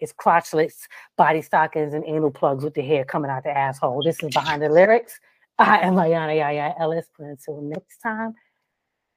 it's 0.00 0.12
crotchless, 0.12 0.74
body 1.16 1.42
stockings, 1.42 1.92
and 1.92 2.04
anal 2.06 2.30
plugs 2.30 2.64
with 2.64 2.74
the 2.74 2.82
hair 2.82 3.04
coming 3.04 3.30
out 3.30 3.44
the 3.44 3.56
asshole. 3.56 4.02
This 4.02 4.22
is 4.22 4.32
behind 4.32 4.62
the 4.62 4.70
lyrics. 4.70 5.20
I 5.58 5.80
am 5.80 5.94
Ayana 5.94 6.36
Yaya 6.36 6.74
Ellis. 6.80 7.06
But 7.18 7.26
until 7.26 7.60
next 7.60 7.98
time, 7.98 8.34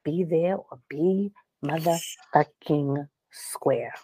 be 0.04 0.24
there 0.24 0.56
or 0.56 0.78
be 0.90 1.32
motherfucking 1.64 3.08
square. 3.30 3.94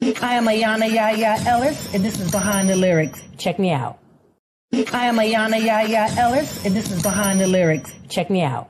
I 0.00 0.34
am 0.34 0.46
Ayana 0.46 0.90
Yaya 0.90 1.36
Ellis, 1.46 1.92
and 1.92 2.02
this 2.02 2.18
is 2.20 2.30
Behind 2.30 2.70
the 2.70 2.76
Lyrics. 2.76 3.20
Check 3.36 3.58
me 3.58 3.72
out. 3.72 3.98
I 4.70 5.06
am 5.06 5.16
Ayana 5.16 5.64
Yaya 5.64 6.08
Ellis, 6.18 6.66
and 6.66 6.76
this 6.76 6.90
is 6.90 7.02
Behind 7.02 7.40
the 7.40 7.46
Lyrics. 7.46 7.90
Check 8.10 8.28
me 8.28 8.42
out. 8.42 8.68